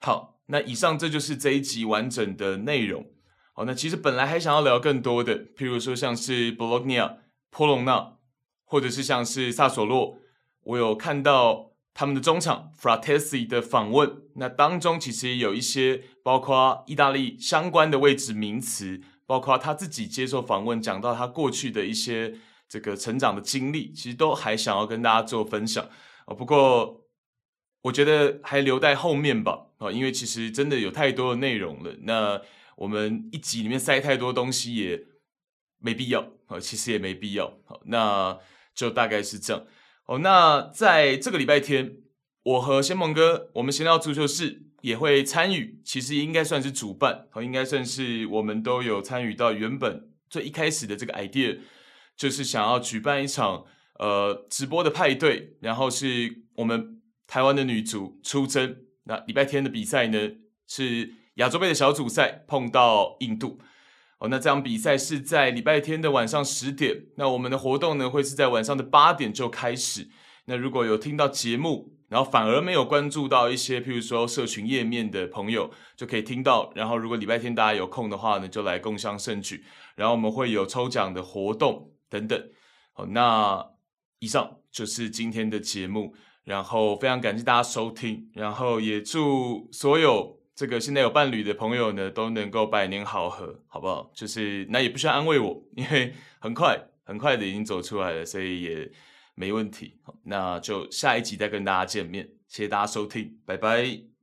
[0.00, 0.32] 好。
[0.46, 3.10] 那以上这就是这一集完整的内容。
[3.54, 7.16] 好，那其实本来还想要聊更多的，譬如说像是 Bologna、
[7.56, 8.16] 波隆纳，
[8.64, 10.18] 或者是像是萨索洛，
[10.64, 22.34] 我有看到他们的中场 Fratesi 的访问，那当中其实也有一些包括意大利相关的位置名词，包括他自己接受访问讲到他过去的一些
[22.68, 25.84] 这个成长的经历，其实都还想要跟大家做分享。
[26.26, 27.00] 啊，不过。
[27.84, 31.94] 我觉得还留在后面吧，啊，因为其实真的有太多的内容了。
[32.04, 32.40] 那
[32.76, 35.04] 我们一集里面塞太多东西也
[35.84, 37.46] 没必要，啊，其实也没必要。
[37.66, 38.38] 好，那
[38.74, 39.64] 就大概是这样。
[40.06, 41.98] 哦，那在这个礼拜天，
[42.42, 51.60] 我和先盟哥，我们闲聊足球室也会参与，其实应该算是主办，哦应该算是我们都有参与到原本最一开始的这个 idea，
[52.16, 53.64] 就是想要举办一场
[53.98, 57.00] 呃直播的派对，然后是我们。
[57.26, 60.18] 台湾的女足出征，那礼拜天的比赛呢，
[60.68, 63.58] 是亚洲杯的小组赛碰到印度。
[64.28, 67.06] 那这场比赛是在礼拜天的晚上十点。
[67.16, 70.08] 那我们的活动呢，会是在晚上的八点就开始。
[70.46, 76.70] 那如果有听到节目，然后反而没有关注到一些，譬如说社群页面的朋友，就可以听到。
[76.74, 79.64] 然后如果礼拜天大家有空的话呢，就来共襄盛举。
[79.96, 82.40] 然后我们会有抽奖的活动等等。
[82.92, 83.64] 好，那
[84.18, 86.14] 以上就是今天的节目。
[86.44, 94.10] 然后非常感谢大家收听，然后也祝所有这个现在有伴侣的朋友呢都能够百年好合，好不好？
[94.14, 98.90] 就是那也不需要安慰我，因为很快很快的已经走出来了，所以也
[99.34, 99.98] 没问题。
[100.22, 104.13] 那就下一集再跟大家见面，谢谢大家收听，拜拜。